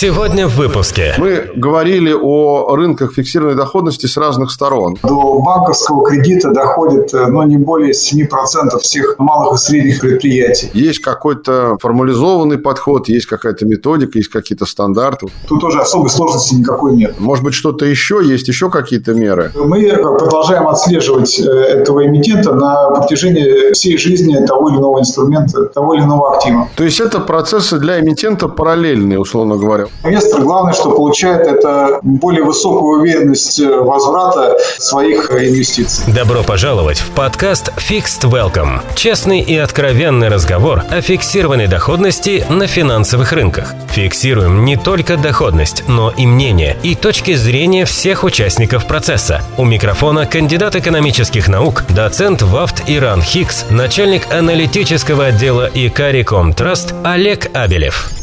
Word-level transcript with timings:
Сегодня 0.00 0.46
в 0.46 0.54
выпуске. 0.54 1.12
Мы 1.18 1.50
говорили 1.56 2.12
о 2.12 2.76
рынках 2.76 3.14
фиксированной 3.14 3.56
доходности 3.56 4.06
с 4.06 4.16
разных 4.16 4.52
сторон. 4.52 4.96
До 5.02 5.40
банковского 5.40 6.06
кредита 6.06 6.52
доходит 6.52 7.12
ну, 7.12 7.42
не 7.42 7.56
более 7.56 7.90
7% 7.90 8.78
всех 8.80 9.16
малых 9.18 9.54
и 9.54 9.56
средних 9.56 10.00
предприятий. 10.00 10.70
Есть 10.72 11.00
какой-то 11.00 11.78
формализованный 11.80 12.58
подход, 12.58 13.08
есть 13.08 13.26
какая-то 13.26 13.66
методика, 13.66 14.18
есть 14.18 14.28
какие-то 14.30 14.66
стандарты. 14.66 15.26
Тут 15.48 15.60
тоже 15.62 15.80
особой 15.80 16.10
сложности 16.10 16.54
никакой 16.54 16.94
нет. 16.94 17.18
Может 17.18 17.42
быть, 17.42 17.54
что-то 17.54 17.84
еще? 17.84 18.20
Есть 18.22 18.46
еще 18.46 18.70
какие-то 18.70 19.14
меры? 19.14 19.50
Мы 19.56 19.96
продолжаем 19.96 20.68
отслеживать 20.68 21.40
э, 21.40 21.42
этого 21.42 22.06
эмитента 22.06 22.54
на 22.54 22.90
протяжении 22.90 23.72
всей 23.72 23.98
жизни 23.98 24.46
того 24.46 24.68
или 24.68 24.76
иного 24.76 25.00
инструмента, 25.00 25.64
того 25.64 25.94
или 25.94 26.02
иного 26.02 26.36
актива. 26.36 26.68
То 26.76 26.84
есть 26.84 27.00
это 27.00 27.18
процессы 27.18 27.80
для 27.80 27.98
эмитента 27.98 28.46
параллельные, 28.46 29.18
условно 29.18 29.56
говоря 29.56 29.87
Инвестор 30.04 30.42
главное, 30.42 30.72
что 30.72 30.90
получает, 30.90 31.46
это 31.46 31.98
более 32.02 32.44
высокую 32.44 33.00
уверенность 33.00 33.58
э, 33.60 33.68
возврата 33.80 34.56
своих 34.78 35.30
э, 35.30 35.48
инвестиций. 35.48 36.12
Добро 36.12 36.42
пожаловать 36.42 36.98
в 36.98 37.10
подкаст 37.10 37.72
Fixed 37.76 38.22
Welcome. 38.22 38.80
Честный 38.94 39.40
и 39.40 39.56
откровенный 39.56 40.28
разговор 40.28 40.84
о 40.90 41.00
фиксированной 41.00 41.66
доходности 41.66 42.46
на 42.48 42.66
финансовых 42.66 43.32
рынках. 43.32 43.74
Фиксируем 43.90 44.64
не 44.64 44.76
только 44.76 45.16
доходность, 45.16 45.84
но 45.88 46.10
и 46.10 46.26
мнение 46.26 46.76
и 46.82 46.94
точки 46.94 47.34
зрения 47.34 47.84
всех 47.84 48.24
участников 48.24 48.86
процесса. 48.86 49.42
У 49.56 49.64
микрофона 49.64 50.26
кандидат 50.26 50.76
экономических 50.76 51.48
наук, 51.48 51.84
доцент 51.88 52.42
ВАФТ 52.42 52.84
Иран 52.86 53.20
Хикс, 53.20 53.66
начальник 53.70 54.32
аналитического 54.32 55.26
отдела 55.26 55.68
Икариком 55.74 56.52
Траст 56.52 56.94
Олег 57.04 57.50
Абелев. 57.54 58.17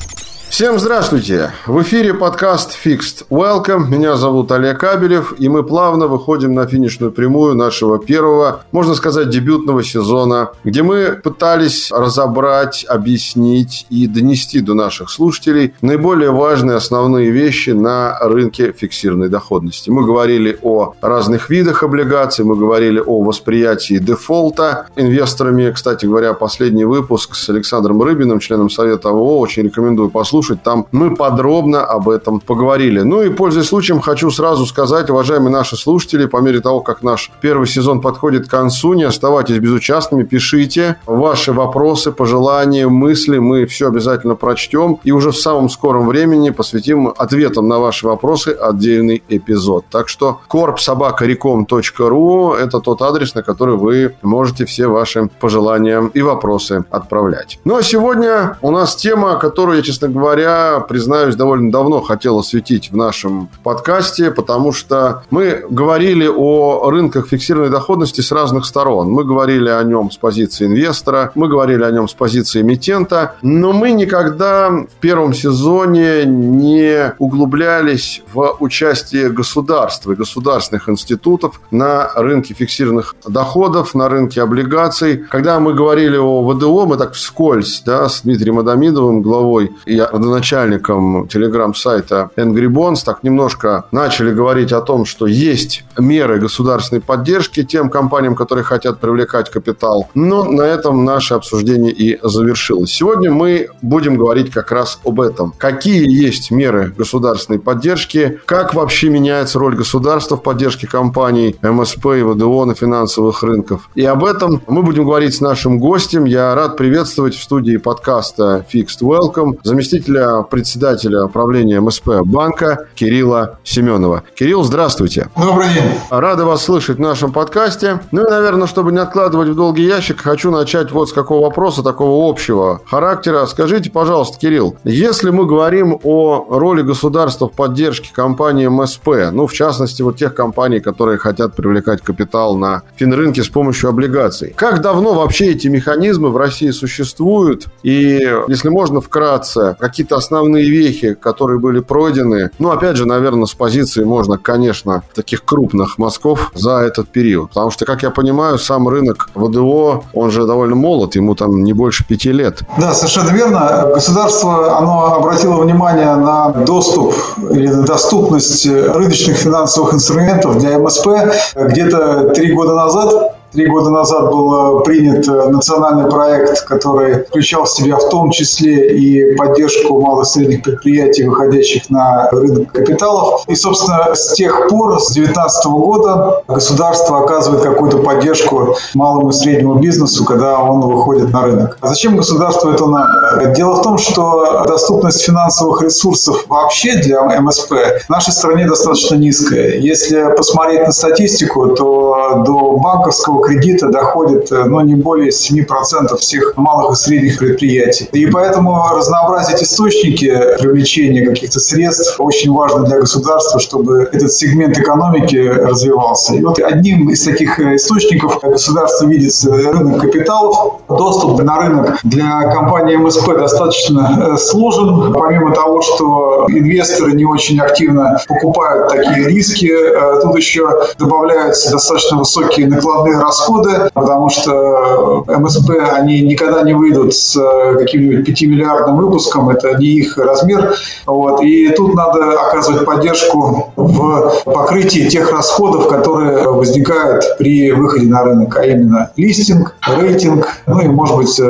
Всем 0.47 0.79
здравствуйте! 0.79 1.51
В 1.65 1.81
эфире 1.81 2.13
подкаст 2.13 2.77
Fixed 2.81 3.25
Welcome. 3.29 3.89
Меня 3.89 4.15
зовут 4.15 4.51
Олег 4.53 4.79
Кабелев, 4.79 5.33
и 5.37 5.49
мы 5.49 5.63
плавно 5.63 6.07
выходим 6.07 6.53
на 6.53 6.65
финишную 6.65 7.11
прямую 7.11 7.55
нашего 7.55 7.99
первого, 7.99 8.63
можно 8.71 8.93
сказать, 8.93 9.29
дебютного 9.29 9.83
сезона, 9.83 10.51
где 10.63 10.81
мы 10.81 11.19
пытались 11.21 11.91
разобрать, 11.91 12.85
объяснить 12.87 13.85
и 13.89 14.07
донести 14.07 14.61
до 14.61 14.75
наших 14.75 15.09
слушателей 15.09 15.73
наиболее 15.81 16.31
важные 16.31 16.77
основные 16.77 17.31
вещи 17.31 17.71
на 17.71 18.17
рынке 18.21 18.71
фиксированной 18.71 19.29
доходности. 19.29 19.89
Мы 19.89 20.05
говорили 20.05 20.57
о 20.61 20.93
разных 21.01 21.49
видах 21.49 21.83
облигаций, 21.83 22.45
мы 22.45 22.55
говорили 22.55 23.01
о 23.05 23.23
восприятии 23.23 23.95
дефолта 23.95 24.85
инвесторами. 24.95 25.71
Кстати 25.71 26.05
говоря, 26.05 26.33
последний 26.33 26.85
выпуск 26.85 27.35
с 27.35 27.49
Александром 27.49 28.01
Рыбиным, 28.01 28.39
членом 28.39 28.69
Совета 28.69 29.09
АВО, 29.09 29.39
очень 29.39 29.63
рекомендую 29.63 30.11
послушать 30.11 30.34
послушать. 30.35 30.63
Там 30.63 30.87
мы 30.91 31.15
подробно 31.15 31.85
об 31.85 32.09
этом 32.09 32.39
поговорили. 32.39 33.01
Ну 33.01 33.21
и, 33.21 33.29
пользуясь 33.29 33.67
случаем, 33.67 34.01
хочу 34.01 34.31
сразу 34.31 34.65
сказать, 34.65 35.09
уважаемые 35.09 35.51
наши 35.51 35.77
слушатели, 35.77 36.25
по 36.25 36.41
мере 36.41 36.59
того, 36.59 36.81
как 36.81 37.03
наш 37.03 37.31
первый 37.41 37.67
сезон 37.67 38.01
подходит 38.01 38.47
к 38.47 38.51
концу, 38.51 38.93
не 38.93 39.03
оставайтесь 39.03 39.59
безучастными, 39.59 40.23
пишите 40.23 40.97
ваши 41.05 41.53
вопросы, 41.53 42.11
пожелания, 42.11 42.87
мысли. 42.87 43.37
Мы 43.37 43.65
все 43.65 43.87
обязательно 43.87 44.35
прочтем 44.35 44.99
и 45.05 45.11
уже 45.11 45.31
в 45.31 45.37
самом 45.37 45.69
скором 45.69 46.07
времени 46.07 46.49
посвятим 46.49 47.13
ответам 47.17 47.67
на 47.67 47.79
ваши 47.79 48.07
вопросы 48.07 48.49
отдельный 48.49 49.23
эпизод. 49.29 49.85
Так 49.89 50.09
что 50.09 50.39
korpsobakarecom.ru– 50.49 52.55
это 52.57 52.79
тот 52.79 53.01
адрес, 53.01 53.35
на 53.35 53.43
который 53.43 53.77
вы 53.77 54.15
можете 54.21 54.65
все 54.65 54.87
ваши 54.87 55.29
пожелания 55.39 56.09
и 56.13 56.21
вопросы 56.21 56.83
отправлять. 56.91 57.59
Ну 57.63 57.77
а 57.77 57.83
сегодня 57.83 58.57
у 58.61 58.71
нас 58.71 58.95
тема, 58.95 59.39
которую 59.39 59.77
я, 59.77 59.83
честно 59.83 60.09
говоря, 60.09 60.24
говоря, 60.25 60.79
признаюсь, 60.79 61.35
довольно 61.35 61.71
давно 61.71 62.01
хотел 62.01 62.39
осветить 62.39 62.89
в 62.91 62.97
нашем 62.97 63.47
подкасте, 63.61 64.31
потому 64.31 64.71
что 64.71 65.21
мы 65.29 65.63
говорили 65.69 66.27
о 66.27 66.89
рынках 66.89 67.27
фиксированной 67.27 67.69
доходности 67.69 68.21
с 68.21 68.31
разных 68.31 68.65
сторон. 68.65 69.11
Мы 69.11 69.23
говорили 69.23 69.69
о 69.69 69.83
нем 69.83 70.09
с 70.09 70.17
позиции 70.17 70.65
инвестора, 70.65 71.31
мы 71.35 71.47
говорили 71.47 71.83
о 71.83 71.91
нем 71.91 72.07
с 72.07 72.15
позиции 72.15 72.61
эмитента, 72.61 73.35
но 73.43 73.71
мы 73.71 73.91
никогда 73.91 74.69
в 74.71 74.99
первом 74.99 75.35
сезоне 75.35 76.25
не 76.25 77.13
углублялись 77.19 78.23
в 78.33 78.57
участие 78.59 79.29
государства 79.29 80.13
и 80.13 80.15
государственных 80.15 80.89
институтов 80.89 81.61
на 81.69 82.09
рынке 82.15 82.55
фиксированных 82.55 83.15
доходов, 83.27 83.93
на 83.93 84.09
рынке 84.09 84.41
облигаций. 84.41 85.17
Когда 85.17 85.59
мы 85.59 85.75
говорили 85.75 86.17
о 86.17 86.41
ВДО, 86.51 86.87
мы 86.87 86.97
так 86.97 87.13
вскользь 87.13 87.83
да, 87.85 88.09
с 88.09 88.21
Дмитрием 88.21 88.57
Адамидовым, 88.57 89.21
главой 89.21 89.71
и 89.85 89.99
родоначальником 90.15 91.27
телеграм-сайта 91.27 92.29
Angry 92.35 92.67
Bonds, 92.67 93.03
так 93.05 93.23
немножко 93.23 93.85
начали 93.91 94.33
говорить 94.33 94.71
о 94.71 94.81
том, 94.81 95.05
что 95.05 95.27
есть 95.27 95.83
меры 95.97 96.39
государственной 96.39 97.01
поддержки 97.01 97.63
тем 97.63 97.89
компаниям, 97.89 98.35
которые 98.35 98.63
хотят 98.63 98.99
привлекать 98.99 99.49
капитал. 99.49 100.09
Но 100.13 100.43
на 100.43 100.63
этом 100.63 101.05
наше 101.05 101.33
обсуждение 101.33 101.91
и 101.91 102.19
завершилось. 102.23 102.91
Сегодня 102.91 103.31
мы 103.31 103.69
будем 103.81 104.17
говорить 104.17 104.51
как 104.51 104.71
раз 104.71 104.99
об 105.05 105.21
этом. 105.21 105.53
Какие 105.57 106.09
есть 106.09 106.51
меры 106.51 106.93
государственной 106.97 107.59
поддержки, 107.59 108.39
как 108.45 108.73
вообще 108.73 109.09
меняется 109.09 109.59
роль 109.59 109.75
государства 109.75 110.37
в 110.37 110.43
поддержке 110.43 110.87
компаний 110.87 111.55
МСП 111.61 112.05
и 112.17 112.23
ВДО 112.23 112.65
на 112.65 112.75
финансовых 112.75 113.43
рынках. 113.43 113.81
И 113.95 114.05
об 114.05 114.23
этом 114.23 114.61
мы 114.67 114.83
будем 114.83 115.05
говорить 115.05 115.35
с 115.35 115.41
нашим 115.41 115.79
гостем. 115.79 116.25
Я 116.25 116.55
рад 116.55 116.77
приветствовать 116.77 117.35
в 117.35 117.43
студии 117.43 117.77
подкаста 117.77 118.65
Fixed 118.71 119.01
Welcome 119.01 119.59
заместитель 119.63 120.04
заместителя 120.05 120.43
председателя 120.43 121.27
правления 121.27 121.79
МСП 121.79 122.21
банка 122.23 122.87
Кирилла 122.95 123.59
Семенова. 123.63 124.23
Кирилл, 124.35 124.63
здравствуйте. 124.63 125.29
Добрый 125.35 125.67
день. 125.73 125.83
Рады 126.09 126.45
вас 126.45 126.63
слышать 126.63 126.97
в 126.97 127.01
нашем 127.01 127.31
подкасте. 127.31 128.01
Ну 128.11 128.25
и, 128.25 128.29
наверное, 128.29 128.67
чтобы 128.67 128.91
не 128.91 128.99
откладывать 128.99 129.49
в 129.49 129.55
долгий 129.55 129.85
ящик, 129.85 130.21
хочу 130.21 130.51
начать 130.51 130.91
вот 130.91 131.09
с 131.09 131.13
какого 131.13 131.43
вопроса, 131.45 131.83
такого 131.83 132.29
общего 132.29 132.81
характера. 132.85 133.45
Скажите, 133.45 133.89
пожалуйста, 133.89 134.37
Кирилл, 134.39 134.77
если 134.83 135.29
мы 135.29 135.45
говорим 135.45 135.99
о 136.03 136.45
роли 136.49 136.81
государства 136.81 137.47
в 137.47 137.53
поддержке 137.53 138.09
компании 138.13 138.67
МСП, 138.67 139.31
ну, 139.31 139.47
в 139.47 139.53
частности, 139.53 140.01
вот 140.01 140.17
тех 140.17 140.35
компаний, 140.35 140.79
которые 140.79 141.17
хотят 141.17 141.55
привлекать 141.55 142.01
капитал 142.01 142.55
на 142.55 142.83
финрынке 142.95 143.43
с 143.43 143.49
помощью 143.49 143.89
облигаций, 143.89 144.53
как 144.55 144.81
давно 144.81 145.13
вообще 145.13 145.51
эти 145.51 145.67
механизмы 145.67 146.29
в 146.29 146.37
России 146.37 146.71
существуют? 146.71 147.67
И, 147.83 148.19
если 148.47 148.69
можно, 148.69 149.01
вкратце, 149.01 149.75
какие-то 149.95 150.17
основные 150.17 150.69
вехи, 150.69 151.13
которые 151.13 151.57
были 151.57 151.79
пройдены. 151.79 152.49
Ну, 152.59 152.69
опять 152.71 152.97
же, 152.97 153.05
наверное, 153.05 153.45
с 153.45 153.53
позиции 153.53 154.03
можно, 154.03 154.37
конечно, 154.37 155.03
таких 155.15 155.45
крупных 155.45 155.97
мазков 155.97 156.51
за 156.53 156.79
этот 156.79 157.07
период. 157.07 157.51
Потому 157.51 157.71
что, 157.71 157.85
как 157.85 158.03
я 158.03 158.09
понимаю, 158.09 158.59
сам 158.59 158.89
рынок 158.89 159.29
ВДО, 159.35 160.03
он 160.13 160.31
же 160.31 160.45
довольно 160.45 160.75
молод, 160.75 161.15
ему 161.15 161.33
там 161.33 161.63
не 161.63 161.71
больше 161.71 162.05
пяти 162.05 162.33
лет. 162.33 162.59
Да, 162.77 162.93
совершенно 162.93 163.29
верно. 163.29 163.91
Государство, 163.93 164.77
оно 164.77 165.15
обратило 165.15 165.61
внимание 165.61 166.13
на 166.15 166.49
доступ 166.49 167.13
или 167.51 167.67
на 167.67 167.83
доступность 167.83 168.67
рыночных 168.67 169.37
финансовых 169.37 169.93
инструментов 169.93 170.57
для 170.57 170.77
МСП 170.77 171.07
где-то 171.55 172.31
три 172.35 172.51
года 172.51 172.75
назад. 172.75 173.34
Три 173.55 173.67
года 173.67 173.89
назад 173.89 174.31
был 174.31 174.81
э, 174.81 174.83
принят 174.83 175.25
э, 175.29 175.47
национальный 175.47 176.09
проект, 176.09 176.65
который 176.65 177.23
включал 177.23 177.63
в 177.63 177.69
себя 177.69 177.95
в 177.95 178.09
том 178.09 178.29
числе 178.31 178.97
и 178.97 179.33
поддержку 179.37 180.01
малых 180.01 180.27
и 180.27 180.29
средних 180.29 180.61
предприятий, 180.61 181.23
выходящих 181.23 181.89
на 181.89 182.27
рынок 182.31 182.73
капиталов. 182.73 183.45
И, 183.47 183.55
собственно, 183.55 184.13
с 184.13 184.33
тех 184.33 184.67
пор, 184.67 184.99
с 184.99 185.13
2019 185.13 185.65
года, 185.67 186.43
государство 186.49 187.23
оказывает 187.23 187.63
какую-то 187.63 187.99
поддержку 187.99 188.75
малому 188.93 189.29
и 189.29 189.31
среднему 189.31 189.75
бизнесу, 189.75 190.25
когда 190.25 190.59
он 190.59 190.81
выходит 190.81 191.31
на 191.31 191.43
рынок. 191.43 191.77
А 191.79 191.87
зачем 191.87 192.17
государству 192.17 192.71
это 192.71 192.85
надо? 192.87 193.53
Дело 193.55 193.75
в 193.75 193.83
том, 193.83 193.97
что 193.97 194.65
доступность 194.67 195.21
финансовых 195.21 195.81
ресурсов 195.81 196.43
вообще 196.49 196.97
для 196.97 197.23
МСП 197.39 197.71
в 198.05 198.09
нашей 198.09 198.33
стране 198.33 198.67
достаточно 198.67 199.15
низкая. 199.15 199.77
Если 199.77 200.35
посмотреть 200.35 200.81
на 200.81 200.91
статистику, 200.91 201.69
то 201.69 202.43
до 202.45 202.75
банковского 202.75 203.44
кредита 203.45 203.87
доходит 203.89 204.51
э, 204.51 204.65
ну, 204.65 204.81
не 204.81 204.95
более 204.95 205.29
7% 205.29 206.17
всех 206.17 206.53
малых 206.57 206.93
и 206.93 206.95
средних 206.95 207.39
предприятий. 207.39 208.09
И 208.11 208.25
поэтому 208.27 208.81
разнообразить 208.95 209.61
источники 209.61 210.27
привлечения 210.59 211.25
каких-то 211.25 211.59
средств 211.59 212.19
очень 212.19 212.51
важно 212.51 212.83
для 212.83 212.99
государства, 212.99 213.59
чтобы 213.59 214.09
этот 214.11 214.31
сегмент 214.31 214.77
экономики 214.77 215.37
развивался. 215.37 216.35
И 216.35 216.43
вот 216.43 216.59
одним 216.59 217.09
из 217.09 217.23
таких 217.23 217.59
э, 217.59 217.75
источников 217.75 218.39
государство 218.41 219.05
видит 219.05 219.33
рынок 219.45 220.01
капиталов. 220.01 220.81
Доступ 220.89 221.41
на 221.41 221.57
рынок 221.57 221.99
для 222.03 222.41
компании 222.53 222.95
МСП 222.97 223.37
достаточно 223.37 224.33
э, 224.33 224.37
сложен. 224.37 225.13
Помимо 225.13 225.53
того, 225.53 225.81
что 225.81 226.45
инвесторы 226.49 227.13
не 227.13 227.25
очень 227.25 227.59
активно 227.59 228.19
покупают 228.27 228.89
такие 228.89 229.27
риски, 229.27 229.73
тут 230.21 230.35
еще 230.37 230.69
добавляются 230.97 231.71
достаточно 231.71 232.17
высокие 232.17 232.67
накладные 232.67 233.19
расходы 233.19 233.34
расходы, 233.35 233.89
потому 233.93 234.29
что 234.29 235.25
МСП, 235.27 235.71
они 235.93 236.21
никогда 236.21 236.61
не 236.63 236.73
выйдут 236.73 237.13
с 237.13 237.37
каким-нибудь 237.77 238.27
5-миллиардным 238.27 238.95
выпуском, 238.95 239.49
это 239.49 239.77
не 239.77 239.87
их 239.87 240.17
размер. 240.17 240.73
Вот. 241.05 241.41
И 241.41 241.69
тут 241.69 241.95
надо 241.95 242.31
оказывать 242.39 242.85
поддержку 242.85 243.73
в 243.75 244.31
покрытии 244.45 245.09
тех 245.09 245.31
расходов, 245.31 245.87
которые 245.87 246.49
возникают 246.49 247.37
при 247.37 247.71
выходе 247.71 248.07
на 248.07 248.23
рынок, 248.23 248.57
а 248.57 248.65
именно 248.65 249.11
листинг, 249.17 249.75
рейтинг, 249.85 250.47
ну 250.67 250.79
и, 250.79 250.87
может 250.87 251.17
быть, 251.17 251.41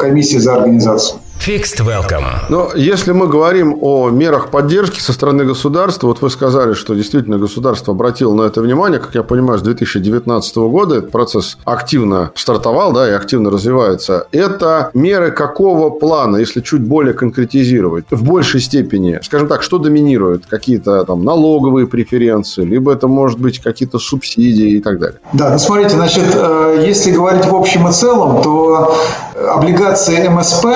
комиссия 0.00 0.40
за 0.40 0.54
организацию. 0.54 1.18
Fixed 1.44 1.84
Welcome. 1.84 2.24
Но 2.50 2.70
если 2.76 3.10
мы 3.10 3.26
говорим 3.26 3.76
о 3.80 4.10
мерах 4.10 4.50
поддержки 4.50 5.00
со 5.00 5.12
стороны 5.12 5.44
государства, 5.44 6.06
вот 6.06 6.22
вы 6.22 6.30
сказали, 6.30 6.74
что 6.74 6.94
действительно 6.94 7.36
государство 7.36 7.94
обратило 7.94 8.32
на 8.32 8.42
это 8.42 8.60
внимание, 8.60 9.00
как 9.00 9.16
я 9.16 9.24
понимаю, 9.24 9.58
с 9.58 9.62
2019 9.62 10.56
года 10.56 10.98
этот 10.98 11.10
процесс 11.10 11.58
активно 11.64 12.30
стартовал, 12.36 12.92
да, 12.92 13.08
и 13.08 13.12
активно 13.12 13.50
развивается. 13.50 14.28
Это 14.30 14.90
меры 14.94 15.32
какого 15.32 15.90
плана, 15.90 16.36
если 16.36 16.60
чуть 16.60 16.82
более 16.82 17.12
конкретизировать? 17.12 18.04
В 18.12 18.22
большей 18.22 18.60
степени, 18.60 19.18
скажем 19.24 19.48
так, 19.48 19.64
что 19.64 19.78
доминирует? 19.78 20.46
Какие-то 20.46 21.04
там 21.04 21.24
налоговые 21.24 21.88
преференции, 21.88 22.62
либо 22.62 22.92
это 22.92 23.08
может 23.08 23.40
быть 23.40 23.58
какие-то 23.58 23.98
субсидии 23.98 24.76
и 24.76 24.80
так 24.80 25.00
далее? 25.00 25.18
Да, 25.32 25.50
ну 25.50 25.58
смотрите, 25.58 25.96
значит, 25.96 26.36
э, 26.36 26.84
если 26.86 27.10
говорить 27.10 27.46
в 27.46 27.54
общем 27.56 27.88
и 27.88 27.92
целом, 27.92 28.42
то 28.42 28.94
облигации 29.34 30.28
МСП 30.28 30.66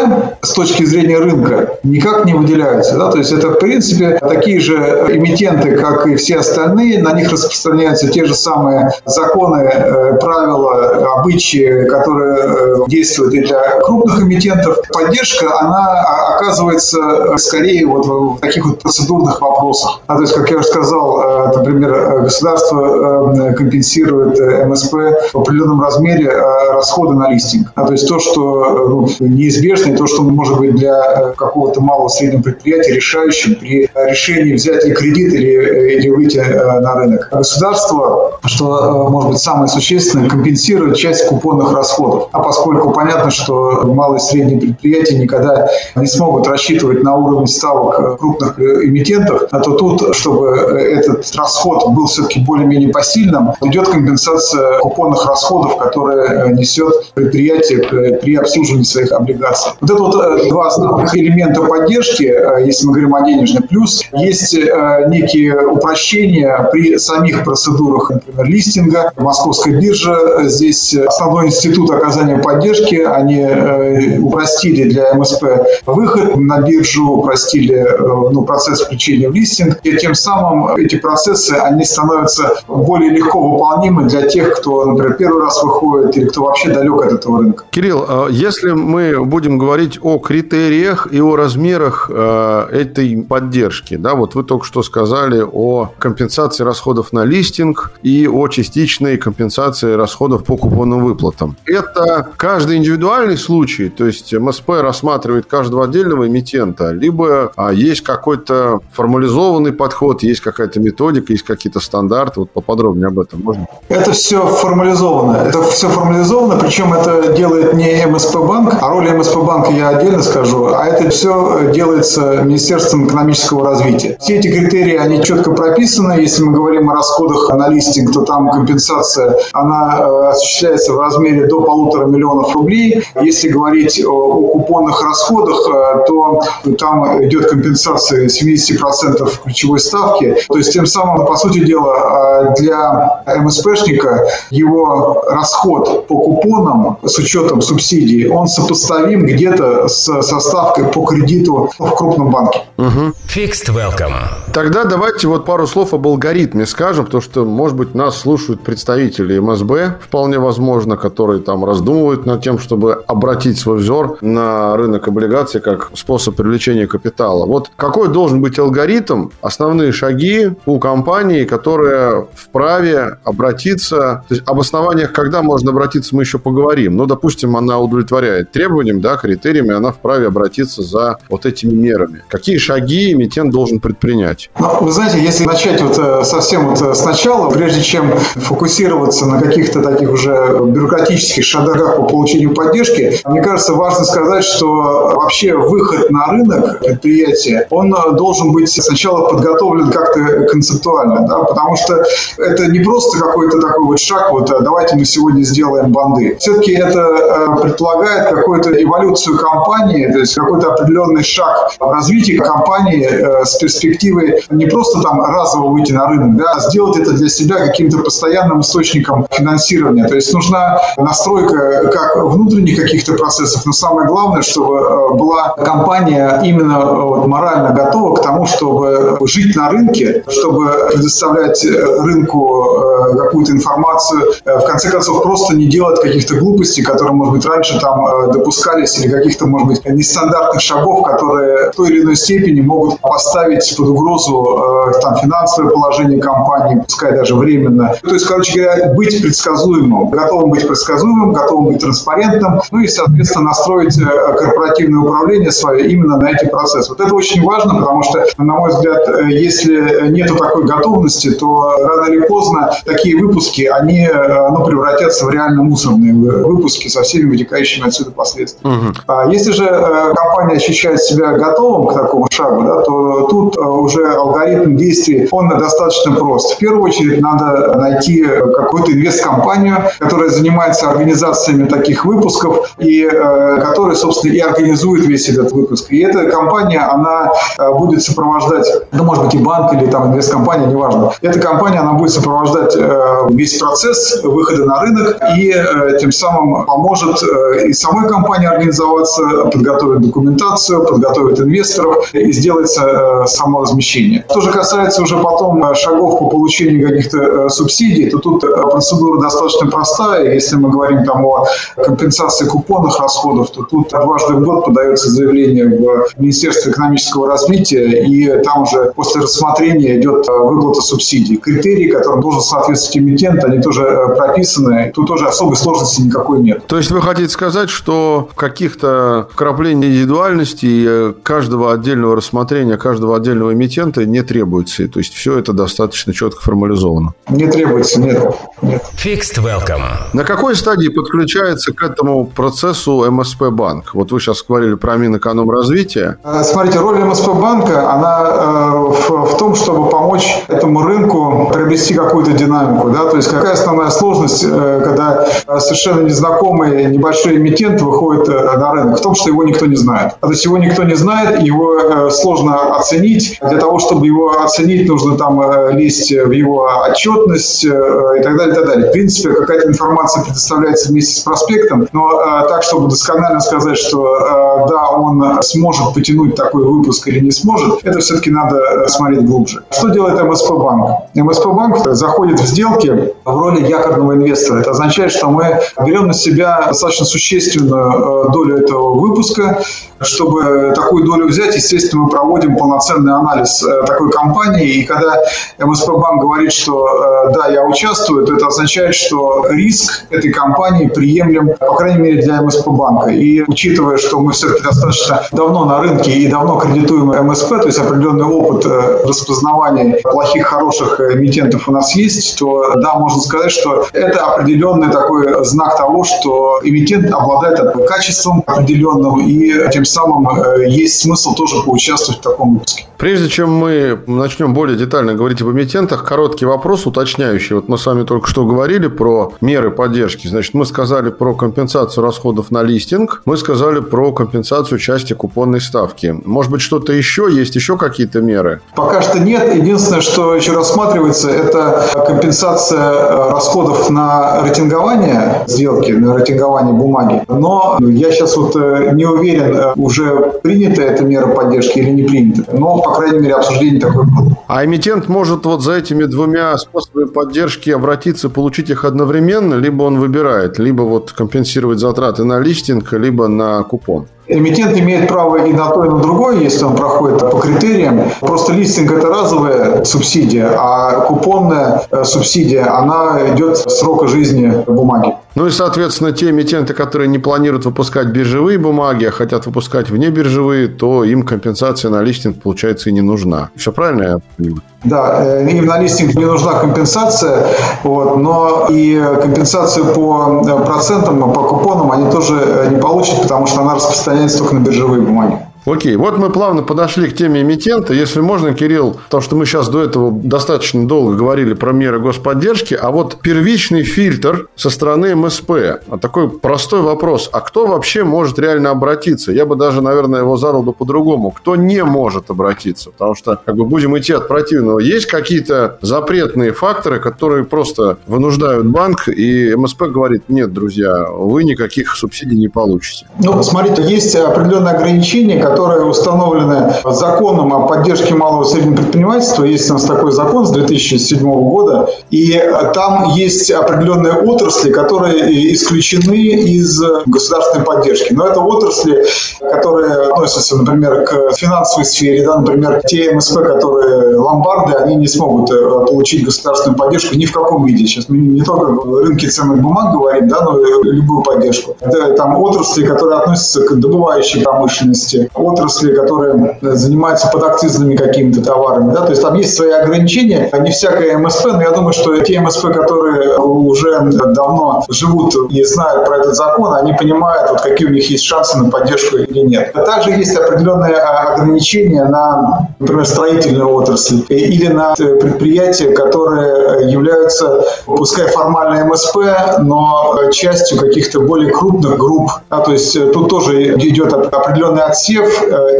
с 0.42 0.55
точки 0.56 0.84
зрения 0.84 1.18
рынка 1.18 1.78
никак 1.82 2.24
не 2.24 2.34
выделяются. 2.34 2.96
Да? 2.96 3.10
То 3.10 3.18
есть 3.18 3.32
это, 3.32 3.50
в 3.50 3.58
принципе, 3.58 4.18
такие 4.20 4.58
же 4.58 4.74
эмитенты, 5.08 5.76
как 5.76 6.06
и 6.06 6.16
все 6.16 6.38
остальные. 6.38 7.02
На 7.02 7.12
них 7.12 7.30
распространяются 7.30 8.08
те 8.08 8.24
же 8.24 8.34
самые 8.34 8.90
законы, 9.04 9.58
э, 9.58 10.18
правила, 10.18 11.18
обычаи, 11.18 11.86
которые 11.88 12.38
э, 12.38 12.76
действуют 12.88 13.34
и 13.34 13.42
для 13.42 13.80
крупных 13.80 14.22
эмитентов. 14.22 14.78
Поддержка, 14.92 15.46
она 15.60 16.02
оказывается 16.36 17.36
скорее 17.36 17.86
вот 17.86 18.06
в 18.06 18.40
таких 18.40 18.64
вот 18.64 18.82
процедурных 18.82 19.40
вопросах. 19.40 20.00
А, 20.06 20.16
то 20.16 20.22
есть, 20.22 20.34
как 20.34 20.50
я 20.50 20.58
уже 20.58 20.68
сказал, 20.68 21.20
э, 21.20 21.56
например, 21.56 22.22
государство 22.22 23.54
компенсирует 23.56 24.40
МСП 24.66 24.94
в 25.32 25.38
определенном 25.38 25.82
размере 25.82 26.32
расходы 26.72 27.14
на 27.14 27.30
листинг. 27.30 27.68
А, 27.74 27.84
то 27.84 27.92
есть 27.92 28.08
то, 28.08 28.18
что 28.18 28.88
ну, 28.88 29.08
неизбежно, 29.20 29.92
и 29.92 29.96
то, 29.96 30.06
что 30.06 30.22
может 30.22 30.45
может 30.46 30.60
быть 30.60 30.74
для 30.76 30.92
э, 30.92 31.32
какого-то 31.36 31.80
малого 31.80 32.08
среднего 32.08 32.42
предприятия 32.42 32.94
решающим 32.94 33.56
при 33.56 33.90
решении 33.94 34.54
взять 34.54 34.84
ли 34.84 34.92
кредит 34.92 35.32
или, 35.32 35.50
э, 35.50 35.98
или 35.98 36.08
выйти 36.10 36.38
э, 36.38 36.80
на 36.80 36.94
рынок. 36.94 37.28
Государство, 37.32 38.38
что 38.44 39.08
может 39.08 39.30
быть 39.30 39.38
самое 39.40 39.68
существенное, 39.68 40.28
компенсирует 40.28 40.96
часть 40.96 41.26
купонных 41.26 41.72
расходов. 41.72 42.28
А 42.32 42.40
поскольку 42.42 42.90
понятно, 42.90 43.30
что 43.30 43.82
малые 43.84 44.18
и 44.18 44.22
средние 44.22 44.60
предприятия 44.60 45.18
никогда 45.18 45.68
не 45.94 46.06
смогут 46.06 46.46
рассчитывать 46.46 47.02
на 47.02 47.16
уровень 47.16 47.46
ставок 47.46 48.18
крупных 48.18 48.58
эмитентов, 48.58 49.48
то 49.50 49.72
тут, 49.72 50.14
чтобы 50.14 50.48
этот 50.48 51.34
расход 51.34 51.88
был 51.88 52.06
все-таки 52.06 52.40
более-менее 52.40 52.90
посильным, 52.90 53.52
идет 53.62 53.88
компенсация 53.88 54.78
купонных 54.78 55.26
расходов, 55.26 55.76
которые 55.78 56.52
несет 56.54 57.12
предприятие 57.14 58.18
при 58.18 58.36
обслуживании 58.36 58.84
своих 58.84 59.12
облигаций. 59.12 59.72
Вот 59.80 59.90
это 59.90 60.02
вот 60.02 60.35
два 60.48 60.68
основных 60.68 61.16
элемента 61.16 61.62
поддержки, 61.62 62.24
э, 62.24 62.66
если 62.66 62.86
мы 62.86 62.92
говорим 62.92 63.14
о 63.14 63.24
денежной. 63.24 63.62
Плюс 63.62 64.02
есть 64.12 64.54
э, 64.54 65.04
некие 65.08 65.66
упрощения 65.66 66.68
при 66.72 66.98
самих 66.98 67.44
процедурах, 67.44 68.10
например, 68.10 68.46
листинга. 68.46 69.12
Московская 69.16 69.78
биржа, 69.78 70.44
здесь 70.44 70.94
основной 70.94 71.46
институт 71.46 71.90
оказания 71.90 72.38
поддержки, 72.38 72.96
они 72.96 73.40
э, 73.40 74.18
упростили 74.18 74.88
для 74.88 75.14
МСП 75.14 75.44
выход 75.86 76.36
на 76.36 76.60
биржу, 76.60 77.06
упростили 77.06 77.86
ну, 77.98 78.42
процесс 78.42 78.82
включения 78.82 79.28
в 79.28 79.34
листинг. 79.34 79.78
И 79.82 79.96
тем 79.96 80.14
самым 80.14 80.76
эти 80.76 80.96
процессы, 80.96 81.52
они 81.52 81.84
становятся 81.84 82.54
более 82.68 83.10
легко 83.10 83.40
выполнимы 83.48 84.04
для 84.04 84.22
тех, 84.28 84.54
кто, 84.56 84.84
например, 84.84 85.14
первый 85.14 85.42
раз 85.42 85.62
выходит 85.62 86.16
или 86.16 86.26
кто 86.26 86.44
вообще 86.44 86.70
далек 86.70 87.04
от 87.04 87.12
этого 87.12 87.38
рынка. 87.38 87.64
Кирилл, 87.70 88.04
а 88.08 88.28
если 88.28 88.70
мы 88.70 89.24
будем 89.24 89.58
говорить 89.58 89.98
о 90.02 90.15
критериях 90.18 91.08
и 91.10 91.20
о 91.20 91.36
размерах 91.36 92.10
э, 92.12 92.68
этой 92.72 93.22
поддержки. 93.22 93.96
Да, 93.96 94.14
вот 94.14 94.34
вы 94.34 94.44
только 94.44 94.64
что 94.64 94.82
сказали 94.82 95.40
о 95.40 95.90
компенсации 95.98 96.64
расходов 96.64 97.12
на 97.12 97.24
листинг 97.24 97.92
и 98.02 98.28
о 98.28 98.48
частичной 98.48 99.16
компенсации 99.16 99.92
расходов 99.92 100.44
по 100.44 100.56
купонным 100.56 101.04
выплатам. 101.04 101.56
Это 101.66 102.28
каждый 102.36 102.76
индивидуальный 102.76 103.36
случай, 103.36 103.88
то 103.88 104.06
есть 104.06 104.32
МСП 104.32 104.70
рассматривает 104.80 105.46
каждого 105.46 105.84
отдельного 105.84 106.28
эмитента, 106.28 106.92
либо 106.92 107.52
а, 107.56 107.72
есть 107.72 108.02
какой-то 108.02 108.80
формализованный 108.92 109.72
подход, 109.72 110.22
есть 110.22 110.40
какая-то 110.40 110.80
методика, 110.80 111.32
есть 111.32 111.44
какие-то 111.44 111.80
стандарты. 111.80 112.40
Вот 112.40 112.50
поподробнее 112.50 113.08
об 113.08 113.18
этом 113.18 113.42
можно? 113.42 113.66
Это 113.88 114.12
все 114.12 114.46
формализовано. 114.46 115.36
Это 115.36 115.62
все 115.62 115.88
формализовано, 115.88 116.58
причем 116.58 116.92
это 116.92 117.32
делает 117.32 117.74
не 117.74 118.06
МСП 118.06 118.36
банк, 118.36 118.74
а 118.80 118.88
роль 118.90 119.10
МСП 119.10 119.36
банка 119.38 119.70
я 119.70 119.88
отдельно 119.88 120.05
отдельно 120.06 120.22
скажу, 120.22 120.66
а 120.72 120.86
это 120.86 121.10
все 121.10 121.72
делается 121.72 122.42
Министерством 122.42 123.06
экономического 123.06 123.64
развития. 123.64 124.16
Все 124.20 124.38
эти 124.38 124.48
критерии, 124.48 124.96
они 124.96 125.22
четко 125.22 125.50
прописаны. 125.50 126.20
Если 126.20 126.42
мы 126.42 126.52
говорим 126.52 126.88
о 126.90 126.94
расходах 126.94 127.48
на 127.50 127.68
листинг, 127.68 128.12
то 128.12 128.22
там 128.22 128.50
компенсация, 128.50 129.36
она 129.52 129.98
э, 129.98 130.28
осуществляется 130.30 130.92
в 130.92 131.00
размере 131.00 131.46
до 131.46 131.60
полутора 131.62 132.06
миллионов 132.06 132.54
рублей. 132.54 133.02
Если 133.20 133.48
говорить 133.48 134.02
о, 134.04 134.48
купонных 134.52 135.02
расходах, 135.02 135.58
э, 135.68 136.04
то 136.06 136.40
там 136.78 137.24
идет 137.24 137.50
компенсация 137.50 138.26
70% 138.26 139.28
ключевой 139.44 139.80
ставки. 139.80 140.36
То 140.48 140.58
есть 140.58 140.72
тем 140.72 140.86
самым, 140.86 141.26
по 141.26 141.36
сути 141.36 141.64
дела, 141.64 142.52
э, 142.54 142.60
для 142.60 143.22
МСПшника 143.42 144.28
его 144.50 145.24
расход 145.28 146.06
по 146.06 146.18
купонам 146.18 146.98
с 147.02 147.18
учетом 147.18 147.60
субсидий, 147.60 148.28
он 148.28 148.46
сопоставим 148.46 149.26
где-то 149.26 149.88
со 149.96 150.40
ставкой 150.40 150.84
по 150.86 151.04
кредиту 151.04 151.70
в 151.78 151.90
крупном 151.96 152.30
банке. 152.30 152.60
Угу. 152.76 153.14
Fixed 153.34 153.74
welcome. 153.74 154.14
Тогда 154.52 154.84
давайте 154.84 155.28
вот 155.28 155.44
пару 155.44 155.66
слов 155.66 155.94
об 155.94 156.06
алгоритме 156.06 156.66
скажем, 156.66 157.06
потому 157.06 157.22
что, 157.22 157.44
может 157.44 157.76
быть, 157.76 157.94
нас 157.94 158.18
слушают 158.18 158.62
представители 158.62 159.38
МСБ, 159.38 159.98
вполне 160.00 160.38
возможно, 160.38 160.96
которые 160.96 161.40
там 161.40 161.64
раздумывают 161.64 162.26
над 162.26 162.42
тем, 162.42 162.58
чтобы 162.58 163.04
обратить 163.06 163.58
свой 163.58 163.78
взор 163.78 164.18
на 164.20 164.76
рынок 164.76 165.08
облигаций 165.08 165.60
как 165.60 165.90
способ 165.94 166.36
привлечения 166.36 166.86
капитала. 166.86 167.46
Вот 167.46 167.70
какой 167.76 168.08
должен 168.08 168.42
быть 168.42 168.58
алгоритм, 168.58 169.28
основные 169.40 169.92
шаги 169.92 170.50
у 170.66 170.78
компании, 170.78 171.44
которая 171.44 172.26
вправе 172.34 173.18
обратиться, 173.24 174.24
то 174.28 174.34
есть 174.34 174.42
об 174.46 174.60
основаниях, 174.60 175.12
когда 175.12 175.42
можно 175.42 175.70
обратиться, 175.70 176.14
мы 176.14 176.22
еще 176.22 176.38
поговорим. 176.38 176.96
Но, 176.96 177.06
допустим, 177.06 177.56
она 177.56 177.78
удовлетворяет 177.78 178.52
требованиям, 178.52 179.00
да, 179.00 179.16
критериями, 179.16 179.72
она 179.72 179.85
вправе 179.92 180.28
обратиться 180.28 180.82
за 180.82 181.18
вот 181.28 181.46
этими 181.46 181.72
мерами. 181.72 182.22
Какие 182.28 182.58
шаги 182.58 183.12
эмитент 183.12 183.52
должен 183.52 183.80
предпринять? 183.80 184.50
Ну, 184.58 184.78
вы 184.80 184.92
знаете, 184.92 185.20
если 185.20 185.44
начать 185.44 185.80
вот 185.80 185.98
э, 185.98 186.24
совсем 186.24 186.68
вот 186.68 186.80
э, 186.80 186.94
сначала, 186.94 187.50
прежде 187.50 187.82
чем 187.82 188.12
фокусироваться 188.36 189.26
на 189.26 189.40
каких-то 189.40 189.82
таких 189.82 190.10
уже 190.10 190.58
бюрократических 190.62 191.44
шагах 191.44 191.96
по 191.96 192.02
получению 192.04 192.54
поддержки, 192.54 193.20
мне 193.24 193.42
кажется, 193.42 193.74
важно 193.74 194.04
сказать, 194.04 194.44
что 194.44 195.12
вообще 195.14 195.56
выход 195.56 196.10
на 196.10 196.26
рынок 196.32 196.80
предприятия, 196.80 197.66
он 197.70 197.94
э, 197.94 198.12
должен 198.16 198.52
быть 198.52 198.70
сначала 198.70 199.28
подготовлен 199.28 199.90
как-то 199.90 200.46
концептуально, 200.50 201.26
да, 201.28 201.38
потому 201.40 201.76
что 201.76 202.04
это 202.38 202.66
не 202.70 202.80
просто 202.80 203.18
какой-то 203.18 203.60
такой 203.60 203.84
вот 203.84 204.00
шаг, 204.00 204.32
вот 204.32 204.50
давайте 204.62 204.96
мы 204.96 205.04
сегодня 205.04 205.42
сделаем 205.42 205.92
банды. 205.92 206.36
Все-таки 206.40 206.72
это 206.72 207.58
предполагает 207.62 208.28
какую-то 208.28 208.82
эволюцию 208.82 209.38
компании, 209.38 209.75
компании, 209.76 210.10
то 210.12 210.18
есть 210.18 210.34
какой-то 210.34 210.72
определенный 210.72 211.22
шаг 211.22 211.70
в 211.78 211.90
развитии 211.90 212.36
компании 212.36 213.06
э, 213.06 213.44
с 213.44 213.56
перспективой 213.56 214.42
не 214.50 214.66
просто 214.66 215.00
там 215.02 215.22
разово 215.22 215.70
выйти 215.70 215.92
на 215.92 216.06
рынок, 216.06 216.36
да, 216.36 216.52
а 216.56 216.60
сделать 216.60 216.96
это 216.96 217.12
для 217.12 217.28
себя 217.28 217.56
каким-то 217.56 217.98
постоянным 217.98 218.60
источником 218.60 219.26
финансирования. 219.30 220.06
То 220.06 220.14
есть 220.14 220.32
нужна 220.32 220.78
настройка 220.96 221.90
как 221.92 222.16
внутренних 222.16 222.80
каких-то 222.80 223.14
процессов, 223.14 223.64
но 223.66 223.72
самое 223.72 224.08
главное, 224.08 224.42
чтобы 224.42 224.78
э, 224.78 225.14
была 225.14 225.54
компания 225.56 226.40
именно 226.44 226.78
э, 226.78 227.02
вот, 227.02 227.26
морально 227.26 227.70
готова 227.70 228.16
к 228.16 228.22
тому, 228.22 228.46
чтобы 228.46 229.18
жить 229.26 229.56
на 229.56 229.70
рынке, 229.70 230.24
чтобы 230.28 230.90
предоставлять 230.92 231.64
рынку 231.64 233.16
какую-то 233.16 233.52
информацию, 233.52 234.32
в 234.44 234.66
конце 234.66 234.90
концов 234.90 235.22
просто 235.22 235.54
не 235.54 235.66
делать 235.66 236.00
каких-то 236.00 236.36
глупостей, 236.36 236.82
которые, 236.82 237.14
может 237.14 237.34
быть, 237.34 237.46
раньше 237.46 237.78
там 237.80 238.30
допускались 238.32 238.98
или 238.98 239.10
каких-то, 239.10 239.46
может 239.46 239.65
может 239.66 239.84
быть, 239.84 239.94
нестандартных 239.94 240.60
шагов, 240.60 241.04
которые 241.04 241.70
в 241.70 241.76
той 241.76 241.90
или 241.90 242.02
иной 242.02 242.16
степени 242.16 242.60
могут 242.60 243.00
поставить 243.00 243.76
под 243.76 243.88
угрозу 243.88 244.92
э, 244.94 245.00
там, 245.00 245.16
финансовое 245.16 245.70
положение 245.70 246.20
компании, 246.20 246.82
пускай 246.82 247.12
даже 247.12 247.34
временно. 247.34 247.94
То 248.02 248.14
есть, 248.14 248.26
короче 248.26 248.60
говоря, 248.60 248.92
быть 248.94 249.20
предсказуемым, 249.20 250.10
готовым 250.10 250.50
быть 250.50 250.66
предсказуемым, 250.66 251.32
готовым 251.32 251.66
быть 251.66 251.80
транспарентным, 251.80 252.60
ну 252.70 252.80
и, 252.80 252.86
соответственно, 252.86 253.46
настроить 253.46 253.98
э, 253.98 254.04
корпоративное 254.38 255.00
управление 255.00 255.50
свое 255.50 255.90
именно 255.90 256.16
на 256.16 256.30
эти 256.30 256.46
процессы. 256.46 256.88
Вот 256.90 257.00
это 257.00 257.14
очень 257.14 257.44
важно, 257.44 257.74
потому 257.74 258.02
что, 258.02 258.24
на 258.38 258.54
мой 258.54 258.70
взгляд, 258.70 259.08
э, 259.08 259.30
если 259.30 260.08
нет 260.10 260.28
такой 260.36 260.64
готовности, 260.64 261.30
то 261.30 261.76
рано 261.78 262.12
или 262.12 262.26
поздно 262.26 262.70
такие 262.84 263.16
выпуски, 263.16 263.62
они 263.62 264.08
ну, 264.50 264.64
превратятся 264.64 265.26
в 265.26 265.30
реально 265.30 265.62
мусорные 265.62 266.12
выпуски 266.12 266.88
со 266.88 267.02
всеми 267.02 267.30
вытекающими 267.30 267.86
отсюда 267.86 268.10
последствиями. 268.10 268.76
Угу. 268.76 268.94
А 269.06 269.28
если 269.30 269.52
же 269.56 270.12
компания 270.14 270.56
ощущает 270.56 271.00
себя 271.00 271.32
готовым 271.32 271.86
к 271.88 271.94
такому 271.94 272.26
шагу, 272.30 272.62
да, 272.62 272.82
то 272.82 273.26
тут 273.28 273.56
уже 273.56 274.14
алгоритм 274.14 274.76
действий, 274.76 275.28
он 275.30 275.48
достаточно 275.48 276.14
прост. 276.14 276.54
В 276.54 276.58
первую 276.58 276.82
очередь 276.84 277.20
надо 277.20 277.76
найти 277.76 278.24
какую-то 278.24 278.92
инвесткомпанию, 278.92 279.76
которая 279.98 280.28
занимается 280.28 280.90
организациями 280.90 281.68
таких 281.68 282.04
выпусков 282.04 282.74
и 282.78 283.04
э, 283.04 283.60
которая, 283.60 283.96
собственно, 283.96 284.32
и 284.32 284.38
организует 284.38 285.06
весь 285.06 285.28
этот 285.28 285.52
выпуск. 285.52 285.90
И 285.90 286.00
эта 286.00 286.30
компания, 286.30 286.80
она 286.80 287.32
э, 287.58 287.72
будет 287.72 288.02
сопровождать, 288.02 288.66
ну, 288.92 289.04
может 289.04 289.24
быть, 289.24 289.34
и 289.34 289.38
банк 289.38 289.72
или 289.72 289.86
там 289.90 290.12
инвесткомпания, 290.12 290.66
неважно. 290.66 291.12
Эта 291.22 291.40
компания, 291.40 291.80
она 291.80 291.92
будет 291.92 292.10
сопровождать 292.10 292.76
э, 292.76 293.28
весь 293.30 293.58
процесс 293.58 294.22
выхода 294.22 294.64
на 294.64 294.80
рынок 294.80 295.16
и 295.36 295.52
э, 295.52 295.98
тем 295.98 296.12
самым 296.12 296.64
поможет 296.66 297.22
э, 297.22 297.68
и 297.68 297.72
самой 297.72 298.08
компании 298.08 298.46
организоваться, 298.46 299.22
подготовить 299.50 300.02
документацию, 300.02 300.84
подготовить 300.84 301.40
инвесторов 301.40 302.12
и 302.12 302.32
сделать 302.32 302.76
э, 302.78 303.26
само 303.26 303.62
размещение. 303.62 304.24
Что 304.30 304.40
же 304.40 304.50
касается 304.50 305.02
уже 305.02 305.16
потом 305.16 305.64
э, 305.64 305.74
шагов 305.74 306.18
по 306.18 306.28
получению 306.28 306.88
каких-то 306.88 307.18
э, 307.18 307.48
субсидий, 307.48 308.10
то 308.10 308.18
тут 308.18 308.40
процедура 308.40 309.20
достаточно 309.20 309.70
простая. 309.70 310.34
Если 310.34 310.56
мы 310.56 310.70
говорим 310.70 311.04
там 311.04 311.24
о 311.24 311.46
компенсации 311.76 312.46
купонных 312.46 312.98
расходов, 312.98 313.50
то 313.50 313.62
тут 313.64 313.90
дважды 313.90 314.34
в 314.34 314.44
год 314.44 314.64
подается 314.64 315.10
заявление 315.10 315.66
в 315.66 316.06
Министерство 316.18 316.70
экономического 316.70 317.28
развития, 317.28 318.06
и 318.06 318.42
там 318.42 318.62
уже 318.62 318.92
после 318.94 319.22
рассмотрения 319.22 319.98
идет 319.98 320.26
выплата 320.28 320.80
субсидий. 320.80 321.36
Критерии, 321.36 321.90
которым 321.90 322.20
должен 322.20 322.40
соответствовать 322.40 322.98
эмитент, 322.98 323.44
они 323.44 323.60
тоже 323.60 324.14
прописаны. 324.16 324.92
Тут 324.94 325.06
тоже 325.06 325.26
особой 325.26 325.56
сложности 325.56 326.02
никакой 326.02 326.40
нет. 326.40 326.66
То 326.66 326.76
есть 326.76 326.90
вы 326.90 327.00
хотите 327.00 327.28
сказать, 327.28 327.70
что 327.70 328.28
каких-то 328.34 329.25
вкраплений 329.30 329.88
индивидуальности 329.88 331.12
каждого 331.22 331.72
отдельного 331.72 332.16
рассмотрения, 332.16 332.76
каждого 332.76 333.16
отдельного 333.16 333.52
эмитента 333.52 334.04
не 334.06 334.22
требуется? 334.22 334.88
То 334.88 335.00
есть 335.00 335.14
все 335.14 335.38
это 335.38 335.52
достаточно 335.52 336.12
четко 336.12 336.40
формализовано? 336.40 337.14
Не 337.28 337.46
требуется, 337.46 338.00
нет. 338.00 338.22
нет. 338.62 338.82
Fixed 338.94 339.42
Welcome. 339.42 339.82
На 340.12 340.24
какой 340.24 340.56
стадии 340.56 340.88
подключается 340.88 341.72
к 341.72 341.82
этому 341.82 342.26
процессу 342.26 343.04
МСП 343.10 343.50
Банк? 343.50 343.94
Вот 343.94 344.12
вы 344.12 344.20
сейчас 344.20 344.42
говорили 344.42 344.74
про 344.74 344.96
Минэкономразвития. 344.96 346.18
Э, 346.24 346.42
смотрите, 346.44 346.78
роль 346.78 346.98
МСП 346.98 347.28
Банка, 347.34 347.92
она 347.92 348.26
э, 348.28 348.70
в, 348.92 349.34
в 349.34 349.36
том, 349.38 349.54
чтобы 349.54 349.88
помочь 349.90 350.44
этому 350.48 350.82
рынку 350.82 351.50
приобрести 351.52 351.94
какую-то 351.94 352.32
динамику. 352.32 352.90
Да? 352.90 353.10
То 353.10 353.16
есть 353.16 353.30
какая 353.30 353.54
основная 353.54 353.90
сложность, 353.90 354.44
э, 354.44 354.80
когда 354.84 355.26
совершенно 355.60 356.02
незнакомый 356.02 356.86
небольшой 356.86 357.36
эмитент 357.36 357.80
выходит 357.80 358.28
на 358.28 358.72
рынок? 358.72 358.98
В 358.98 359.02
том, 359.02 359.14
что 359.16 359.30
его 359.30 359.44
никто 359.44 359.66
не 359.66 359.76
знает. 359.76 360.12
То 360.20 360.30
есть 360.30 360.44
его 360.44 360.58
никто 360.58 360.84
не 360.84 360.94
знает, 360.94 361.40
его 361.42 362.10
сложно 362.10 362.76
оценить. 362.76 363.38
Для 363.40 363.58
того, 363.58 363.78
чтобы 363.78 364.06
его 364.06 364.40
оценить, 364.42 364.88
нужно 364.88 365.16
там 365.16 365.42
лезть 365.72 366.12
в 366.12 366.30
его 366.30 366.68
отчетность 366.88 367.64
и 367.64 368.22
так 368.22 368.36
далее, 368.36 368.52
и 368.52 368.54
так 368.54 368.66
далее. 368.66 368.88
В 368.88 368.92
принципе, 368.92 369.34
какая-то 369.34 369.68
информация 369.68 370.24
предоставляется 370.24 370.90
вместе 370.90 371.20
с 371.20 371.24
проспектом, 371.24 371.88
но 371.92 372.20
э, 372.20 372.48
так, 372.48 372.62
чтобы 372.62 372.88
досконально 372.88 373.40
сказать, 373.40 373.78
что 373.78 374.16
э, 374.16 374.68
да, 374.68 374.90
он 374.90 375.42
сможет 375.42 375.94
потянуть 375.94 376.34
такой 376.34 376.64
выпуск 376.64 377.08
или 377.08 377.20
не 377.20 377.30
сможет, 377.30 377.84
это 377.84 377.98
все-таки 378.00 378.30
надо 378.30 378.56
э, 378.56 378.88
смотреть 378.88 379.24
глубже. 379.24 379.62
Что 379.70 379.88
делает 379.88 380.22
МСП 380.22 380.52
Банк? 380.52 380.90
МСП 381.14 381.46
Банк 381.46 381.78
заходит 381.94 382.40
в 382.40 382.46
сделки 382.46 383.14
в 383.24 383.38
роли 383.38 383.66
якорного 383.66 384.14
инвестора. 384.14 384.60
Это 384.60 384.70
означает, 384.70 385.12
что 385.12 385.28
мы 385.28 385.60
берем 385.84 386.06
на 386.06 386.14
себя 386.14 386.64
достаточно 386.68 387.06
существенную 387.06 388.30
долю 388.30 388.58
этого 388.58 388.94
выпуска. 389.06 389.62
Чтобы 390.00 390.72
такую 390.74 391.04
долю 391.04 391.28
взять, 391.28 391.54
естественно, 391.54 392.02
мы 392.02 392.10
проводим 392.10 392.56
полноценный 392.56 393.14
анализ 393.14 393.64
такой 393.86 394.10
компании. 394.10 394.66
И 394.66 394.84
когда 394.84 395.22
МСП 395.58 395.88
Банк 395.88 396.20
говорит, 396.20 396.52
что 396.52 397.30
да, 397.34 397.48
я 397.48 397.64
участвую, 397.64 398.26
то 398.26 398.34
это 398.34 398.46
означает, 398.46 398.94
что 398.94 399.46
риск 399.48 400.04
этой 400.10 400.32
компании 400.32 400.86
приемлем, 400.88 401.50
по 401.58 401.74
крайней 401.74 402.00
мере, 402.00 402.22
для 402.22 402.42
МСП 402.42 402.68
банка. 402.68 403.10
И 403.10 403.42
учитывая, 403.46 403.96
что 403.96 404.20
мы 404.20 404.32
все-таки 404.32 404.62
достаточно 404.62 405.22
давно 405.32 405.64
на 405.64 405.80
рынке 405.80 406.10
и 406.12 406.28
давно 406.28 406.56
кредитуем 406.58 407.08
МСП, 407.26 407.60
то 407.60 407.66
есть 407.66 407.78
определенный 407.78 408.24
опыт 408.24 408.66
э, 408.66 409.02
распознавания 409.04 410.00
плохих, 410.02 410.46
хороших 410.46 411.00
эмитентов 411.00 411.68
у 411.68 411.72
нас 411.72 411.94
есть, 411.96 412.38
то 412.38 412.74
да, 412.76 412.94
можно 412.94 413.20
сказать, 413.20 413.50
что 413.50 413.86
это 413.92 414.24
определенный 414.24 414.90
такой 414.90 415.44
знак 415.44 415.76
того, 415.76 416.04
что 416.04 416.60
эмитент 416.62 417.12
обладает 417.12 417.58
качеством 417.86 418.42
определенным, 418.46 418.95
и 419.20 419.52
тем 419.72 419.84
самым 419.84 420.28
э, 420.28 420.68
есть 420.68 421.00
смысл 421.00 421.34
тоже 421.34 421.62
поучаствовать 421.64 422.20
в 422.20 422.22
таком 422.22 422.54
выпуске. 422.54 422.86
Прежде 422.98 423.28
чем 423.28 423.52
мы 423.54 423.98
начнем 424.06 424.54
более 424.54 424.76
детально 424.76 425.14
говорить 425.14 425.42
об 425.42 425.48
эмитентах, 425.48 426.04
короткий 426.04 426.46
вопрос 426.46 426.86
уточняющий. 426.86 427.56
Вот 427.56 427.68
мы 427.68 427.76
с 427.76 427.84
вами 427.84 428.04
только 428.04 428.26
что 428.28 428.46
говорили 428.46 428.86
про 428.86 429.32
меры 429.40 429.70
поддержки. 429.70 430.28
Значит, 430.28 430.54
мы 430.54 430.64
сказали 430.64 431.10
про 431.10 431.34
компенсацию 431.34 432.02
расходов 432.02 432.50
на 432.50 432.62
листинг, 432.62 433.22
мы 433.24 433.36
сказали 433.36 433.80
про 433.80 434.12
компенсацию 434.12 434.78
части 434.78 435.12
купонной 435.12 435.60
ставки. 435.60 436.14
Может 436.24 436.50
быть, 436.50 436.62
что-то 436.62 436.92
еще? 436.92 437.28
Есть 437.30 437.54
еще 437.54 437.76
какие-то 437.76 438.20
меры? 438.20 438.60
Пока 438.74 439.02
что 439.02 439.18
нет. 439.18 439.54
Единственное, 439.54 440.00
что 440.00 440.34
еще 440.34 440.52
рассматривается, 440.52 441.30
это 441.30 441.86
компенсация 442.06 442.92
э, 442.92 443.30
расходов 443.30 443.90
на 443.90 444.42
рейтингование 444.42 445.44
сделки, 445.46 445.92
на 445.92 446.16
рейтингование 446.16 446.72
бумаги. 446.72 447.22
Но 447.28 447.78
я 447.80 448.10
сейчас 448.10 448.36
вот 448.36 448.56
э, 448.56 448.85
не 448.92 449.04
уверен, 449.04 449.56
э, 449.56 449.72
уже 449.76 450.40
принята 450.42 450.82
эта 450.82 451.04
мера 451.04 451.28
поддержки 451.28 451.78
или 451.78 451.90
не 451.90 452.02
принята. 452.04 452.44
Но 452.56 452.78
по 452.82 452.94
крайней 452.94 453.20
мере, 453.20 453.34
обсуждение 453.34 453.80
такое 453.80 454.04
было. 454.04 454.36
А 454.48 454.64
эмитент 454.64 455.08
может 455.08 455.44
вот 455.44 455.62
за 455.62 455.74
этими 455.74 456.04
двумя 456.04 456.56
способами 456.58 457.06
поддержки 457.06 457.70
обратиться, 457.70 458.28
получить 458.28 458.70
их 458.70 458.84
одновременно, 458.84 459.54
либо 459.54 459.84
он 459.84 459.98
выбирает, 459.98 460.58
либо 460.58 460.82
вот 460.82 461.12
компенсировать 461.12 461.78
затраты 461.78 462.24
на 462.24 462.40
листинг, 462.40 462.92
либо 462.92 463.28
на 463.28 463.62
купон. 463.62 464.06
Эмитент 464.28 464.76
имеет 464.76 465.08
право 465.08 465.46
и 465.46 465.52
на 465.52 465.70
то, 465.70 465.84
и 465.84 465.88
на 465.88 465.98
другое, 465.98 466.40
если 466.40 466.64
он 466.64 466.76
проходит 466.76 467.20
по 467.20 467.38
критериям. 467.38 468.00
Просто 468.20 468.52
листинг– 468.52 468.92
это 468.92 469.08
разовая 469.08 469.84
субсидия, 469.84 470.50
а 470.56 471.00
купонная 471.02 471.82
э, 471.90 472.04
субсидия, 472.04 472.66
она 472.66 473.34
идет 473.34 473.56
срока 473.58 474.08
жизни 474.08 474.64
бумаги. 474.66 475.14
Ну 475.36 475.46
и, 475.46 475.50
соответственно, 475.50 476.12
те 476.12 476.30
эмитенты, 476.30 476.72
которые 476.72 477.08
не 477.08 477.18
планируют 477.18 477.66
выпускать 477.66 478.06
биржевые 478.08 478.58
бумаги, 478.58 479.04
а 479.04 479.10
хотят 479.10 479.46
выпускать 479.46 479.90
вне 479.90 480.08
биржевые, 480.08 480.68
то 480.68 481.04
им 481.04 481.22
компенсация 481.22 481.90
на 481.90 482.02
листинг, 482.02 482.42
получается, 482.42 482.88
и 482.88 482.92
не 482.92 483.02
нужна. 483.02 483.50
Все 483.54 483.70
правильно 483.70 484.02
я 484.02 484.18
понимаю? 484.36 484.62
Да, 484.84 485.24
э, 485.24 485.48
им 485.50 485.66
на 485.66 485.78
листинг 485.78 486.14
не 486.14 486.24
нужна 486.24 486.54
компенсация, 486.54 487.46
вот, 487.82 488.16
но 488.18 488.66
и 488.68 489.02
компенсацию 489.22 489.86
по 489.94 490.42
э, 490.46 490.64
процентам, 490.64 491.32
по 491.32 491.42
купонам 491.42 491.92
они 491.92 492.10
тоже 492.10 492.68
не 492.70 492.76
получат, 492.76 493.22
потому 493.22 493.46
что 493.46 493.62
она 493.62 493.74
распространяется 493.74 494.38
только 494.38 494.54
на 494.54 494.60
биржевые 494.60 495.02
бумаги. 495.02 495.38
Окей, 495.66 495.96
вот 495.96 496.16
мы 496.16 496.30
плавно 496.30 496.62
подошли 496.62 497.08
к 497.08 497.16
теме 497.16 497.42
эмитента. 497.42 497.92
Если 497.92 498.20
можно, 498.20 498.54
Кирилл, 498.54 499.00
то, 499.10 499.20
что 499.20 499.34
мы 499.34 499.46
сейчас 499.46 499.68
до 499.68 499.82
этого 499.82 500.12
достаточно 500.12 500.86
долго 500.86 501.16
говорили 501.16 501.54
про 501.54 501.72
меры 501.72 501.98
господдержки, 501.98 502.78
а 502.80 502.92
вот 502.92 503.18
первичный 503.20 503.82
фильтр 503.82 504.48
со 504.54 504.70
стороны 504.70 505.16
МСП. 505.16 505.50
А 505.88 505.98
такой 506.00 506.30
простой 506.30 506.82
вопрос. 506.82 507.28
А 507.32 507.40
кто 507.40 507.66
вообще 507.66 508.04
может 508.04 508.38
реально 508.38 508.70
обратиться? 508.70 509.32
Я 509.32 509.44
бы 509.44 509.56
даже, 509.56 509.80
наверное, 509.80 510.20
его 510.20 510.36
задал 510.36 510.62
бы 510.62 510.72
по-другому. 510.72 511.32
Кто 511.32 511.56
не 511.56 511.82
может 511.82 512.30
обратиться? 512.30 512.92
Потому 512.92 513.16
что, 513.16 513.40
как 513.44 513.56
бы, 513.56 513.64
будем 513.64 513.98
идти 513.98 514.12
от 514.12 514.28
противного. 514.28 514.78
Есть 514.78 515.06
какие-то 515.06 515.78
запретные 515.82 516.52
факторы, 516.52 517.00
которые 517.00 517.44
просто 517.44 517.98
вынуждают 518.06 518.66
банк, 518.66 519.08
и 519.08 519.52
МСП 519.56 519.82
говорит, 519.82 520.28
нет, 520.28 520.52
друзья, 520.52 521.08
вы 521.10 521.42
никаких 521.42 521.96
субсидий 521.96 522.38
не 522.38 522.48
получите. 522.48 523.06
Ну, 523.18 523.42
смотрите, 523.42 523.82
есть 523.82 524.14
определенные 524.14 524.74
ограничения, 524.74 525.42
как 525.42 525.55
которые 525.56 525.86
установлены 525.86 526.74
законом 526.84 527.52
о 527.54 527.66
поддержке 527.66 528.14
малого 528.14 528.44
и 528.44 528.46
среднего 528.46 528.76
предпринимательства. 528.76 529.44
Есть 529.44 529.70
у 529.70 529.74
нас 529.74 529.84
такой 529.84 530.12
закон 530.12 530.46
с 530.46 530.50
2007 530.50 531.18
года. 531.22 531.88
И 532.10 532.38
там 532.74 533.14
есть 533.14 533.50
определенные 533.50 534.12
отрасли, 534.12 534.70
которые 534.70 535.54
исключены 535.54 536.16
из 536.16 536.82
государственной 537.06 537.64
поддержки. 537.64 538.12
Но 538.12 538.26
это 538.26 538.40
отрасли, 538.40 539.04
которые 539.40 540.10
относятся, 540.10 540.56
например, 540.56 541.04
к 541.04 541.32
финансовой 541.34 541.86
сфере. 541.86 542.26
Да, 542.26 542.38
например, 542.38 542.82
те 542.86 543.12
МСП, 543.12 543.38
которые 543.38 544.18
ломбарды, 544.18 544.74
они 544.74 544.96
не 544.96 545.08
смогут 545.08 545.50
э, 545.50 545.86
получить 545.86 546.24
государственную 546.24 546.76
поддержку 546.76 547.14
ни 547.14 547.24
в 547.24 547.32
каком 547.32 547.64
виде. 547.64 547.86
Сейчас 547.86 548.08
мы 548.08 548.18
не 548.18 548.42
только 548.42 548.72
рынки 549.02 549.26
ценных 549.26 549.62
бумаг 549.62 549.94
говорим, 549.94 550.28
да, 550.28 550.42
но 550.42 550.58
любую 550.82 551.22
поддержку. 551.22 551.76
Это 551.80 552.12
там 552.12 552.36
отрасли, 552.36 552.84
которые 552.84 553.18
относятся 553.20 553.62
к 553.62 553.74
добывающей 553.80 554.42
промышленности, 554.42 555.30
отрасли, 555.46 555.94
которые 555.94 556.58
занимаются 556.62 557.28
подакцизными 557.28 557.96
какими-то 557.96 558.42
товарами. 558.42 558.92
Да? 558.92 559.02
То 559.02 559.10
есть 559.10 559.22
там 559.22 559.34
есть 559.34 559.54
свои 559.56 559.70
ограничения. 559.70 560.50
Не 560.58 560.70
всякое 560.70 561.18
МСП, 561.18 561.46
но 561.52 561.62
я 561.62 561.70
думаю, 561.70 561.92
что 561.92 562.16
те 562.18 562.40
МСП, 562.40 562.72
которые 562.72 563.38
уже 563.38 564.00
давно 564.00 564.84
живут 564.88 565.34
и 565.50 565.64
знают 565.64 566.06
про 566.06 566.18
этот 566.18 566.34
закон, 566.34 566.74
они 566.74 566.92
понимают, 566.92 567.50
вот, 567.50 567.60
какие 567.60 567.88
у 567.88 567.90
них 567.90 568.10
есть 568.10 568.24
шансы 568.24 568.58
на 568.58 568.70
поддержку 568.70 569.16
или 569.16 569.40
нет. 569.40 569.72
Также 569.72 570.10
есть 570.10 570.36
определенные 570.36 570.96
а, 570.96 571.34
ограничения 571.34 572.04
на, 572.04 572.68
например, 572.78 573.06
строительную 573.06 573.68
отрасль 573.72 574.24
или 574.28 574.68
на 574.68 574.94
предприятия, 574.94 575.90
которые 575.90 576.90
являются, 576.90 577.64
пускай 577.86 578.26
формально 578.28 578.84
МСП, 578.86 579.16
но 579.58 580.14
частью 580.32 580.78
каких-то 580.78 581.20
более 581.20 581.52
крупных 581.52 581.96
групп. 581.98 582.30
Да, 582.50 582.60
то 582.60 582.72
есть 582.72 582.92
тут 583.12 583.28
тоже 583.28 583.74
идет 583.74 584.12
определенный 584.12 584.82
отсев, 584.82 585.25
э, 585.25 585.25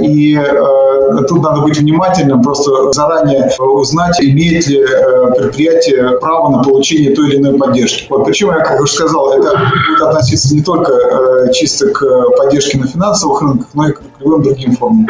и 0.03 0.37
э, 0.37 1.25
тут 1.29 1.43
надо 1.43 1.63
быть 1.63 1.79
внимательным, 1.79 2.43
просто 2.43 2.93
заранее 2.93 3.51
узнать, 3.59 4.21
имеет 4.21 4.67
ли 4.67 4.81
э, 4.81 5.33
предприятие 5.37 6.19
право 6.21 6.51
на 6.51 6.63
получение 6.63 7.15
той 7.15 7.29
или 7.29 7.37
иной 7.39 7.59
поддержки. 7.59 8.07
Вот, 8.09 8.25
причем, 8.25 8.49
я 8.51 8.61
как 8.61 8.81
уже 8.81 8.93
сказал, 8.93 9.33
это 9.33 9.51
будет 9.51 10.03
относиться 10.03 10.55
не 10.55 10.63
только 10.63 10.93
чисто 11.53 11.89
к 11.91 12.05
поддержке 12.37 12.79
на 12.79 12.87
финансовых 12.87 13.43
рынках, 13.43 13.69
но 13.75 13.89
и 13.89 13.93
к 13.93 14.03
любым 14.21 14.43
другим 14.43 14.73
формам. 14.77 15.07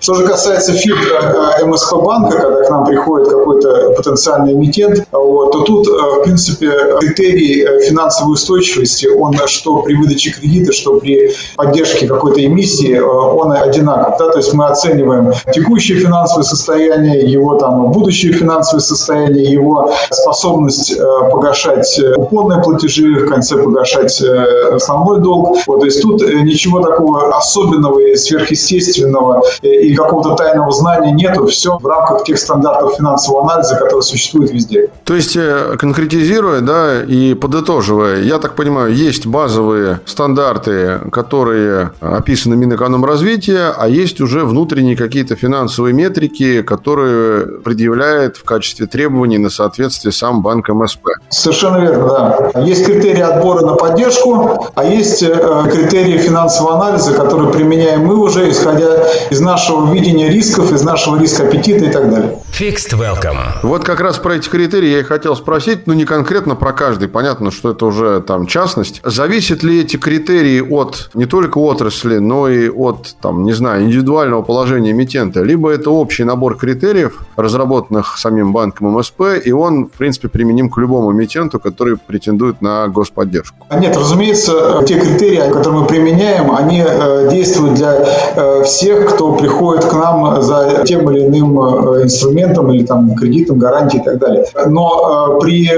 Что 0.00 0.14
же 0.14 0.26
касается 0.26 0.72
фильтра 0.72 1.56
МСП 1.64 1.94
банка, 1.96 2.38
когда 2.38 2.64
к 2.64 2.70
нам 2.70 2.84
приходит 2.84 3.28
какой-то 3.28 3.92
потенциальный 3.96 4.52
эмитент, 4.52 5.06
вот, 5.12 5.52
то 5.52 5.60
тут, 5.62 5.86
в 5.86 6.22
принципе, 6.24 6.70
критерий 7.00 7.66
финансовой 7.88 8.34
устойчивости, 8.34 9.06
он 9.06 9.34
что 9.46 9.82
при 9.82 9.94
выдаче 9.94 10.30
кредита, 10.30 10.72
что 10.72 10.98
при 11.00 11.32
поддержке 11.56 12.06
какой-то 12.06 12.44
эмиссии, 12.44 12.98
он 12.98 13.52
одинаков. 13.80 14.14
Да? 14.18 14.30
То 14.30 14.38
есть 14.38 14.52
мы 14.54 14.66
оцениваем 14.66 15.32
текущее 15.52 15.98
финансовое 15.98 16.44
состояние, 16.44 17.30
его 17.30 17.54
там 17.56 17.90
будущее 17.90 18.32
финансовое 18.32 18.80
состояние, 18.80 19.52
его 19.52 19.92
способность 20.10 20.92
э, 20.92 21.30
погашать 21.30 22.00
купонные 22.14 22.62
платежи, 22.62 23.24
в 23.24 23.28
конце 23.28 23.56
погашать 23.62 24.20
э, 24.22 24.74
основной 24.74 25.20
долг. 25.20 25.58
Вот, 25.66 25.80
то 25.80 25.86
есть 25.86 26.02
тут 26.02 26.22
э, 26.22 26.40
ничего 26.40 26.80
такого 26.80 27.36
особенного 27.36 27.98
и 28.00 28.16
сверхъестественного 28.16 29.42
и 29.62 29.94
какого-то 29.94 30.34
тайного 30.34 30.70
знания 30.72 31.12
нету. 31.12 31.46
Все 31.46 31.78
в 31.78 31.86
рамках 31.86 32.24
тех 32.24 32.38
стандартов 32.38 32.94
финансового 32.96 33.44
анализа, 33.44 33.76
которые 33.76 34.02
существуют 34.02 34.50
везде. 34.50 34.88
То 35.04 35.14
есть, 35.14 35.36
конкретизируя 35.78 36.60
да, 36.60 37.02
и 37.02 37.34
подытоживая, 37.34 38.22
я 38.22 38.38
так 38.38 38.54
понимаю, 38.54 38.94
есть 38.94 39.26
базовые 39.26 40.00
стандарты, 40.06 41.00
которые 41.10 41.90
описаны 42.00 42.56
Минэкономразвития, 42.56 43.69
а 43.76 43.88
есть 43.88 44.20
уже 44.20 44.44
внутренние 44.44 44.96
какие-то 44.96 45.36
финансовые 45.36 45.92
метрики, 45.94 46.62
которые 46.62 47.60
предъявляет 47.60 48.36
в 48.36 48.44
качестве 48.44 48.86
требований 48.86 49.38
на 49.38 49.50
соответствие 49.50 50.12
сам 50.12 50.42
банк 50.42 50.68
МСП. 50.68 51.06
Совершенно 51.28 51.78
верно, 51.78 52.08
да. 52.54 52.60
Есть 52.60 52.84
критерии 52.84 53.20
отбора 53.20 53.64
на 53.64 53.74
поддержку, 53.74 54.66
а 54.74 54.84
есть 54.84 55.22
э, 55.22 55.64
критерии 55.72 56.18
финансового 56.18 56.76
анализа, 56.76 57.12
которые 57.12 57.52
применяем 57.52 58.04
мы 58.06 58.16
уже, 58.16 58.50
исходя 58.50 59.04
из 59.30 59.40
нашего 59.40 59.92
видения 59.92 60.28
рисков, 60.28 60.72
из 60.72 60.82
нашего 60.82 61.18
риска 61.18 61.44
аппетита 61.44 61.84
и 61.84 61.90
так 61.90 62.10
далее. 62.10 62.38
Fixed 62.58 62.92
Welcome. 62.92 63.38
Вот 63.62 63.84
как 63.84 64.00
раз 64.00 64.18
про 64.18 64.34
эти 64.34 64.48
критерии 64.48 64.88
я 64.88 65.00
и 65.00 65.02
хотел 65.02 65.34
спросить, 65.34 65.86
ну 65.86 65.94
не 65.94 66.04
конкретно 66.04 66.56
про 66.56 66.72
каждый, 66.72 67.08
понятно, 67.08 67.50
что 67.50 67.70
это 67.70 67.86
уже 67.86 68.20
там 68.20 68.46
частность. 68.46 69.00
Зависят 69.04 69.62
ли 69.62 69.80
эти 69.80 69.96
критерии 69.96 70.60
от 70.60 71.10
не 71.14 71.26
только 71.26 71.58
отрасли, 71.58 72.18
но 72.18 72.48
и 72.48 72.68
от, 72.68 73.16
там, 73.22 73.44
не 73.44 73.52
знаю, 73.52 73.84
индивидуального 73.84 74.42
положения 74.42 74.90
эмитента, 74.90 75.42
либо 75.42 75.70
это 75.70 75.90
общий 75.90 76.24
набор 76.24 76.56
критериев, 76.56 77.20
разработанных 77.36 78.18
самим 78.18 78.52
банком 78.52 78.96
МСП, 78.98 79.22
и 79.42 79.52
он, 79.52 79.86
в 79.86 79.92
принципе, 79.92 80.28
применим 80.28 80.68
к 80.68 80.76
любому 80.78 81.12
эмитенту, 81.12 81.60
который 81.60 81.96
претендует 81.96 82.60
на 82.60 82.88
господдержку? 82.88 83.66
Нет, 83.78 83.96
разумеется, 83.96 84.84
те 84.86 84.98
критерии, 84.98 85.50
которые 85.50 85.80
мы 85.80 85.86
применяем, 85.86 86.54
они 86.54 86.84
э, 86.86 87.28
действуют 87.30 87.74
для 87.74 88.04
э, 88.36 88.62
всех, 88.64 89.14
кто 89.14 89.32
приходит 89.32 89.84
к 89.84 89.92
нам 89.94 90.42
за 90.42 90.84
тем 90.86 91.10
или 91.10 91.26
иным 91.26 91.58
э, 91.60 92.08
инструментом 92.40 92.72
или 92.72 92.84
там 92.84 93.14
кредитом, 93.14 93.58
гарантией 93.58 94.02
и 94.02 94.04
так 94.04 94.18
далее. 94.18 94.44
Но 94.66 95.38
при 95.40 95.68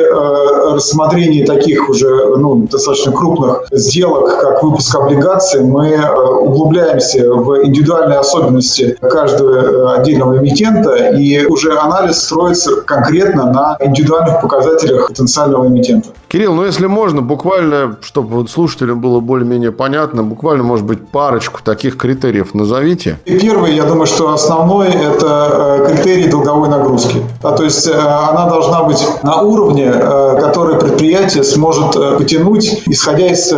рассмотрении 0.72 1.44
таких 1.44 1.88
уже 1.88 2.37
ну, 2.37 2.66
достаточно 2.70 3.12
крупных 3.12 3.64
сделок, 3.70 4.40
как 4.40 4.62
выпуск 4.62 4.94
облигаций, 4.94 5.64
мы 5.64 5.98
углубляемся 6.40 7.33
в 7.33 7.64
индивидуальные 7.64 8.18
особенности 8.18 8.96
каждого 9.01 9.94
отдельного 9.94 10.38
эмитента 10.38 10.94
и 11.16 11.44
уже 11.46 11.77
анализ 11.77 12.18
строится 12.22 12.83
конкретно 12.83 13.53
на 13.53 13.77
индивидуальных 13.81 14.40
показателях 14.40 15.09
потенциального 15.09 15.66
эмитента. 15.66 16.09
Кирилл, 16.29 16.55
ну 16.55 16.64
если 16.64 16.87
можно, 16.87 17.20
буквально, 17.20 17.98
чтобы 18.01 18.48
слушателям 18.48 19.03
было 19.03 19.20
более-менее 19.20 19.70
понятно, 19.70 20.22
буквально, 20.22 20.62
может 20.62 20.87
быть, 20.87 21.07
парочку 21.09 21.61
таких 21.62 21.98
критериев 21.98 22.55
назовите. 22.55 23.18
И 23.27 23.38
первый, 23.38 23.75
я 23.75 23.85
думаю, 23.85 24.07
что 24.07 24.33
основной– 24.33 24.88
это 24.88 25.83
э, 25.83 25.92
критерий 25.92 26.31
долговой 26.53 26.69
нагрузки. 26.69 27.23
А, 27.43 27.53
то 27.53 27.65
есть 27.65 27.87
э, 27.88 27.93
она 27.93 28.49
должна 28.49 28.83
быть 28.83 29.03
на 29.23 29.41
уровне, 29.41 29.91
э, 29.93 30.38
который 30.41 30.79
предприятие 30.79 31.45
сможет 31.45 31.93
потянуть, 32.19 32.83
исходя 32.87 33.27
из 33.27 33.53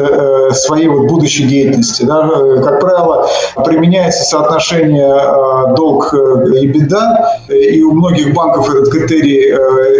своей 0.52 0.88
вот 0.88 1.06
будущей 1.06 1.44
деятельности. 1.44 2.04
Да? 2.04 2.28
Как 2.62 2.80
правило, 2.80 3.28
применяется 3.64 4.24
соотношение 4.24 5.74
долг 5.74 6.14
и 6.14 6.66
беда, 6.66 7.38
и 7.48 7.82
у 7.82 7.92
многих 7.92 8.34
банков 8.34 8.70
этот 8.70 8.90
критерий 8.90 9.54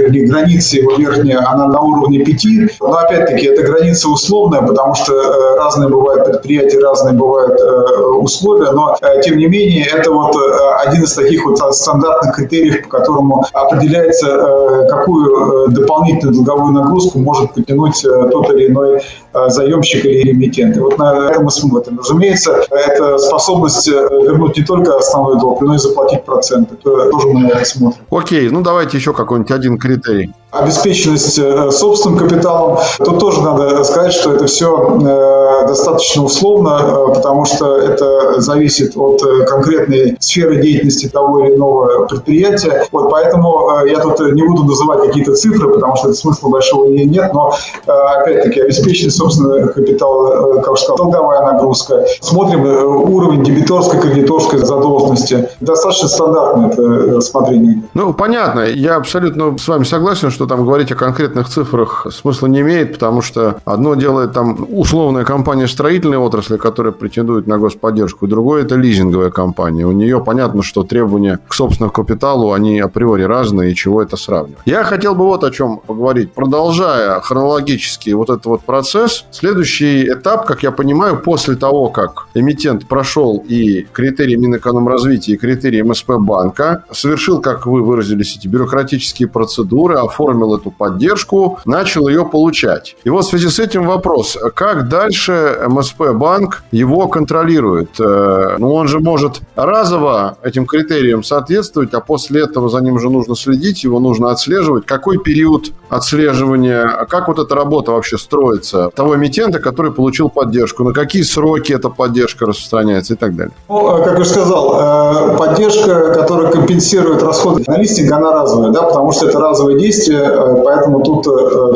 или 0.09 0.27
граница 0.27 0.77
его 0.77 0.93
верхняя, 0.97 1.41
она 1.47 1.67
на 1.67 1.81
уровне 1.81 2.21
5, 2.25 2.45
но 2.81 2.97
опять-таки 2.97 3.47
это 3.47 3.63
граница 3.63 4.09
условная, 4.09 4.63
потому 4.63 4.95
что 4.95 5.13
э, 5.13 5.57
разные 5.57 5.89
бывают 5.89 6.25
предприятия, 6.25 6.79
разные 6.81 7.15
бывают 7.15 7.61
э, 7.61 8.01
условия, 8.19 8.71
но 8.73 8.97
э, 9.01 9.21
тем 9.23 9.39
не 9.39 9.47
менее 9.47 9.87
это 9.87 10.11
вот 10.11 10.37
один 10.85 11.05
из 11.05 11.15
таких 11.15 11.45
вот 11.45 11.59
стандартных 11.75 12.37
критериев, 12.37 12.84
по 12.85 12.99
которому 12.99 13.44
определяется, 13.53 14.87
какую 14.88 15.68
дополнительную 15.70 16.44
долговую 16.44 16.75
нагрузку 16.75 17.18
может 17.18 17.53
потянуть 17.55 18.01
тот 18.03 18.51
или 18.51 18.68
иной 18.68 19.01
заемщик 19.49 20.05
или 20.05 20.33
эмитент. 20.33 20.77
И 20.77 20.81
вот 20.81 20.99
на 20.99 21.31
это 21.31 21.40
мы 21.40 21.51
смотрим. 21.51 21.99
Разумеется, 21.99 22.64
это 22.70 23.18
способность 23.18 23.88
вернуть 23.88 24.57
не 24.57 24.64
только 24.64 24.97
основной 24.97 25.40
долг, 25.40 25.61
но 25.61 25.75
и 25.75 25.79
заплатить 25.79 26.25
проценты. 26.25 26.75
Это 26.75 27.11
тоже 27.11 27.29
мы 27.29 27.64
смотрим. 27.64 28.01
Окей, 28.11 28.49
ну 28.51 28.62
давайте 28.62 28.99
еще 28.99 29.12
какой-нибудь 29.12 29.51
один 29.51 29.79
критерий 29.79 30.33
обеспеченность 30.55 31.38
э, 31.38 31.71
собственным 31.71 32.19
капиталом, 32.19 32.79
тут 32.99 33.19
тоже 33.19 33.43
надо 33.43 33.83
сказать, 33.85 34.12
что 34.12 34.33
это 34.33 34.47
все 34.47 34.99
э, 35.01 35.67
достаточно 35.67 36.25
условно, 36.25 36.81
э, 36.81 37.14
потому 37.14 37.45
что 37.45 37.77
это 37.77 38.40
зависит 38.40 38.97
от 38.97 39.21
конкретной 39.49 40.17
сферы 40.21 40.62
деятельности 40.62 41.09
того 41.09 41.45
или 41.45 41.55
иного 41.55 42.07
предприятия. 42.07 42.87
Вот 42.93 43.11
поэтому 43.11 43.71
я 43.87 43.99
тут 43.99 44.21
не 44.21 44.43
буду 44.43 44.64
называть 44.64 45.01
какие-то 45.07 45.35
цифры, 45.35 45.69
потому 45.73 45.97
что 45.97 46.12
смысла 46.12 46.49
большого 46.49 46.87
нет, 46.87 47.33
но 47.33 47.55
опять-таки 47.87 48.61
обеспеченность 48.61 49.17
собственного 49.17 49.67
капитала, 49.69 50.61
как 50.61 50.77
сказал, 50.79 50.97
долговая 50.97 51.53
нагрузка. 51.53 52.05
Смотрим 52.21 52.64
уровень 52.64 53.43
дебиторской, 53.45 54.01
кредиторской 54.01 54.61
задолженности. 54.61 55.49
Достаточно 55.61 56.09
стандартное 56.09 56.69
это 56.71 56.83
рассмотрение. 57.17 57.83
Ну, 57.95 58.12
понятно. 58.12 58.61
Я 58.61 58.97
абсолютно 58.97 59.57
с 59.59 59.69
вами 59.69 59.85
согласен, 59.85 60.31
что 60.31 60.44
что 60.45 60.57
там 60.57 60.67
говорить 60.67 60.93
о 60.93 60.95
конкретных 60.95 61.49
цифрах 61.49 62.07
смысла 62.13 62.49
не 62.49 62.61
имеет, 62.61 62.93
потому 62.93 63.23
что 63.23 63.61
одно 63.65 63.95
делает 63.95 64.33
там 64.33 64.67
условная 64.71 65.25
компания 65.25 65.67
строительной 65.67 66.19
отрасли, 66.19 66.59
которая 66.59 66.93
претендует 66.93 67.47
на 67.47 67.57
господдержку, 67.57 68.27
другое 68.27 68.65
это 68.65 68.75
лизинговая 68.75 69.31
компания. 69.31 69.87
У 69.87 69.93
нее 69.93 70.21
понятно, 70.21 70.63
что 70.63 70.83
требования 70.83 71.39
к 71.49 71.55
собственному 71.55 71.93
капиталу, 71.93 72.53
они 72.53 72.79
априори 72.79 73.23
разные, 73.23 73.73
и 73.73 73.75
чего 73.75 74.03
это 74.03 74.19
сравнивать. 74.19 74.59
Я 74.67 74.85
хотел 74.85 75.15
бы 75.15 75.25
вот 75.25 75.45
о 75.45 75.51
чем 75.51 75.79
поговорить. 75.79 76.35
Продолжая 76.35 77.21
хронологически 77.21 78.11
вот 78.11 78.29
этот 78.29 78.45
вот 78.45 78.61
процесс, 78.65 79.25
следующий 79.31 80.07
этап, 80.07 80.45
как 80.45 80.63
я 80.63 80.73
понимаю, 80.73 81.17
после 81.17 81.55
того, 81.55 81.89
как 81.89 82.27
эмитент 82.35 82.87
прошел 82.87 83.43
и 83.49 83.87
критерии 83.93 84.37
Минэкономразвития, 84.37 85.37
и 85.37 85.39
критерии 85.39 85.81
МСП 85.81 86.19
банка, 86.19 86.85
совершил, 86.93 87.41
как 87.41 87.67
вы 87.67 87.83
выразились, 87.83 88.37
эти 88.37 88.47
бюрократические 88.47 89.29
процедуры, 89.29 89.95
оформил 89.95 90.34
эту 90.42 90.70
поддержку, 90.70 91.59
начал 91.64 92.09
ее 92.09 92.25
получать. 92.25 92.97
И 93.05 93.11
вот 93.11 93.25
в 93.25 93.29
связи 93.29 93.49
с 93.49 93.59
этим 93.59 93.87
вопрос, 93.87 94.37
как 94.55 94.88
дальше 94.88 95.59
МСП 95.68 96.12
банк 96.12 96.62
его 96.73 97.09
контролирует? 97.09 98.01
Э, 98.01 98.57
ну, 98.59 98.73
он 98.75 98.88
же 98.88 99.01
может 99.01 99.40
разово 99.57 100.37
этим 100.42 100.66
критериям 100.66 101.23
соответствовать, 101.23 101.94
а 101.94 102.01
после 102.01 102.42
этого 102.42 102.68
за 102.68 102.81
ним 102.81 102.99
же 102.99 103.11
нужно 103.11 103.37
следить, 103.37 103.85
его 103.85 104.01
нужно 104.01 104.31
отслеживать. 104.31 104.87
Какой 104.87 105.18
период 105.18 105.73
отслеживания, 105.88 107.07
как 107.09 107.29
вот 107.29 107.38
эта 107.38 107.55
работа 107.55 107.92
вообще 107.92 108.18
строится 108.18 108.90
того 108.94 109.16
эмитента, 109.16 109.59
который 109.59 109.92
получил 109.92 110.29
поддержку, 110.29 110.85
на 110.85 110.92
какие 110.92 111.23
сроки 111.23 111.73
эта 111.73 111.88
поддержка 111.88 112.47
распространяется 112.47 113.14
и 113.14 113.16
так 113.16 113.37
далее? 113.37 113.55
Ну, 113.68 113.97
э, 113.97 114.05
как 114.05 114.18
я 114.18 114.25
сказал, 114.25 115.33
э, 115.33 115.37
поддержка, 115.37 116.14
которая 116.14 116.51
компенсирует 116.51 117.23
расходы 117.23 117.64
на 117.66 117.79
листинг, 117.79 118.11
она 118.12 118.33
разовая, 118.33 118.73
да, 118.73 118.83
потому 118.83 119.12
что 119.12 119.29
это 119.29 119.38
разовое 119.38 119.79
действие, 119.79 120.24
поэтому 120.65 121.03
тут 121.03 121.27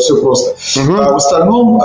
все 0.01 0.21
просто. 0.21 0.55
Угу. 0.81 1.01
А 1.01 1.13
в 1.13 1.17
остальном 1.17 1.81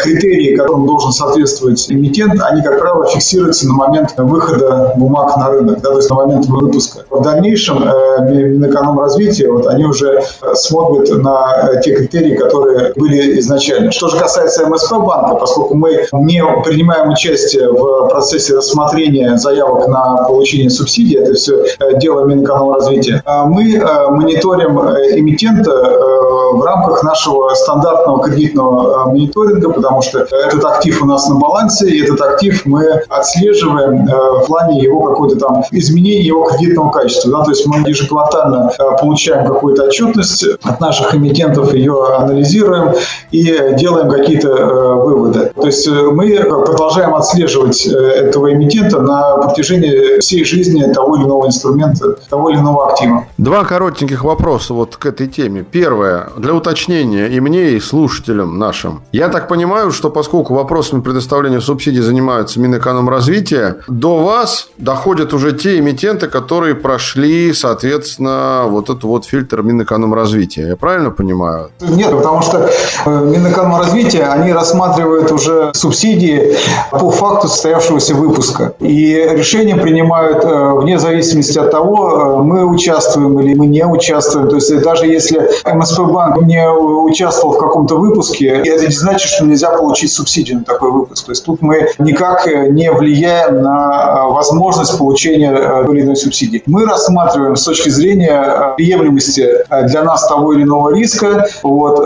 критерии, 0.00 0.56
которым 0.56 0.86
должен 0.86 1.12
соответствовать 1.12 1.90
эмитент, 1.90 2.40
они, 2.42 2.62
как 2.62 2.78
правило, 2.78 3.06
фиксируются 3.06 3.66
на 3.68 3.74
момент 3.74 4.14
выхода 4.16 4.94
бумаг 4.96 5.36
на 5.36 5.50
рынок, 5.50 5.80
да, 5.80 5.90
то 5.90 5.96
есть 5.96 6.10
на 6.10 6.16
момент 6.16 6.46
выпуска. 6.46 7.04
В 7.10 7.22
дальнейшем 7.22 7.82
э, 7.82 8.30
Минэкономразвития, 8.30 9.50
вот 9.50 9.66
они 9.66 9.84
уже 9.84 10.22
смотрят 10.54 11.08
на 11.22 11.80
те 11.82 11.94
критерии, 11.94 12.36
которые 12.36 12.92
были 12.96 13.38
изначально. 13.40 13.92
Что 13.92 14.08
же 14.08 14.18
касается 14.18 14.66
МСП 14.66 14.92
банка, 14.98 15.36
поскольку 15.36 15.74
мы 15.74 16.06
не 16.12 16.42
принимаем 16.64 17.10
участие 17.10 17.70
в 17.70 18.08
процессе 18.08 18.54
рассмотрения 18.54 19.36
заявок 19.36 19.88
на 19.88 20.24
получение 20.26 20.70
субсидий, 20.70 21.18
это 21.18 21.34
все 21.34 21.64
э, 21.64 21.98
дело 21.98 22.24
Минэкономразвития, 22.24 23.22
мы 23.46 23.74
э, 23.74 24.10
мониторим 24.10 24.78
эмитента 24.78 25.75
в 25.76 26.62
рамках 26.64 27.02
нашего 27.02 27.52
стандартного 27.54 28.22
кредитного 28.22 29.06
мониторинга, 29.10 29.70
потому 29.70 30.02
что 30.02 30.20
этот 30.20 30.64
актив 30.64 31.02
у 31.02 31.06
нас 31.06 31.28
на 31.28 31.36
балансе, 31.36 31.88
и 31.88 32.02
этот 32.02 32.20
актив 32.20 32.64
мы 32.64 32.84
отслеживаем 33.08 34.06
в 34.06 34.46
плане 34.46 34.82
его 34.82 35.02
какой-то 35.02 35.36
там 35.36 35.64
изменения 35.72 36.22
его 36.22 36.44
кредитного 36.44 36.90
качества. 36.90 37.30
Да? 37.30 37.44
То 37.44 37.50
есть 37.50 37.66
мы 37.66 37.78
ежеквартально 37.88 38.70
получаем 39.00 39.46
какую-то 39.46 39.84
отчетность 39.84 40.46
от 40.62 40.80
наших 40.80 41.14
эмитентов, 41.14 41.74
ее 41.74 41.94
анализируем 42.16 42.94
и 43.30 43.74
делаем 43.78 44.10
какие-то 44.10 44.48
выводы. 44.96 45.52
То 45.54 45.66
есть 45.66 45.88
мы 45.88 46.38
продолжаем 46.44 47.14
отслеживать 47.14 47.86
этого 47.86 48.52
эмитента 48.52 49.00
на 49.00 49.36
протяжении 49.36 50.20
всей 50.20 50.44
жизни 50.44 50.82
того 50.92 51.16
или 51.16 51.24
иного 51.24 51.46
инструмента, 51.46 52.16
того 52.30 52.50
или 52.50 52.58
иного 52.58 52.92
актива. 52.92 53.24
Два 53.36 53.64
коротеньких 53.64 54.24
вопроса 54.24 54.74
вот 54.74 54.96
к 54.96 55.06
этой 55.06 55.26
теме. 55.26 55.64
Первое, 55.70 56.28
для 56.36 56.54
уточнения 56.54 57.26
и 57.26 57.40
мне, 57.40 57.70
и 57.70 57.80
слушателям 57.80 58.58
нашим. 58.58 59.02
Я 59.12 59.28
так 59.28 59.48
понимаю, 59.48 59.90
что 59.90 60.10
поскольку 60.10 60.54
вопросами 60.54 61.00
предоставления 61.00 61.60
субсидий 61.60 62.00
занимаются 62.00 62.60
Минэкономразвития, 62.60 63.78
до 63.88 64.18
вас 64.18 64.68
доходят 64.78 65.34
уже 65.34 65.52
те 65.52 65.78
эмитенты, 65.78 66.28
которые 66.28 66.74
прошли, 66.74 67.52
соответственно, 67.52 68.64
вот 68.66 68.90
этот 68.90 69.04
вот 69.04 69.24
фильтр 69.24 69.62
Минэкономразвития. 69.62 70.68
Я 70.68 70.76
правильно 70.76 71.10
понимаю? 71.10 71.70
Нет, 71.80 72.10
потому 72.10 72.42
что 72.42 72.68
э, 73.06 73.10
Минэкономразвития, 73.10 74.30
они 74.30 74.52
рассматривают 74.52 75.30
уже 75.32 75.70
субсидии 75.74 76.56
по 76.90 77.10
факту 77.10 77.48
состоявшегося 77.48 78.14
выпуска. 78.14 78.74
И 78.80 79.14
решения 79.14 79.76
принимают 79.76 80.44
э, 80.44 80.72
вне 80.74 80.98
зависимости 80.98 81.58
от 81.58 81.70
того, 81.70 82.40
э, 82.40 82.42
мы 82.42 82.64
участвуем 82.64 83.38
или 83.40 83.54
мы 83.54 83.66
не 83.66 83.84
участвуем. 83.84 84.48
То 84.48 84.56
есть 84.56 84.82
даже 84.82 85.06
если 85.06 85.48
МСП 85.64 86.00
банк 86.00 86.42
не 86.42 86.68
участвовал 86.68 87.54
в 87.54 87.58
каком-то 87.58 87.96
выпуске, 87.96 88.48
это 88.48 88.86
не 88.86 88.92
значит, 88.92 89.28
что 89.28 89.44
нельзя 89.44 89.70
получить 89.70 90.12
субсидию 90.12 90.58
на 90.58 90.64
такой 90.64 90.90
выпуск. 90.90 91.26
То 91.26 91.32
есть 91.32 91.44
тут 91.44 91.62
мы 91.62 91.88
никак 91.98 92.46
не 92.46 92.90
влияем 92.92 93.62
на 93.62 94.26
возможность 94.28 94.98
получения 94.98 95.54
той 95.84 95.96
или 95.96 96.04
иной 96.04 96.16
субсидии. 96.16 96.62
Мы 96.66 96.84
рассматриваем 96.84 97.56
с 97.56 97.64
точки 97.64 97.88
зрения 97.88 98.74
приемлемости 98.76 99.48
для 99.88 100.02
нас 100.02 100.26
того 100.28 100.52
или 100.52 100.62
иного 100.62 100.94
риска. 100.94 101.46
Вот, 101.62 101.96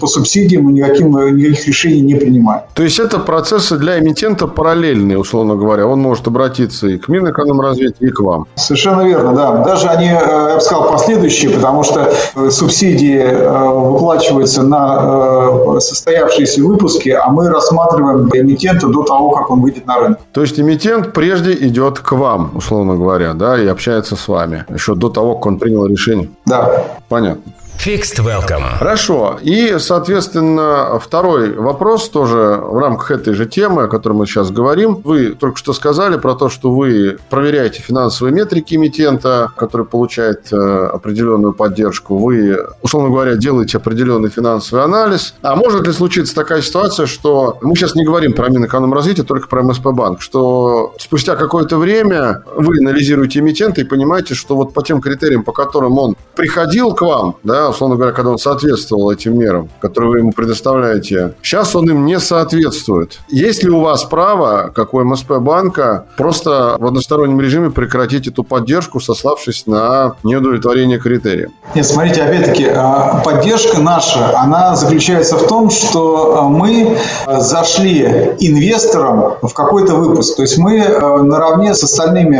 по 0.00 0.06
субсидиям 0.06 0.64
мы 0.64 0.72
никаким, 0.72 1.16
никаких 1.36 1.66
решений 1.66 2.00
не 2.00 2.14
принимаем. 2.14 2.62
То 2.74 2.82
есть 2.82 2.98
это 2.98 3.18
процессы 3.18 3.76
для 3.76 3.98
эмитента 3.98 4.46
параллельные, 4.46 5.18
условно 5.18 5.56
говоря. 5.56 5.86
Он 5.86 6.00
может 6.00 6.26
обратиться 6.26 6.86
и 6.86 6.98
к 6.98 7.08
Минэкономразвитию, 7.08 8.10
и 8.10 8.12
к 8.12 8.20
вам. 8.20 8.46
Совершенно 8.54 9.02
верно, 9.02 9.32
да. 9.34 9.52
Даже 9.64 9.88
они, 9.88 10.06
я 10.06 10.54
бы 10.54 10.60
сказал, 10.60 10.90
последующие, 10.90 11.50
потому 11.50 11.82
что 11.82 12.12
субсидии 12.50 13.22
выплачиваются 13.22 14.62
на 14.62 15.80
состоявшиеся 15.80 16.62
выпуски, 16.62 17.10
а 17.10 17.28
мы 17.30 17.48
рассматриваем 17.48 18.28
эмитента 18.32 18.88
до 18.88 19.02
того, 19.02 19.30
как 19.30 19.50
он 19.50 19.62
выйдет 19.62 19.86
на 19.86 19.98
рынок. 19.98 20.18
То 20.32 20.42
есть 20.42 20.60
эмитент 20.60 21.12
прежде 21.12 21.52
идет 21.54 21.98
к 21.98 22.12
вам, 22.12 22.52
условно 22.54 22.96
говоря, 22.96 23.32
да, 23.34 23.58
и 23.60 23.66
общается 23.66 24.16
с 24.16 24.28
вами 24.28 24.64
еще 24.72 24.94
до 24.94 25.08
того, 25.08 25.34
как 25.34 25.46
он 25.46 25.58
принял 25.58 25.86
решение? 25.86 26.28
Да. 26.44 26.84
Понятно. 27.08 27.52
Fixed 27.84 28.18
Welcome. 28.18 28.78
Хорошо. 28.78 29.38
И, 29.42 29.76
соответственно, 29.78 30.98
второй 31.00 31.52
вопрос 31.52 32.08
тоже 32.08 32.60
в 32.60 32.78
рамках 32.78 33.10
этой 33.12 33.34
же 33.34 33.46
темы, 33.46 33.84
о 33.84 33.88
которой 33.88 34.14
мы 34.14 34.26
сейчас 34.26 34.50
говорим. 34.50 35.00
Вы 35.04 35.30
только 35.30 35.56
что 35.58 35.72
сказали 35.72 36.16
про 36.16 36.34
то, 36.34 36.48
что 36.48 36.72
вы 36.72 37.18
проверяете 37.30 37.82
финансовые 37.82 38.34
метрики 38.34 38.74
эмитента, 38.74 39.50
который 39.56 39.86
получает 39.86 40.52
э, 40.52 40.56
определенную 40.56 41.52
поддержку. 41.52 42.18
Вы, 42.18 42.58
условно 42.82 43.10
говоря, 43.10 43.36
делаете 43.36 43.78
определенный 43.78 44.30
финансовый 44.30 44.82
анализ. 44.82 45.34
А 45.42 45.54
может 45.54 45.86
ли 45.86 45.92
случиться 45.92 46.34
такая 46.34 46.62
ситуация, 46.62 47.06
что 47.06 47.58
мы 47.62 47.76
сейчас 47.76 47.94
не 47.94 48.04
говорим 48.04 48.32
про 48.32 48.48
Минэкономразвитие, 48.48 49.24
только 49.24 49.48
про 49.48 49.62
МСП 49.62 49.86
банк, 49.88 50.22
что 50.22 50.94
спустя 50.98 51.36
какое-то 51.36 51.76
время 51.78 52.42
вы 52.56 52.78
анализируете 52.80 53.38
эмитента 53.40 53.80
и 53.80 53.84
понимаете, 53.84 54.34
что 54.34 54.56
вот 54.56 54.74
по 54.74 54.82
тем 54.82 55.00
критериям, 55.00 55.44
по 55.44 55.52
которым 55.52 55.98
он 55.98 56.16
приходил 56.34 56.94
к 56.94 57.02
вам, 57.02 57.36
да, 57.42 57.65
условно 57.70 57.96
говоря, 57.96 58.12
когда 58.12 58.30
он 58.30 58.38
соответствовал 58.38 59.10
этим 59.10 59.38
мерам, 59.38 59.68
которые 59.80 60.10
вы 60.10 60.18
ему 60.18 60.32
предоставляете, 60.32 61.34
сейчас 61.42 61.74
он 61.76 61.88
им 61.90 62.04
не 62.04 62.18
соответствует. 62.20 63.18
Есть 63.28 63.62
ли 63.62 63.70
у 63.70 63.80
вас 63.80 64.04
право, 64.04 64.70
как 64.74 64.94
у 64.94 65.02
МСП 65.02 65.38
банка, 65.38 66.06
просто 66.16 66.76
в 66.78 66.86
одностороннем 66.86 67.40
режиме 67.40 67.70
прекратить 67.70 68.26
эту 68.26 68.44
поддержку, 68.44 69.00
сославшись 69.00 69.66
на 69.66 70.16
неудовлетворение 70.22 70.98
критериев? 70.98 71.50
Нет, 71.74 71.86
смотрите, 71.86 72.22
опять-таки, 72.22 72.66
а, 72.68 73.22
поддержка 73.24 73.80
наша, 73.80 74.38
она 74.38 74.76
заключается 74.76 75.36
в 75.36 75.46
том, 75.46 75.70
что 75.70 76.38
а, 76.38 76.42
мы 76.48 76.96
а, 77.26 77.40
зашли 77.40 78.02
инвесторам 78.40 79.34
в 79.42 79.52
какой-то 79.52 79.94
выпуск. 79.94 80.36
То 80.36 80.42
есть 80.42 80.58
мы 80.58 80.78
наравне 80.78 81.74
с 81.74 81.82
остальными 81.82 82.36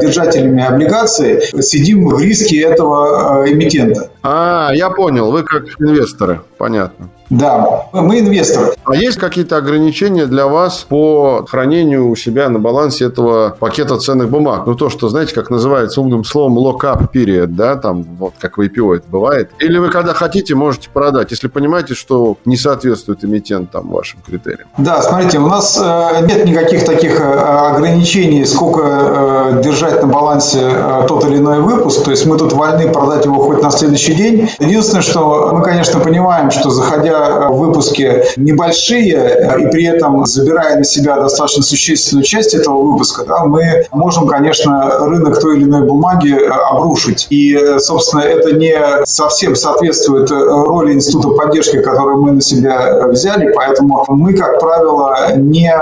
держателями 0.00 0.62
облигаций 0.62 1.42
сидим 1.62 2.08
в 2.08 2.20
риске 2.20 2.62
этого 2.62 3.44
эмитента. 3.46 4.10
А, 4.26 4.70
я 4.72 4.88
понял, 4.88 5.30
вы 5.30 5.42
как 5.42 5.64
инвесторы, 5.78 6.40
понятно. 6.56 7.10
Да, 7.38 7.86
мы 7.92 8.20
инвесторы. 8.20 8.74
А 8.84 8.94
есть 8.94 9.18
какие-то 9.18 9.56
ограничения 9.56 10.26
для 10.26 10.46
вас 10.46 10.86
по 10.88 11.44
хранению 11.48 12.08
у 12.08 12.16
себя 12.16 12.48
на 12.48 12.58
балансе 12.58 13.06
этого 13.06 13.56
пакета 13.58 13.96
ценных 13.98 14.28
бумаг? 14.28 14.66
Ну, 14.66 14.74
то, 14.74 14.90
что, 14.90 15.08
знаете, 15.08 15.34
как 15.34 15.50
называется 15.50 16.00
умным 16.00 16.24
словом 16.24 16.58
lock-up 16.58 17.10
period, 17.12 17.46
да, 17.46 17.76
там, 17.76 18.04
вот 18.18 18.34
как 18.38 18.58
в 18.58 18.60
IPO 18.60 18.96
это 18.96 19.04
бывает. 19.08 19.50
Или 19.58 19.78
вы, 19.78 19.88
когда 19.88 20.14
хотите, 20.14 20.54
можете 20.54 20.90
продать, 20.90 21.30
если 21.30 21.48
понимаете, 21.48 21.94
что 21.94 22.36
не 22.44 22.56
соответствует 22.56 23.24
эмитент 23.24 23.70
там 23.70 23.88
вашим 23.90 24.20
критериям? 24.24 24.68
Да, 24.78 25.02
смотрите, 25.02 25.38
у 25.38 25.46
нас 25.46 25.80
э, 25.82 26.26
нет 26.26 26.44
никаких 26.44 26.84
таких 26.84 27.20
э, 27.20 27.24
ограничений, 27.24 28.44
сколько 28.44 28.82
э, 28.84 29.62
держать 29.62 30.02
на 30.02 30.08
балансе 30.08 30.60
тот 31.08 31.24
или 31.24 31.38
иной 31.38 31.60
выпуск. 31.60 32.04
То 32.04 32.10
есть 32.10 32.26
мы 32.26 32.36
тут 32.36 32.52
вольны 32.52 32.92
продать 32.92 33.24
его 33.24 33.42
хоть 33.42 33.62
на 33.62 33.70
следующий 33.70 34.14
день. 34.14 34.50
Единственное, 34.58 35.02
что 35.02 35.50
мы, 35.52 35.62
конечно, 35.62 36.00
понимаем, 36.00 36.50
что 36.50 36.70
заходя 36.70 37.23
выпуски 37.50 38.24
небольшие, 38.36 39.56
и 39.58 39.66
при 39.70 39.84
этом 39.84 40.24
забирая 40.26 40.78
на 40.78 40.84
себя 40.84 41.16
достаточно 41.20 41.62
существенную 41.62 42.24
часть 42.24 42.54
этого 42.54 42.82
выпуска, 42.82 43.24
да, 43.24 43.44
мы 43.44 43.86
можем, 43.92 44.26
конечно, 44.26 44.90
рынок 45.00 45.40
той 45.40 45.56
или 45.56 45.64
иной 45.64 45.86
бумаги 45.86 46.34
обрушить. 46.70 47.26
И, 47.30 47.58
собственно, 47.78 48.22
это 48.22 48.52
не 48.56 48.74
совсем 49.04 49.54
соответствует 49.54 50.30
роли 50.30 50.92
института 50.92 51.28
поддержки, 51.30 51.80
который 51.80 52.16
мы 52.16 52.32
на 52.32 52.40
себя 52.40 53.06
взяли, 53.08 53.52
поэтому 53.54 54.04
мы, 54.08 54.34
как 54.34 54.60
правило, 54.60 55.34
не 55.36 55.72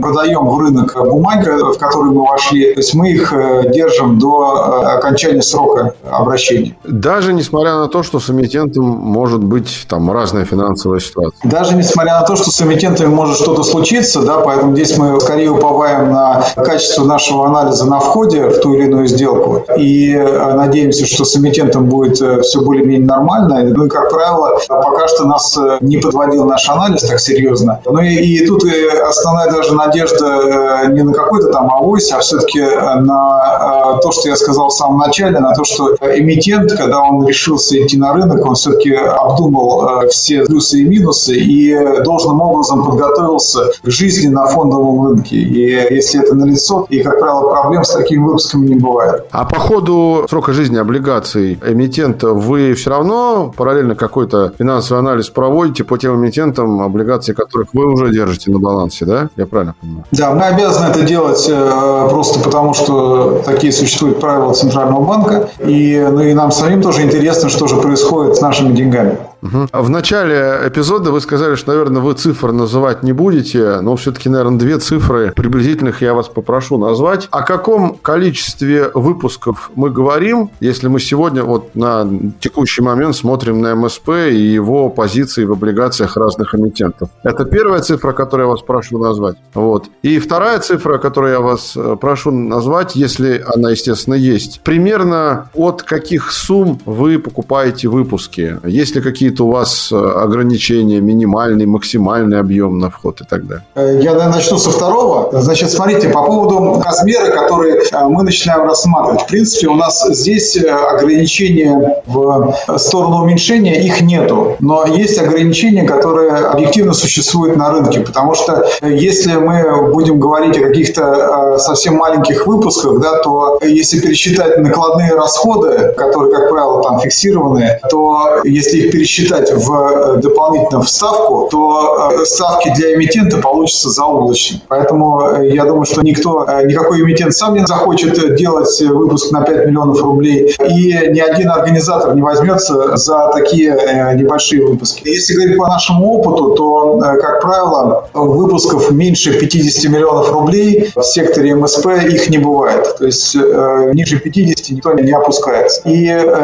продаем 0.00 0.46
в 0.46 0.58
рынок 0.58 0.96
бумаги, 1.08 1.48
в 1.48 1.78
которые 1.78 2.12
мы 2.12 2.26
вошли, 2.26 2.74
то 2.74 2.80
есть 2.80 2.94
мы 2.94 3.10
их 3.10 3.32
держим 3.72 4.18
до 4.18 4.82
окончания 4.96 5.42
срока 5.42 5.94
обращения. 6.10 6.76
Даже 6.84 7.32
несмотря 7.32 7.76
на 7.76 7.88
то, 7.88 8.02
что 8.02 8.20
с 8.20 8.30
эмитентом 8.30 8.84
может 8.84 9.42
быть 9.42 9.86
там 9.88 10.10
разная 10.32 10.44
финансовая 10.44 11.00
ситуация. 11.00 11.50
Даже 11.50 11.76
несмотря 11.76 12.20
на 12.20 12.26
то, 12.26 12.36
что 12.36 12.50
с 12.50 12.60
эмитентами 12.62 13.08
может 13.08 13.36
что-то 13.36 13.62
случиться, 13.62 14.22
да, 14.22 14.38
поэтому 14.38 14.74
здесь 14.74 14.96
мы 14.96 15.20
скорее 15.20 15.50
уповаем 15.50 16.10
на 16.10 16.44
качество 16.56 17.04
нашего 17.04 17.46
анализа 17.46 17.86
на 17.86 18.00
входе 18.00 18.48
в 18.48 18.60
ту 18.60 18.74
или 18.74 18.84
иную 18.84 19.06
сделку 19.06 19.64
и 19.76 20.14
э, 20.14 20.54
надеемся, 20.54 21.06
что 21.06 21.24
с 21.24 21.36
эмитентом 21.36 21.86
будет 21.86 22.20
э, 22.20 22.40
все 22.42 22.60
более-менее 22.60 23.06
нормально. 23.06 23.62
Ну 23.64 23.86
и, 23.86 23.88
как 23.88 24.10
правило, 24.10 24.58
пока 24.68 25.08
что 25.08 25.26
нас 25.26 25.56
э, 25.56 25.78
не 25.80 25.98
подводил 25.98 26.44
наш 26.44 26.68
анализ 26.68 27.02
так 27.02 27.20
серьезно. 27.20 27.80
Ну 27.84 28.00
и, 28.00 28.14
и 28.14 28.46
тут 28.46 28.62
основная 29.08 29.50
даже 29.50 29.74
надежда 29.74 30.86
не 30.88 31.02
на 31.02 31.12
какой-то 31.12 31.48
там 31.52 31.70
авось, 31.72 32.10
а 32.12 32.20
все-таки 32.20 32.60
на 32.60 33.98
то, 34.02 34.12
что 34.12 34.28
я 34.28 34.36
сказал 34.36 34.68
в 34.68 34.72
самом 34.72 34.98
начале, 34.98 35.38
на 35.38 35.54
то, 35.54 35.64
что 35.64 35.94
эмитент, 36.00 36.72
когда 36.72 37.00
он 37.00 37.26
решился 37.26 37.80
идти 37.80 37.98
на 37.98 38.12
рынок, 38.12 38.44
он 38.44 38.54
все-таки 38.54 38.94
обдумал 38.94 40.08
все 40.08 40.21
плюсы 40.46 40.80
и 40.80 40.84
минусы 40.84 41.36
и 41.36 42.02
должным 42.04 42.40
образом 42.40 42.84
подготовился 42.84 43.70
к 43.82 43.90
жизни 43.90 44.28
на 44.28 44.46
фондовом 44.46 45.08
рынке. 45.08 45.36
И 45.36 45.94
если 45.94 46.22
это 46.22 46.34
налицо, 46.34 46.86
и, 46.88 47.02
как 47.02 47.18
правило, 47.18 47.50
проблем 47.50 47.84
с 47.84 47.90
такими 47.90 48.24
выпусками 48.24 48.66
не 48.68 48.74
бывает. 48.76 49.26
А 49.30 49.44
по 49.44 49.58
ходу 49.58 50.26
срока 50.28 50.52
жизни 50.52 50.76
облигаций 50.78 51.58
эмитента 51.66 52.28
вы 52.28 52.74
все 52.74 52.90
равно 52.90 53.52
параллельно 53.56 53.94
какой-то 53.94 54.52
финансовый 54.58 54.98
анализ 54.98 55.28
проводите 55.28 55.84
по 55.84 55.98
тем 55.98 56.16
эмитентам, 56.16 56.80
облигации 56.82 57.32
которых 57.32 57.68
вы 57.72 57.86
уже 57.86 58.12
держите 58.12 58.50
на 58.50 58.58
балансе, 58.58 59.04
да? 59.04 59.28
Я 59.36 59.46
правильно 59.46 59.74
понимаю? 59.80 60.04
Да, 60.12 60.34
мы 60.34 60.42
обязаны 60.44 60.86
это 60.90 61.02
делать 61.02 61.46
э, 61.48 62.06
просто 62.10 62.40
потому, 62.40 62.74
что 62.74 63.42
такие 63.44 63.72
существуют 63.72 64.20
правила 64.20 64.52
Центрального 64.52 65.02
банка. 65.02 65.48
И, 65.60 66.06
ну, 66.10 66.20
и 66.20 66.34
нам 66.34 66.50
самим 66.50 66.82
тоже 66.82 67.02
интересно, 67.02 67.48
что 67.48 67.66
же 67.66 67.76
происходит 67.76 68.36
с 68.36 68.40
нашими 68.40 68.74
деньгами. 68.74 69.18
Угу. 69.42 69.68
В 69.72 69.90
начале 69.90 70.60
эпизода 70.64 71.10
вы 71.10 71.20
сказали, 71.20 71.56
что, 71.56 71.72
наверное, 71.72 72.00
вы 72.00 72.14
цифры 72.14 72.52
называть 72.52 73.02
не 73.02 73.12
будете, 73.12 73.80
но 73.80 73.96
все-таки, 73.96 74.28
наверное, 74.28 74.58
две 74.58 74.78
цифры 74.78 75.32
приблизительных 75.34 76.00
я 76.00 76.14
вас 76.14 76.28
попрошу 76.28 76.78
назвать. 76.78 77.28
О 77.30 77.42
каком 77.42 77.96
количестве 77.96 78.90
выпусков 78.94 79.70
мы 79.74 79.90
говорим, 79.90 80.50
если 80.60 80.86
мы 80.88 81.00
сегодня 81.00 81.42
вот 81.42 81.74
на 81.74 82.08
текущий 82.40 82.82
момент 82.82 83.16
смотрим 83.16 83.60
на 83.60 83.74
МСП 83.74 84.10
и 84.30 84.36
его 84.36 84.88
позиции 84.90 85.44
в 85.44 85.52
облигациях 85.52 86.16
разных 86.16 86.54
эмитентов? 86.54 87.10
Это 87.24 87.44
первая 87.44 87.80
цифра, 87.80 88.12
которую 88.12 88.46
я 88.46 88.50
вас 88.52 88.62
прошу 88.62 88.98
назвать. 88.98 89.36
Вот. 89.54 89.88
И 90.02 90.18
вторая 90.20 90.60
цифра, 90.60 90.98
которую 90.98 91.32
я 91.32 91.40
вас 91.40 91.72
э, 91.76 91.96
прошу 92.00 92.30
назвать, 92.30 92.94
если 92.94 93.44
она, 93.54 93.70
естественно, 93.70 94.14
есть. 94.14 94.60
Примерно 94.62 95.50
от 95.54 95.82
каких 95.82 96.30
сумм 96.30 96.80
вы 96.86 97.18
покупаете 97.18 97.88
выпуски? 97.88 98.58
Есть 98.64 98.94
ли 98.94 99.02
какие 99.02 99.31
какие-то 99.32 99.44
у 99.44 99.50
вас 99.50 99.92
э, 99.92 99.96
ограничения, 99.96 101.00
минимальный, 101.00 101.66
максимальный 101.66 102.38
объем 102.38 102.78
на 102.78 102.90
вход 102.90 103.20
и 103.20 103.24
так 103.24 103.46
далее? 103.46 103.64
Э, 103.74 103.98
я 104.02 104.12
наверное, 104.12 104.36
начну 104.36 104.58
со 104.58 104.70
второго. 104.70 105.40
Значит, 105.40 105.70
смотрите, 105.70 106.08
по 106.08 106.22
поводу 106.22 106.82
размера, 106.84 107.30
который 107.30 107.72
э, 107.72 108.08
мы 108.08 108.22
начинаем 108.22 108.68
рассматривать. 108.68 109.22
В 109.22 109.26
принципе, 109.26 109.68
у 109.68 109.74
нас 109.74 110.06
здесь 110.10 110.56
ограничения 110.56 112.02
в 112.06 112.54
сторону 112.76 113.22
уменьшения, 113.22 113.80
их 113.82 114.00
нету. 114.02 114.56
Но 114.60 114.84
есть 114.86 115.18
ограничения, 115.18 115.84
которые 115.84 116.32
объективно 116.32 116.92
существуют 116.92 117.56
на 117.56 117.70
рынке. 117.70 118.00
Потому 118.00 118.34
что 118.34 118.66
если 118.82 119.36
мы 119.36 119.92
будем 119.92 120.20
говорить 120.20 120.58
о 120.58 120.60
каких-то 120.60 121.58
совсем 121.58 121.94
маленьких 121.94 122.46
выпусках, 122.46 123.00
да, 123.00 123.22
то 123.22 123.58
если 123.62 124.00
пересчитать 124.00 124.58
накладные 124.58 125.14
расходы, 125.14 125.94
которые, 125.96 126.32
как 126.32 126.50
правило, 126.50 126.82
там 126.82 127.00
фиксированные, 127.00 127.80
то 127.90 128.40
если 128.44 128.78
их 128.78 128.92
пересчитать 128.92 129.21
считать 129.22 129.52
в 129.52 129.72
э, 129.72 130.16
дополнительную 130.18 130.84
вставку, 130.84 131.48
то 131.50 132.12
э, 132.20 132.24
ставки 132.24 132.72
для 132.74 132.94
эмитента 132.94 133.38
получатся 133.38 133.90
заоблачными. 133.90 134.62
Поэтому 134.68 135.22
э, 135.22 135.50
я 135.50 135.64
думаю, 135.64 135.84
что 135.84 136.02
никто, 136.02 136.46
никакой 136.64 137.00
эмитент 137.00 137.34
сам 137.34 137.54
не 137.54 137.66
захочет 137.66 138.36
делать 138.36 138.80
выпуск 138.80 139.32
на 139.32 139.42
5 139.42 139.66
миллионов 139.66 140.02
рублей, 140.02 140.54
и 140.68 141.10
ни 141.10 141.20
один 141.20 141.50
организатор 141.50 142.14
не 142.14 142.22
возьмется 142.22 142.96
за 142.96 143.30
такие 143.32 143.76
небольшие 144.14 144.66
выпуски. 144.66 145.08
Если 145.08 145.34
говорить 145.34 145.58
по 145.58 145.66
нашему 145.66 146.18
опыту, 146.18 146.54
то, 146.54 146.98
как 147.20 147.40
правило, 147.42 148.08
выпусков 148.14 148.90
меньше 148.90 149.38
50 149.38 149.90
миллионов 149.90 150.32
рублей 150.32 150.90
в 150.94 151.02
секторе 151.02 151.54
МСП 151.54 151.86
их 152.08 152.30
не 152.30 152.38
бывает. 152.38 152.96
То 152.98 153.06
есть 153.06 153.34
ниже 153.34 154.18
50 154.18 154.70
никто 154.70 154.92
не 154.92 155.12
опускается. 155.12 155.82
И 155.84 155.96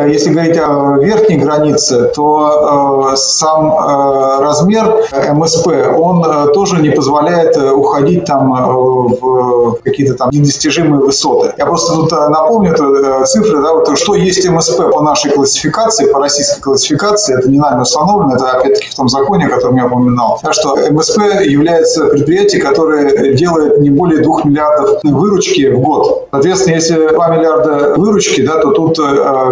если 0.09 0.31
говорить 0.31 0.59
о 0.59 0.99
верхней 0.99 1.39
границе, 1.39 2.11
то 2.15 2.68
Э, 2.69 3.17
сам 3.17 3.73
э, 3.73 4.43
размер 4.43 5.05
МСП, 5.35 5.69
он 5.97 6.25
э, 6.25 6.53
тоже 6.53 6.81
не 6.81 6.91
позволяет 6.91 7.57
уходить 7.57 8.25
там 8.25 8.49
в 9.21 9.79
какие-то 9.83 10.15
там 10.15 10.31
недостижимые 10.33 11.01
высоты. 11.01 11.55
Я 11.57 11.67
просто 11.67 11.95
тут 11.95 12.11
напомню 12.11 12.75
цифры, 13.25 13.63
да, 13.63 13.73
вот, 13.73 13.99
что 13.99 14.15
есть 14.15 14.49
МСП 14.49 14.91
по 14.93 15.03
нашей 15.03 15.31
классификации, 15.33 16.07
по 16.07 16.19
российской 16.19 16.61
классификации, 16.61 17.39
это 17.39 17.51
не 17.51 17.59
нами 17.59 17.83
установлено, 17.83 18.35
это 18.37 18.51
опять-таки 18.51 18.91
в 18.91 18.95
том 18.95 19.09
законе, 19.09 19.47
о 19.47 19.51
котором 19.51 19.77
я 19.77 19.87
упоминал, 19.87 20.39
так 20.43 20.53
что 20.53 20.77
МСП 20.91 21.19
является 21.43 22.07
предприятием, 22.07 22.63
которое 22.63 23.35
делает 23.35 23.81
не 23.81 23.91
более 23.91 24.23
2 24.23 24.43
миллиардов 24.45 25.01
выручки 25.03 25.71
в 25.71 25.81
год. 25.81 26.29
Соответственно, 26.31 26.75
если 26.75 27.09
2 27.09 27.29
миллиарда 27.29 27.95
выручки, 27.97 28.47
да, 28.47 28.59
то 28.59 28.71
тут, 28.71 28.99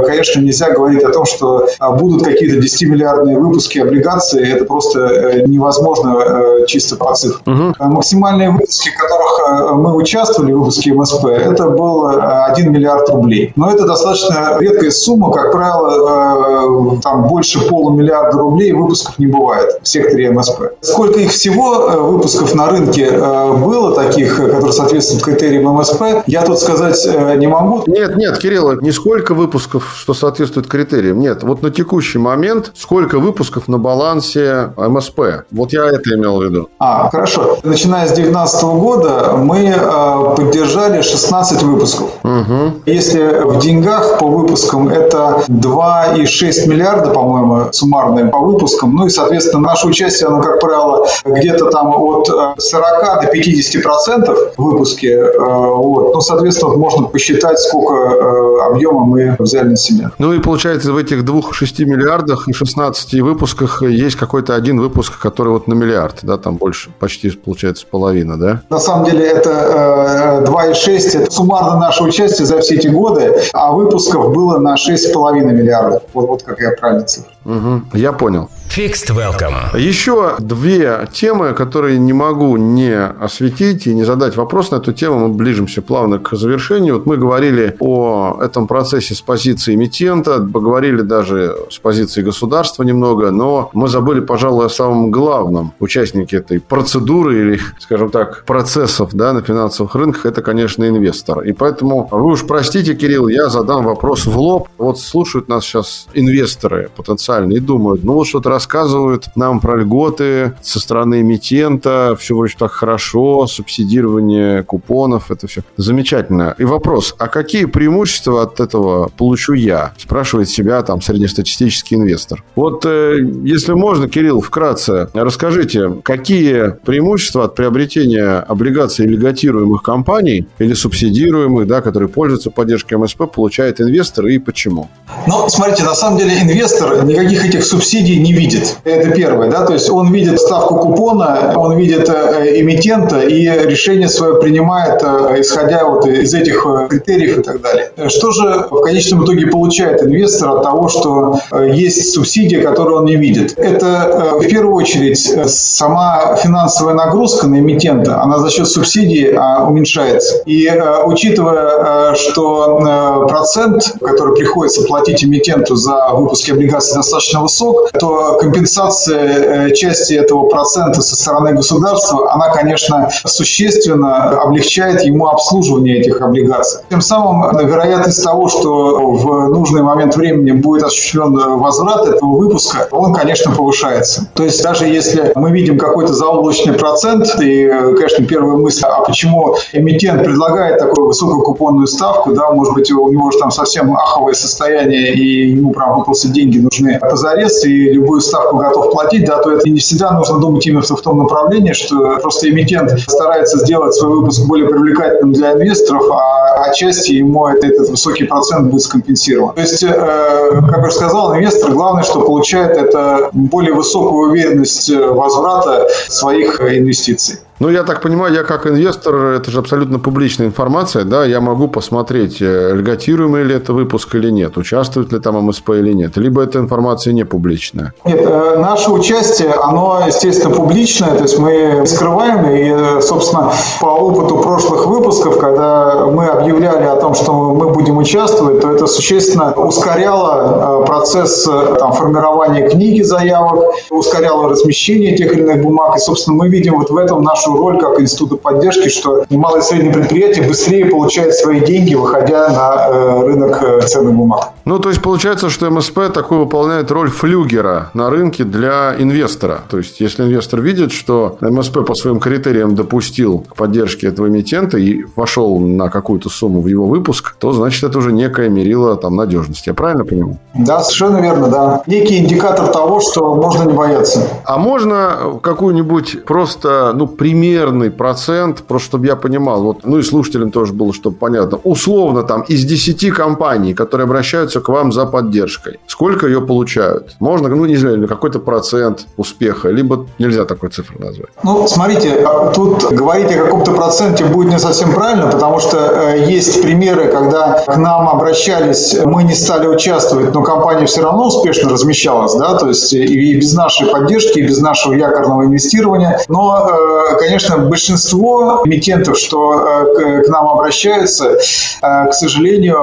конечно, 0.06 0.40
нельзя 0.40 0.70
говорить 0.70 1.02
о 1.02 1.10
том, 1.10 1.24
что 1.24 1.66
будут 1.98 2.24
какие-то 2.24 2.60
10 2.60 2.88
миллиардные 3.06 3.38
выпуски 3.38 3.78
облигаций, 3.78 4.48
это 4.48 4.64
просто 4.64 5.00
э, 5.00 5.42
невозможно 5.46 6.16
э, 6.18 6.66
чисто 6.66 6.96
по 6.96 7.14
цифрам. 7.14 7.42
Угу. 7.46 7.74
Максимальные 7.78 8.50
выпуски, 8.50 8.90
в 8.90 8.96
которых 8.96 9.76
мы 9.76 9.94
участвовали, 9.94 10.52
выпуски 10.52 10.90
МСП, 10.90 11.26
это 11.26 11.68
был 11.68 12.08
1 12.08 12.72
миллиард 12.72 13.08
рублей. 13.10 13.52
Но 13.56 13.70
это 13.70 13.86
достаточно 13.86 14.56
редкая 14.58 14.90
сумма, 14.90 15.30
как 15.32 15.52
правило, 15.52 16.98
там 17.00 17.28
больше 17.28 17.60
полумиллиарда 17.68 18.38
рублей 18.38 18.72
выпусков 18.72 19.18
не 19.18 19.26
бывает 19.26 19.78
в 19.82 19.88
секторе 19.88 20.30
МСП. 20.30 20.62
Сколько 20.80 21.20
их 21.20 21.30
всего 21.30 22.10
выпусков 22.10 22.54
на 22.54 22.70
рынке 22.70 23.10
было 23.10 23.94
таких, 23.94 24.36
которые 24.36 24.72
соответствуют 24.72 25.22
критериям 25.22 25.72
МСП, 25.72 26.02
я 26.26 26.42
тут 26.42 26.58
сказать 26.58 27.06
не 27.36 27.46
могу. 27.46 27.84
Нет, 27.86 28.16
нет, 28.16 28.38
Кирилл, 28.38 28.80
не 28.80 28.90
сколько 28.90 29.34
выпусков, 29.34 29.94
что 29.96 30.14
соответствует 30.14 30.66
критериям. 30.66 31.20
Нет, 31.20 31.42
вот 31.44 31.62
на 31.62 31.70
текущий 31.70 32.18
момент 32.18 32.72
сколько 32.74 32.95
выпусков 33.04 33.68
на 33.68 33.78
балансе 33.78 34.72
МСП. 34.76 35.20
Вот 35.50 35.72
я 35.72 35.86
это 35.86 36.14
имел 36.14 36.38
в 36.38 36.44
виду. 36.44 36.68
А, 36.78 37.10
хорошо. 37.10 37.58
Начиная 37.62 38.06
с 38.06 38.12
2019 38.12 38.64
года 38.64 39.32
мы 39.36 39.74
э, 39.76 40.34
поддержали 40.36 41.02
16 41.02 41.62
выпусков. 41.62 42.10
Угу. 42.24 42.82
Если 42.86 43.42
в 43.44 43.58
деньгах 43.58 44.18
по 44.18 44.26
выпускам 44.26 44.88
это 44.88 45.44
2,6 45.48 46.68
миллиарда, 46.68 47.10
по-моему, 47.10 47.72
суммарные 47.72 48.26
по 48.26 48.38
выпускам, 48.38 48.94
ну 48.94 49.06
и, 49.06 49.08
соответственно, 49.10 49.62
наше 49.62 49.88
участие, 49.88 50.28
оно, 50.28 50.42
как 50.42 50.60
правило, 50.60 51.06
где-то 51.24 51.70
там 51.70 51.94
от 51.96 52.28
40 52.58 53.22
до 53.22 53.26
50 53.32 53.82
процентов 53.82 54.38
выпуски. 54.56 55.06
Э, 55.06 55.30
вот. 55.38 56.14
Ну, 56.14 56.20
соответственно, 56.20 56.76
можно 56.76 57.06
посчитать, 57.06 57.58
сколько 57.58 57.94
э, 57.94 58.70
объема 58.70 59.04
мы 59.04 59.36
взяли 59.38 59.68
на 59.68 59.76
себя. 59.76 60.10
Ну 60.18 60.32
и 60.32 60.38
получается 60.38 60.92
в 60.92 60.96
этих 60.96 61.22
2,6 61.22 61.84
миллиардах 61.84 62.48
и 62.48 62.52
16 62.52 62.75
16 62.76 63.20
выпусках 63.22 63.82
есть 63.82 64.16
какой-то 64.16 64.54
один 64.54 64.78
выпуск, 64.78 65.18
который 65.18 65.48
вот 65.48 65.66
на 65.66 65.72
миллиард, 65.72 66.18
да, 66.22 66.36
там 66.36 66.56
больше, 66.56 66.90
почти 66.98 67.30
получается 67.30 67.86
половина, 67.90 68.38
да? 68.38 68.60
На 68.68 68.78
самом 68.78 69.06
деле 69.06 69.24
это 69.26 70.42
э, 70.42 70.46
2,6, 70.46 71.22
это 71.22 71.30
суммарно 71.30 71.78
наше 71.80 72.04
участие 72.04 72.46
за 72.46 72.60
все 72.60 72.74
эти 72.74 72.88
годы, 72.88 73.40
а 73.54 73.72
выпусков 73.72 74.34
было 74.34 74.58
на 74.58 74.74
6,5 74.74 75.40
миллиардов. 75.52 76.02
Вот, 76.12 76.28
вот 76.28 76.42
какая 76.42 76.76
правильная 76.76 77.06
цифра. 77.06 77.32
Угу, 77.46 77.82
я 77.94 78.12
понял. 78.12 78.50
Fixed 78.76 79.08
Welcome. 79.08 79.80
Еще 79.80 80.34
две 80.38 81.08
темы, 81.10 81.54
которые 81.54 81.98
не 81.98 82.12
могу 82.12 82.58
не 82.58 82.94
осветить 82.94 83.86
и 83.86 83.94
не 83.94 84.04
задать 84.04 84.36
вопрос 84.36 84.70
на 84.70 84.76
эту 84.76 84.92
тему. 84.92 85.28
Мы 85.28 85.34
ближимся 85.34 85.80
плавно 85.80 86.18
к 86.18 86.36
завершению. 86.36 86.96
Вот 86.96 87.06
мы 87.06 87.16
говорили 87.16 87.74
о 87.80 88.38
этом 88.42 88.66
процессе 88.66 89.14
с 89.14 89.22
позиции 89.22 89.74
эмитента, 89.74 90.42
поговорили 90.42 91.00
даже 91.00 91.56
с 91.70 91.78
позиции 91.78 92.20
государства 92.20 92.82
немного, 92.82 93.30
но 93.30 93.70
мы 93.72 93.88
забыли, 93.88 94.20
пожалуй, 94.20 94.66
о 94.66 94.68
самом 94.68 95.10
главном 95.10 95.72
участнике 95.80 96.36
этой 96.36 96.60
процедуры 96.60 97.40
или, 97.40 97.60
скажем 97.78 98.10
так, 98.10 98.44
процессов 98.44 99.14
да, 99.14 99.32
на 99.32 99.40
финансовых 99.40 99.94
рынках. 99.94 100.26
Это, 100.26 100.42
конечно, 100.42 100.86
инвестор. 100.86 101.40
И 101.40 101.52
поэтому 101.52 102.08
вы 102.10 102.32
уж 102.32 102.46
простите, 102.46 102.94
Кирилл, 102.94 103.28
я 103.28 103.48
задам 103.48 103.86
вопрос 103.86 104.26
в 104.26 104.38
лоб. 104.38 104.68
Вот 104.76 105.00
слушают 105.00 105.48
нас 105.48 105.64
сейчас 105.64 106.08
инвесторы 106.12 106.90
потенциальные 106.94 107.56
и 107.56 107.60
думают, 107.60 108.04
ну 108.04 108.12
вот 108.12 108.26
что-то 108.26 108.50
рассказывают 108.66 109.28
нам 109.36 109.60
про 109.60 109.76
льготы 109.76 110.54
со 110.60 110.80
стороны 110.80 111.20
эмитента, 111.20 112.16
все 112.18 112.34
вроде 112.34 112.54
так 112.58 112.72
хорошо, 112.72 113.46
субсидирование 113.46 114.64
купонов, 114.64 115.30
это 115.30 115.46
все 115.46 115.62
замечательно. 115.76 116.56
И 116.58 116.64
вопрос, 116.64 117.14
а 117.18 117.28
какие 117.28 117.66
преимущества 117.66 118.42
от 118.42 118.58
этого 118.58 119.08
получу 119.16 119.52
я? 119.52 119.92
Спрашивает 119.98 120.48
себя 120.48 120.82
там 120.82 121.00
среднестатистический 121.00 121.94
инвестор. 121.94 122.42
Вот 122.56 122.84
э, 122.86 123.18
если 123.44 123.72
можно, 123.72 124.08
Кирилл, 124.08 124.40
вкратце 124.40 125.08
расскажите, 125.14 126.00
какие 126.02 126.70
преимущества 126.84 127.44
от 127.44 127.54
приобретения 127.54 128.38
облигаций 128.40 129.06
льготируемых 129.06 129.82
компаний 129.82 130.48
или 130.58 130.74
субсидируемых, 130.74 131.68
да, 131.68 131.82
которые 131.82 132.08
пользуются 132.08 132.50
поддержкой 132.50 132.98
МСП, 132.98 133.30
получает 133.32 133.80
инвестор 133.80 134.26
и 134.26 134.38
почему? 134.38 134.88
Ну, 135.28 135.48
смотрите, 135.48 135.84
на 135.84 135.94
самом 135.94 136.18
деле 136.18 136.40
инвестор 136.42 137.04
никаких 137.04 137.44
этих 137.44 137.64
субсидий 137.64 138.18
не 138.18 138.32
видит. 138.32 138.55
Это 138.84 139.10
первое, 139.10 139.50
да, 139.50 139.64
то 139.64 139.72
есть 139.72 139.90
он 139.90 140.12
видит 140.12 140.40
ставку 140.40 140.76
купона, 140.76 141.52
он 141.56 141.76
видит 141.76 142.08
э, 142.08 142.60
эмитента 142.60 143.20
и 143.20 143.44
решение 143.66 144.08
свое 144.08 144.40
принимает, 144.40 145.02
э, 145.02 145.40
исходя 145.40 145.84
вот 145.84 146.06
из 146.06 146.34
этих 146.34 146.64
э, 146.66 146.88
критериев 146.88 147.38
и 147.38 147.42
так 147.42 147.60
далее. 147.60 147.90
Что 148.08 148.30
же 148.30 148.66
в 148.70 148.80
конечном 148.80 149.24
итоге 149.24 149.46
получает 149.46 150.02
инвестор 150.02 150.50
от 150.50 150.62
того, 150.62 150.88
что 150.88 151.38
есть 151.52 152.12
субсидия, 152.12 152.62
которую 152.62 152.98
он 152.98 153.04
не 153.04 153.16
видит? 153.16 153.58
Это 153.58 154.36
в 154.40 154.48
первую 154.48 154.74
очередь 154.74 155.18
сама 155.46 156.36
финансовая 156.36 156.94
нагрузка 156.94 157.46
на 157.46 157.58
эмитента, 157.58 158.22
она 158.22 158.38
за 158.38 158.50
счет 158.50 158.68
субсидии 158.68 159.34
а, 159.34 159.66
уменьшается. 159.66 160.42
И 160.46 160.70
учитывая, 161.04 162.14
что 162.14 163.26
процент, 163.28 163.94
который 164.00 164.34
приходится 164.36 164.82
платить 164.82 165.24
эмитенту 165.24 165.76
за 165.76 166.10
выпуск 166.12 166.48
облигаций 166.50 166.94
достаточно 166.94 167.42
высок, 167.42 167.90
то 167.98 168.35
компенсация 168.38 169.70
части 169.74 170.14
этого 170.14 170.48
процента 170.48 171.00
со 171.02 171.16
стороны 171.16 171.52
государства, 171.52 172.32
она, 172.32 172.50
конечно, 172.50 173.08
существенно 173.24 174.30
облегчает 174.40 175.02
ему 175.02 175.26
обслуживание 175.26 176.00
этих 176.00 176.20
облигаций. 176.20 176.80
Тем 176.90 177.00
самым 177.00 177.56
вероятность 177.66 178.22
того, 178.22 178.48
что 178.48 179.12
в 179.12 179.48
нужный 179.48 179.82
момент 179.82 180.16
времени 180.16 180.52
будет 180.52 180.84
осуществлен 180.84 181.34
возврат 181.58 182.06
этого 182.06 182.36
выпуска, 182.36 182.88
он, 182.90 183.12
конечно, 183.14 183.52
повышается. 183.52 184.28
То 184.34 184.44
есть 184.44 184.62
даже 184.62 184.86
если 184.86 185.32
мы 185.34 185.50
видим 185.50 185.78
какой-то 185.78 186.12
заоблачный 186.12 186.74
процент, 186.74 187.26
и, 187.40 187.68
конечно, 187.96 188.24
первая 188.24 188.56
мысль, 188.56 188.84
а 188.84 189.02
почему 189.02 189.56
эмитент 189.72 190.24
предлагает 190.24 190.78
такую 190.78 191.08
высокую 191.08 191.42
купонную 191.42 191.86
ставку, 191.86 192.32
да, 192.32 192.50
может 192.50 192.74
быть, 192.74 192.90
у 192.90 193.10
него 193.10 193.30
же 193.30 193.38
там 193.38 193.50
совсем 193.50 193.94
аховое 193.94 194.34
состояние, 194.34 195.14
и 195.14 195.50
ему 195.50 195.72
прям 195.72 196.04
просто 196.04 196.28
деньги 196.28 196.58
нужны 196.58 196.98
позарез, 197.00 197.64
и 197.64 197.92
любую 197.92 198.20
ставку 198.26 198.56
готов 198.56 198.90
платить, 198.90 199.24
да, 199.24 199.38
то 199.38 199.52
это 199.52 199.68
не 199.68 199.78
всегда 199.78 200.12
нужно 200.12 200.38
думать 200.38 200.66
именно 200.66 200.82
в 200.82 201.00
том 201.00 201.18
направлении, 201.18 201.72
что 201.72 202.18
просто 202.20 202.48
эмитент 202.48 202.90
старается 203.08 203.58
сделать 203.58 203.94
свой 203.94 204.18
выпуск 204.18 204.46
более 204.46 204.68
привлекательным 204.68 205.32
для 205.32 205.52
инвесторов, 205.52 206.02
а 206.10 206.64
отчасти 206.64 207.12
ему 207.12 207.48
этот, 207.48 207.64
этот 207.64 207.90
высокий 207.90 208.24
процент 208.24 208.70
будет 208.70 208.82
скомпенсирован. 208.82 209.54
То 209.54 209.60
есть, 209.60 209.82
э, 209.82 209.88
как 209.88 210.84
я 210.84 210.90
сказал, 210.90 211.34
инвестор 211.34 211.72
главное, 211.72 212.02
что 212.02 212.20
получает, 212.20 212.76
это 212.76 213.30
более 213.32 213.74
высокую 213.74 214.30
уверенность 214.30 214.90
возврата 214.90 215.86
своих 216.08 216.60
инвестиций. 216.60 217.38
Ну, 217.58 217.70
я 217.70 217.84
так 217.84 218.02
понимаю, 218.02 218.34
я 218.34 218.42
как 218.42 218.66
инвестор, 218.66 219.14
это 219.14 219.50
же 219.50 219.60
абсолютно 219.60 219.98
публичная 219.98 220.46
информация, 220.46 221.04
да, 221.04 221.24
я 221.24 221.40
могу 221.40 221.68
посмотреть, 221.68 222.42
э, 222.42 222.74
льготируемый 222.74 223.44
ли 223.44 223.54
это 223.54 223.72
выпуск 223.72 224.14
или 224.14 224.30
нет, 224.30 224.58
участвует 224.58 225.10
ли 225.10 225.18
там 225.20 225.42
МСП 225.42 225.70
или 225.70 225.94
нет, 225.94 226.18
либо 226.18 226.42
эта 226.42 226.58
информация 226.58 227.14
не 227.14 227.24
публичная. 227.24 227.94
Нет, 228.04 228.20
э, 228.20 228.58
наше 228.58 228.90
участие, 228.90 229.52
оно, 229.52 230.02
естественно, 230.06 230.54
публичное, 230.54 231.16
то 231.16 231.22
есть 231.22 231.38
мы 231.38 231.86
скрываем, 231.86 232.44
и, 232.50 233.00
собственно, 233.00 233.50
по 233.80 233.86
опыту 233.86 234.36
прошлых 234.36 234.86
выпусков, 234.86 235.38
когда 235.38 236.04
мы 236.04 236.26
объявляли 236.26 236.84
о 236.84 236.96
том, 236.96 237.14
что 237.14 237.32
мы 237.32 237.70
будем 237.70 237.96
участвовать, 237.96 238.60
то 238.60 238.70
это 238.70 238.86
существенно 238.86 239.54
ускоряло 239.54 240.82
э, 240.82 240.86
процесс 240.86 241.48
там, 241.78 241.92
формирования 241.94 242.68
книги 242.68 243.00
заявок, 243.00 243.64
ускоряло 243.88 244.50
размещение 244.50 245.16
тех 245.16 245.32
или 245.32 245.40
иных 245.40 245.62
бумаг, 245.62 245.96
и, 245.96 246.00
собственно, 246.00 246.36
мы 246.36 246.50
видим 246.50 246.74
вот 246.74 246.90
в 246.90 246.96
этом 246.98 247.22
нашу 247.22 247.45
нашу 247.46 247.58
роль 247.58 247.78
как 247.78 248.00
института 248.00 248.36
поддержки, 248.36 248.88
что 248.88 249.24
малые 249.30 249.60
и 249.60 249.64
средние 249.64 249.92
предприятия 249.92 250.42
быстрее 250.42 250.86
получают 250.86 251.34
свои 251.34 251.60
деньги, 251.60 251.94
выходя 251.94 252.48
на 252.48 252.88
э, 252.88 253.26
рынок 253.26 253.62
э, 253.62 253.80
ценных 253.82 254.14
бумаг. 254.14 254.50
Ну, 254.66 254.80
то 254.80 254.88
есть 254.88 255.00
получается, 255.00 255.48
что 255.48 255.70
МСП 255.70 256.12
такой 256.12 256.38
выполняет 256.38 256.90
роль 256.90 257.08
флюгера 257.08 257.90
на 257.94 258.10
рынке 258.10 258.42
для 258.42 258.96
инвестора. 258.98 259.60
То 259.70 259.78
есть, 259.78 260.00
если 260.00 260.24
инвестор 260.24 260.60
видит, 260.60 260.90
что 260.90 261.38
МСП 261.40 261.86
по 261.86 261.94
своим 261.94 262.18
критериям 262.18 262.74
допустил 262.74 263.44
к 263.48 263.54
поддержке 263.54 264.08
этого 264.08 264.26
эмитента 264.26 264.76
и 264.76 265.04
вошел 265.14 265.60
на 265.60 265.88
какую-то 265.88 266.28
сумму 266.30 266.60
в 266.62 266.66
его 266.66 266.88
выпуск, 266.88 267.36
то, 267.38 267.52
значит, 267.52 267.84
это 267.84 267.98
уже 267.98 268.10
некое 268.10 268.48
мерило 268.48 268.96
там 268.96 269.14
надежности. 269.14 269.68
Я 269.68 269.74
правильно 269.74 270.04
понимаю? 270.04 270.40
Да, 270.54 270.80
совершенно 270.80 271.18
верно, 271.18 271.48
да. 271.48 271.82
Некий 271.86 272.18
индикатор 272.18 272.66
того, 272.66 273.00
что 273.00 273.36
можно 273.36 273.70
не 273.70 273.72
бояться. 273.72 274.28
А 274.44 274.58
можно 274.58 275.38
какую-нибудь 275.42 276.24
просто, 276.24 276.92
ну, 276.92 277.06
примерный 277.06 277.92
процент, 277.92 278.64
просто 278.64 278.88
чтобы 278.88 279.06
я 279.06 279.14
понимал, 279.14 279.62
вот, 279.62 279.84
ну 279.84 279.98
и 279.98 280.02
слушателям 280.02 280.50
тоже 280.50 280.72
было, 280.72 280.92
чтобы 280.92 281.14
понятно, 281.16 281.60
условно 281.62 282.24
там 282.24 282.42
из 282.42 282.64
10 282.64 283.10
компаний, 283.10 283.72
которые 283.72 284.06
обращаются 284.06 284.55
обращаются 284.56 284.60
к 284.60 284.68
вам 284.68 284.92
за 284.92 285.06
поддержкой. 285.06 285.78
Сколько 285.86 286.26
ее 286.26 286.40
получают? 286.40 287.16
Можно, 287.20 287.48
ну, 287.48 287.66
не 287.66 287.76
знаю, 287.76 288.08
какой-то 288.08 288.38
процент 288.38 289.06
успеха, 289.16 289.68
либо 289.68 290.06
нельзя 290.18 290.44
такой 290.44 290.70
цифры 290.70 290.98
назвать? 290.98 291.30
Ну, 291.44 291.68
смотрите, 291.68 292.26
тут 292.54 292.84
говорить 292.92 293.32
о 293.32 293.44
каком-то 293.44 293.72
проценте 293.72 294.24
будет 294.24 294.52
не 294.52 294.58
совсем 294.58 294.92
правильно, 294.92 295.30
потому 295.30 295.60
что 295.60 295.76
э, 295.76 296.32
есть 296.32 296.62
примеры, 296.62 297.08
когда 297.12 297.64
к 297.66 297.76
нам 297.76 298.08
обращались, 298.08 298.96
мы 299.04 299.24
не 299.24 299.34
стали 299.34 299.66
участвовать, 299.66 300.34
но 300.34 300.42
компания 300.42 300.86
все 300.86 301.02
равно 301.02 301.26
успешно 301.26 301.70
размещалась, 301.70 302.34
да, 302.34 302.58
то 302.58 302.68
есть 302.68 302.92
и 302.92 303.34
без 303.34 303.54
нашей 303.54 303.86
поддержки, 303.86 304.40
и 304.40 304.42
без 304.42 304.60
нашего 304.60 304.94
якорного 304.94 305.44
инвестирования. 305.44 306.18
Но, 306.28 306.68
э, 306.68 307.18
конечно, 307.18 307.58
большинство 307.58 308.62
эмитентов, 308.64 309.16
что 309.16 309.86
э, 309.98 310.22
к 310.22 310.28
нам 310.28 310.48
обращаются, 310.48 311.36
к 311.80 312.12
сожалению, 312.12 312.76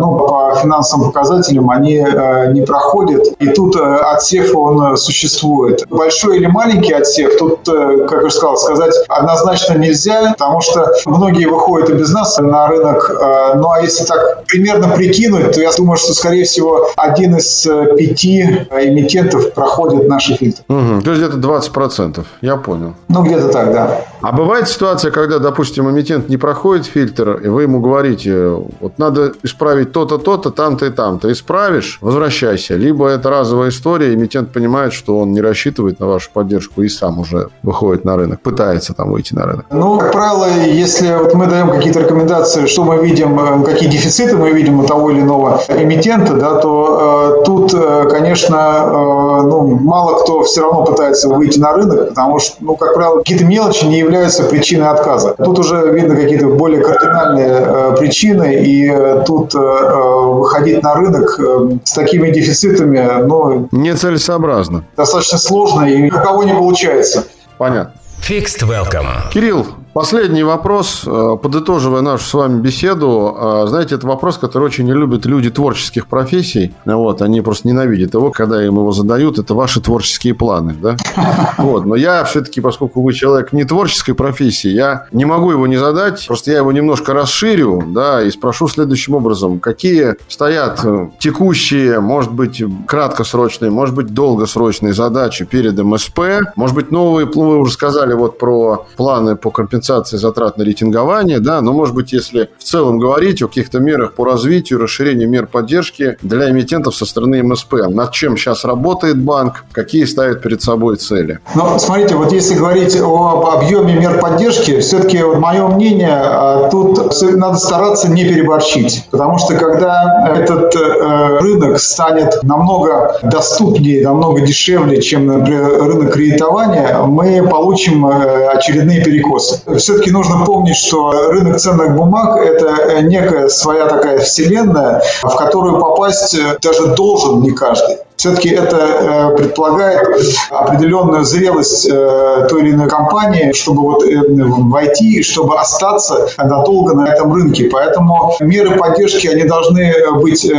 ну, 0.00 0.18
по 0.26 0.54
финансовым 0.62 1.09
показателям 1.10 1.70
они 1.70 1.96
э, 1.96 2.52
не 2.52 2.62
проходят. 2.62 3.26
И 3.38 3.48
тут 3.48 3.76
э, 3.76 3.80
отсев, 3.80 4.54
он 4.54 4.94
э, 4.94 4.96
существует. 4.96 5.84
Большой 5.88 6.38
или 6.38 6.46
маленький 6.46 6.92
отсев, 6.92 7.36
тут, 7.38 7.60
как 7.64 8.22
я 8.22 8.30
сказал, 8.30 8.56
сказать 8.56 8.94
однозначно 9.08 9.74
нельзя, 9.74 10.32
потому 10.32 10.60
что 10.60 10.86
многие 11.06 11.46
выходят 11.46 11.90
и 11.90 11.94
без 11.94 12.12
нас 12.12 12.38
на 12.38 12.68
рынок. 12.68 13.10
Ну, 13.56 13.70
а 13.70 13.80
если 13.80 14.04
так 14.04 14.44
примерно 14.46 14.88
прикинуть, 14.88 15.52
то 15.52 15.60
я 15.60 15.70
думаю, 15.72 15.96
что, 15.96 16.14
скорее 16.14 16.44
всего, 16.44 16.88
один 16.96 17.36
из 17.36 17.62
пяти 17.96 18.42
эмитентов 18.70 19.52
проходит 19.52 20.08
наши 20.08 20.36
фильтры. 20.36 20.64
Угу. 20.68 21.02
То 21.02 21.10
есть 21.12 21.22
где-то 21.22 21.36
20%. 21.36 22.24
Я 22.40 22.56
понял. 22.56 22.94
Ну, 23.08 23.22
где-то 23.22 23.48
так, 23.48 23.72
да. 23.72 24.00
А 24.22 24.32
бывает 24.32 24.68
ситуация, 24.68 25.10
когда, 25.10 25.38
допустим, 25.38 25.90
эмитент 25.90 26.28
не 26.28 26.36
проходит 26.36 26.86
фильтр, 26.86 27.40
и 27.44 27.48
вы 27.48 27.62
ему 27.62 27.80
говорите, 27.80 28.48
вот 28.80 28.98
надо 28.98 29.32
исправить 29.42 29.92
то-то, 29.92 30.18
то-то, 30.18 30.50
там-то 30.50 30.86
и 30.86 30.90
там, 30.90 31.18
ты 31.18 31.32
исправишь, 31.32 31.98
возвращайся. 32.00 32.76
Либо 32.76 33.08
это 33.08 33.30
разовая 33.30 33.70
история, 33.70 34.14
эмитент 34.14 34.52
понимает, 34.52 34.92
что 34.92 35.18
он 35.18 35.32
не 35.32 35.40
рассчитывает 35.40 36.00
на 36.00 36.06
вашу 36.06 36.30
поддержку 36.32 36.82
и 36.82 36.88
сам 36.88 37.18
уже 37.18 37.48
выходит 37.62 38.04
на 38.04 38.16
рынок, 38.16 38.40
пытается 38.40 38.94
там 38.94 39.10
выйти 39.10 39.34
на 39.34 39.46
рынок. 39.46 39.66
Ну, 39.70 39.98
как 39.98 40.12
правило, 40.12 40.46
если 40.66 41.14
вот 41.16 41.34
мы 41.34 41.46
даем 41.46 41.70
какие-то 41.70 42.00
рекомендации, 42.00 42.66
что 42.66 42.84
мы 42.84 43.02
видим, 43.04 43.38
э, 43.38 43.64
какие 43.64 43.88
дефициты 43.88 44.36
мы 44.36 44.50
видим 44.52 44.80
у 44.80 44.86
того 44.86 45.10
или 45.10 45.20
иного 45.20 45.62
эмитента, 45.68 46.34
да, 46.34 46.60
то 46.60 47.38
э, 47.40 47.44
тут, 47.44 47.59
э, 47.74 48.06
конечно, 48.10 48.56
э, 48.56 48.90
ну, 48.90 49.78
мало 49.80 50.20
кто 50.22 50.42
все 50.42 50.62
равно 50.62 50.84
пытается 50.84 51.28
выйти 51.28 51.58
на 51.58 51.72
рынок, 51.72 52.10
потому 52.10 52.38
что, 52.38 52.56
ну, 52.60 52.76
как 52.76 52.94
правило, 52.94 53.18
какие-то 53.18 53.44
мелочи 53.44 53.84
не 53.84 53.98
являются 53.98 54.44
причиной 54.44 54.88
отказа. 54.88 55.34
Тут 55.36 55.58
уже 55.58 55.90
видно 55.90 56.16
какие-то 56.16 56.46
более 56.46 56.82
кардинальные 56.82 57.96
причины, 57.96 58.62
и 58.62 59.24
тут 59.26 59.54
выходить 59.54 60.82
на 60.82 60.94
рынок 60.94 61.40
с 61.84 61.92
такими 61.92 62.30
дефицитами, 62.30 63.22
ну... 63.24 63.68
Нецелесообразно. 63.72 64.84
Достаточно 64.96 65.38
сложно, 65.38 65.84
и 65.84 66.10
у 66.10 66.14
кого 66.14 66.44
не 66.44 66.52
получается. 66.52 67.24
Понятно. 67.58 67.94
Fixed 68.20 68.62
Welcome. 68.62 69.30
Кирилл, 69.32 69.66
Последний 69.92 70.44
вопрос, 70.44 71.02
э, 71.04 71.36
подытоживая 71.42 72.00
нашу 72.00 72.24
с 72.24 72.34
вами 72.34 72.60
беседу. 72.60 73.36
Э, 73.36 73.64
знаете, 73.66 73.96
это 73.96 74.06
вопрос, 74.06 74.38
который 74.38 74.62
очень 74.62 74.84
не 74.84 74.92
любят 74.92 75.26
люди 75.26 75.50
творческих 75.50 76.06
профессий. 76.06 76.72
Вот, 76.84 77.22
они 77.22 77.40
просто 77.40 77.66
ненавидят 77.66 78.14
его, 78.14 78.30
когда 78.30 78.64
им 78.64 78.76
его 78.76 78.92
задают. 78.92 79.40
Это 79.40 79.52
ваши 79.54 79.80
творческие 79.80 80.34
планы, 80.34 80.76
да? 80.80 80.96
Вот, 81.58 81.86
но 81.86 81.96
я 81.96 82.22
все-таки, 82.22 82.60
поскольку 82.60 83.02
вы 83.02 83.12
человек 83.12 83.52
не 83.52 83.64
творческой 83.64 84.14
профессии, 84.14 84.70
я 84.70 85.06
не 85.10 85.24
могу 85.24 85.50
его 85.50 85.66
не 85.66 85.76
задать. 85.76 86.24
Просто 86.24 86.52
я 86.52 86.58
его 86.58 86.70
немножко 86.70 87.12
расширю, 87.12 87.82
да, 87.88 88.22
и 88.22 88.30
спрошу 88.30 88.68
следующим 88.68 89.16
образом. 89.16 89.58
Какие 89.58 90.14
стоят 90.28 90.84
э, 90.84 91.08
текущие, 91.18 91.98
может 91.98 92.32
быть, 92.32 92.62
краткосрочные, 92.86 93.72
может 93.72 93.96
быть, 93.96 94.14
долгосрочные 94.14 94.94
задачи 94.94 95.44
перед 95.44 95.76
МСП? 95.82 96.20
Может 96.54 96.76
быть, 96.76 96.92
новые, 96.92 97.26
вы 97.26 97.58
уже 97.58 97.72
сказали 97.72 98.14
вот 98.14 98.38
про 98.38 98.86
планы 98.96 99.34
по 99.34 99.50
компенсации 99.50 99.79
компенсации 99.80 100.18
затрат 100.18 100.58
на 100.58 100.64
рейтингование, 100.64 101.40
да, 101.40 101.60
но, 101.60 101.72
может 101.72 101.94
быть, 101.94 102.12
если 102.12 102.50
в 102.58 102.64
целом 102.64 102.98
говорить 102.98 103.42
о 103.42 103.48
каких-то 103.48 103.78
мерах 103.80 104.12
по 104.12 104.24
развитию, 104.24 104.78
расширению 104.78 105.28
мер 105.28 105.46
поддержки 105.46 106.16
для 106.22 106.50
эмитентов 106.50 106.94
со 106.94 107.06
стороны 107.06 107.42
МСП, 107.42 107.72
над 107.88 108.12
чем 108.12 108.36
сейчас 108.36 108.64
работает 108.64 109.18
банк, 109.18 109.64
какие 109.72 110.04
ставит 110.04 110.42
перед 110.42 110.62
собой 110.62 110.96
цели? 110.96 111.38
Ну, 111.54 111.78
смотрите, 111.78 112.14
вот 112.16 112.32
если 112.32 112.54
говорить 112.54 112.96
об 112.96 113.46
объеме 113.46 113.94
мер 113.94 114.20
поддержки, 114.20 114.80
все-таки 114.80 115.22
вот 115.22 115.38
мое 115.38 115.66
мнение, 115.68 116.12
а, 116.12 116.68
тут 116.70 116.98
надо 117.36 117.56
стараться 117.56 118.10
не 118.10 118.24
переборщить, 118.24 119.06
потому 119.10 119.38
что 119.38 119.54
когда 119.54 120.26
этот 120.36 120.76
э, 120.76 121.38
рынок 121.40 121.78
станет 121.78 122.42
намного 122.42 123.18
доступнее, 123.22 124.04
намного 124.04 124.40
дешевле, 124.40 125.00
чем, 125.00 125.26
например, 125.26 125.82
рынок 125.84 126.12
кредитования, 126.12 126.98
мы 126.98 127.46
получим 127.48 128.06
э, 128.06 128.48
очередные 128.48 129.02
перекосы 129.02 129.60
все-таки 129.78 130.10
нужно 130.10 130.44
помнить, 130.44 130.76
что 130.76 131.10
рынок 131.30 131.58
ценных 131.58 131.96
бумаг– 131.96 132.36
это 132.44 133.00
некая 133.02 133.48
своя 133.48 133.86
такая 133.86 134.18
вселенная, 134.18 135.02
в 135.22 135.36
которую 135.36 135.80
попасть 135.80 136.36
даже 136.60 136.88
должен 136.94 137.42
не 137.42 137.52
каждый. 137.52 137.98
Все-таки 138.20 138.50
это 138.50 138.76
э, 138.76 139.36
предполагает 139.38 140.06
определенную 140.50 141.24
зрелость 141.24 141.88
э, 141.90 142.46
той 142.50 142.60
или 142.60 142.72
иной 142.72 142.86
компании, 142.86 143.50
чтобы 143.52 143.80
вот 143.80 144.04
э, 144.04 144.20
войти 144.26 145.22
чтобы 145.22 145.58
остаться 145.58 146.28
надолго 146.36 146.94
на 146.94 147.08
этом 147.08 147.32
рынке. 147.32 147.70
Поэтому 147.72 148.34
меры 148.40 148.76
поддержки, 148.76 149.26
они 149.26 149.44
должны 149.44 149.94
быть 150.20 150.50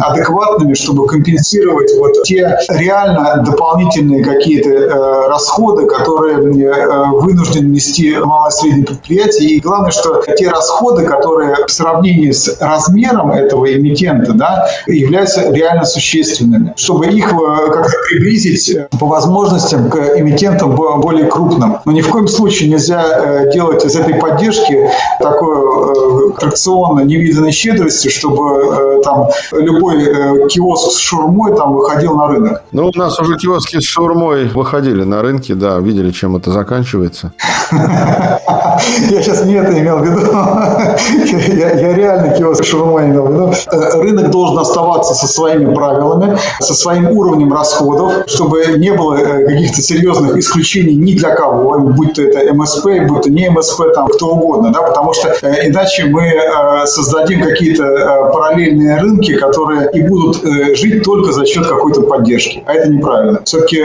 адекватными, 0.00 0.72
чтобы 0.72 1.06
компенсировать 1.06 1.90
вот 1.98 2.22
те 2.22 2.58
реально 2.70 3.42
дополнительные 3.44 4.24
какие-то 4.24 5.28
расходы, 5.28 5.86
которые 5.86 6.38
вынуждены 6.38 7.66
нести 7.66 8.16
малое 8.16 8.48
и 8.48 8.52
среднее 8.52 8.86
предприятие. 8.86 9.48
И 9.50 9.60
главное, 9.60 9.90
что 9.90 10.22
те 10.38 10.48
расходы, 10.48 11.04
которые 11.04 11.66
в 11.66 11.70
сравнении 11.70 12.30
с 12.30 12.56
размером 12.60 13.30
этого 13.30 13.70
эмитента 13.70 14.32
да, 14.32 14.68
являются 14.86 15.50
реально 15.52 15.84
существенными. 15.84 16.72
Что 16.76 16.93
чтобы 16.94 17.06
их 17.06 17.32
э, 17.32 17.72
как-то 17.72 17.96
приблизить 18.08 18.70
э, 18.70 18.88
по 19.00 19.06
возможностям 19.06 19.90
к 19.90 19.96
эмитентам 20.16 20.76
более 20.76 21.26
крупным. 21.26 21.78
Но 21.84 21.92
ни 21.92 22.00
в 22.00 22.08
коем 22.08 22.28
случае 22.28 22.70
нельзя 22.70 23.02
э, 23.02 23.52
делать 23.52 23.84
из 23.84 23.96
этой 23.96 24.14
поддержки 24.14 24.88
такой 25.18 26.13
аттракционно 26.30 27.00
невиданной 27.00 27.52
щедрости, 27.52 28.08
чтобы 28.08 29.00
там 29.02 29.28
любой 29.52 30.48
киоск 30.48 30.92
с 30.92 30.98
шурмой 30.98 31.56
там 31.56 31.74
выходил 31.74 32.14
на 32.14 32.28
рынок. 32.28 32.62
Ну, 32.72 32.90
у 32.94 32.98
нас 32.98 33.18
уже 33.20 33.36
киоски 33.36 33.80
с 33.80 33.84
шурмой 33.84 34.48
выходили 34.48 35.04
на 35.04 35.22
рынке, 35.22 35.54
да, 35.54 35.78
видели, 35.78 36.10
чем 36.10 36.36
это 36.36 36.50
заканчивается. 36.50 37.32
Я 39.10 39.22
сейчас 39.22 39.44
не 39.44 39.54
это 39.54 39.78
имел 39.78 39.98
в 39.98 40.04
виду. 40.04 40.20
Я 41.56 41.94
реально 41.94 42.36
киоск 42.36 42.64
с 42.64 42.66
шурмой 42.66 43.06
имел 43.06 43.26
в 43.26 43.32
виду. 43.32 43.52
Рынок 44.00 44.30
должен 44.30 44.58
оставаться 44.58 45.14
со 45.14 45.26
своими 45.26 45.74
правилами, 45.74 46.38
со 46.60 46.74
своим 46.74 47.08
уровнем 47.10 47.52
расходов, 47.52 48.24
чтобы 48.26 48.64
не 48.76 48.92
было 48.92 49.14
э, 49.14 49.46
каких-то 49.46 49.82
серьезных 49.82 50.36
исключений 50.36 50.94
ни 50.94 51.14
для 51.14 51.34
кого, 51.34 51.78
будь 51.78 52.14
то 52.14 52.22
это 52.22 52.52
МСП, 52.54 52.86
будь 53.06 53.22
то 53.22 53.30
не 53.30 53.48
МСП, 53.48 53.82
там 53.94 54.08
кто 54.08 54.34
угодно, 54.34 54.72
да, 54.72 54.82
потому 54.82 55.12
что 55.14 55.28
э, 55.42 55.68
иначе 55.68 56.06
мы 56.14 56.22
э, 56.22 56.86
создадим 56.86 57.42
какие-то 57.42 58.30
параллельные 58.32 59.00
рынки, 59.00 59.34
которые 59.34 59.90
и 59.92 60.02
будут 60.02 60.42
жить 60.76 61.02
только 61.02 61.32
за 61.32 61.44
счет 61.46 61.66
какой-то 61.66 62.02
поддержки. 62.02 62.62
А 62.66 62.74
это 62.74 62.88
неправильно. 62.88 63.40
Все-таки 63.44 63.84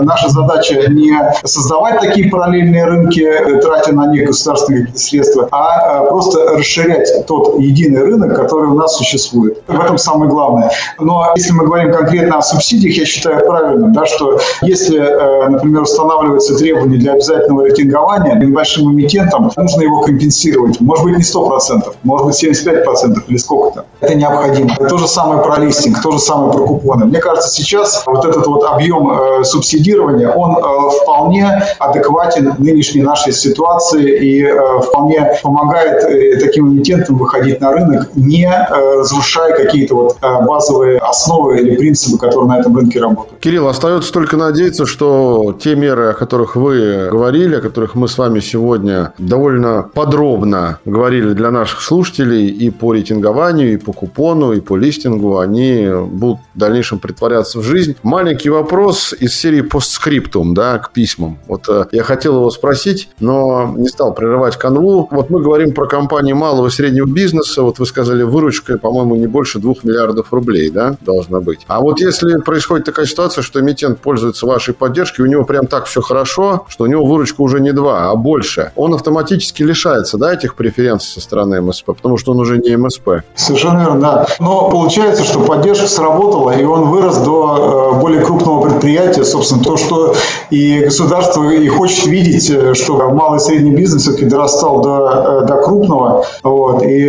наша 0.00 0.28
задача 0.28 0.90
не 0.90 1.12
создавать 1.44 2.00
такие 2.00 2.30
параллельные 2.30 2.84
рынки, 2.84 3.26
тратя 3.62 3.92
на 3.92 4.06
них 4.12 4.26
государственные 4.26 4.88
средства, 4.94 5.48
а 5.50 6.04
просто 6.04 6.56
расширять 6.56 7.26
тот 7.26 7.58
единый 7.58 8.02
рынок, 8.02 8.34
который 8.36 8.68
у 8.68 8.74
нас 8.74 8.96
существует. 8.96 9.62
В 9.66 9.80
этом 9.80 9.98
самое 9.98 10.30
главное. 10.30 10.70
Но 10.98 11.32
если 11.36 11.52
мы 11.52 11.64
говорим 11.64 11.92
конкретно 11.92 12.38
о 12.38 12.42
субсидиях, 12.42 12.96
я 12.96 13.04
считаю 13.04 13.44
правильным, 13.46 13.92
да, 13.92 14.06
что 14.06 14.38
если, 14.62 14.98
э, 14.98 15.48
например, 15.48 15.82
устанавливаются 15.82 16.56
требования 16.56 16.98
для 16.98 17.12
обязательного 17.12 17.66
рейтингования, 17.66 18.34
небольшим 18.34 18.92
эмитентам 18.92 19.50
нужно 19.56 19.82
его 19.82 20.02
компенсировать. 20.02 20.80
Может 20.80 21.04
быть, 21.04 21.16
не 21.18 21.22
100%, 21.22 21.67
может 22.02 22.26
быть, 22.26 22.44
75% 22.44 23.22
или 23.28 23.36
сколько-то. 23.36 23.84
Это 24.00 24.14
необходимо. 24.14 24.74
То 24.76 24.98
же 24.98 25.08
самое 25.08 25.42
про 25.42 25.60
листинг, 25.60 26.02
то 26.02 26.12
же 26.12 26.18
самое 26.18 26.52
про 26.52 26.66
купоны. 26.66 27.06
Мне 27.06 27.18
кажется, 27.18 27.50
сейчас 27.50 28.02
вот 28.06 28.24
этот 28.24 28.46
вот 28.46 28.64
объем 28.64 29.10
э, 29.10 29.44
субсидирования, 29.44 30.30
он 30.30 30.56
э, 30.56 30.90
вполне 31.02 31.62
адекватен 31.78 32.54
нынешней 32.58 33.02
нашей 33.02 33.32
ситуации 33.32 34.18
и 34.18 34.46
вполне 34.88 35.38
помогает 35.42 36.40
таким 36.40 36.72
эмитентам 36.72 37.16
выходить 37.16 37.60
на 37.60 37.72
рынок, 37.72 38.10
не 38.14 38.48
разрушая 38.48 39.54
какие-то 39.56 39.94
вот 39.94 40.16
базовые 40.20 40.98
основы 40.98 41.58
или 41.60 41.76
принципы, 41.76 42.18
которые 42.18 42.48
на 42.48 42.60
этом 42.60 42.76
рынке 42.76 43.00
работают. 43.00 43.40
Кирилл, 43.40 43.68
остается 43.68 44.12
только 44.12 44.36
надеяться, 44.36 44.86
что 44.86 45.54
те 45.58 45.74
меры, 45.74 46.10
о 46.10 46.14
которых 46.14 46.56
вы 46.56 47.08
говорили, 47.10 47.56
о 47.56 47.60
которых 47.60 47.94
мы 47.94 48.08
с 48.08 48.18
вами 48.18 48.40
сегодня 48.40 49.12
довольно 49.18 49.88
подробно 49.94 50.78
говорили 50.84 51.32
для 51.32 51.50
наших 51.58 51.80
слушателей 51.80 52.48
и 52.48 52.70
по 52.70 52.92
рейтингованию, 52.92 53.74
и 53.74 53.76
по 53.76 53.92
купону, 53.92 54.52
и 54.52 54.60
по 54.60 54.76
листингу, 54.76 55.38
они 55.38 55.88
будут 56.10 56.38
в 56.54 56.58
дальнейшем 56.58 56.98
притворяться 56.98 57.58
в 57.58 57.62
жизнь. 57.62 57.96
Маленький 58.02 58.50
вопрос 58.50 59.14
из 59.18 59.34
серии 59.34 59.60
постскриптум, 59.60 60.54
да, 60.54 60.78
к 60.78 60.92
письмам. 60.92 61.38
Вот 61.46 61.68
э, 61.68 61.86
я 61.92 62.02
хотел 62.02 62.36
его 62.36 62.50
спросить, 62.50 63.10
но 63.20 63.74
не 63.76 63.88
стал 63.88 64.14
прерывать 64.14 64.56
канву. 64.56 65.08
Вот 65.10 65.30
мы 65.30 65.40
говорим 65.40 65.72
про 65.72 65.86
компании 65.86 66.32
малого 66.32 66.68
и 66.68 66.70
среднего 66.70 67.06
бизнеса. 67.06 67.62
Вот 67.62 67.78
вы 67.78 67.86
сказали, 67.86 68.22
выручка, 68.22 68.78
по-моему, 68.78 69.16
не 69.16 69.26
больше 69.26 69.58
двух 69.58 69.84
миллиардов 69.84 70.32
рублей, 70.32 70.70
да, 70.70 70.96
должна 71.00 71.40
быть. 71.40 71.60
А 71.66 71.80
вот 71.80 72.00
если 72.00 72.38
происходит 72.38 72.86
такая 72.86 73.06
ситуация, 73.06 73.42
что 73.42 73.60
эмитент 73.60 73.98
пользуется 74.00 74.46
вашей 74.46 74.74
поддержкой, 74.74 75.22
у 75.22 75.26
него 75.26 75.44
прям 75.44 75.66
так 75.66 75.86
все 75.86 76.00
хорошо, 76.00 76.66
что 76.68 76.84
у 76.84 76.86
него 76.86 77.04
выручка 77.04 77.40
уже 77.40 77.60
не 77.60 77.72
2, 77.72 78.10
а 78.10 78.14
больше, 78.14 78.72
он 78.76 78.94
автоматически 78.94 79.62
лишается 79.62 80.18
да, 80.18 80.32
этих 80.34 80.54
преференций 80.54 81.10
со 81.10 81.20
стороны 81.20 81.47
МСП, 81.56 81.86
потому 81.86 82.16
что 82.16 82.32
он 82.32 82.40
уже 82.40 82.58
не 82.58 82.76
МСП. 82.76 83.22
Совершенно 83.34 83.80
верно, 83.80 84.00
да. 84.00 84.26
Но 84.40 84.70
получается, 84.70 85.24
что 85.24 85.40
поддержка 85.40 85.86
сработала, 85.86 86.50
и 86.50 86.64
он 86.64 86.88
вырос 86.88 87.18
до 87.18 87.92
э, 87.94 88.00
более 88.00 88.22
крупного 88.22 88.68
предприятия. 88.68 89.24
Собственно, 89.24 89.62
то, 89.62 89.76
что 89.76 90.14
и 90.50 90.80
государство 90.80 91.48
и 91.48 91.68
хочет 91.68 92.06
видеть, 92.06 92.50
э, 92.50 92.74
что 92.74 92.96
малый 93.10 93.36
и 93.36 93.40
средний 93.40 93.72
бизнес 93.72 94.02
все-таки 94.02 94.24
дорастал 94.24 94.80
до, 94.80 95.42
э, 95.42 95.46
до 95.46 95.56
крупного, 95.62 96.24
вот, 96.42 96.82
и 96.82 97.08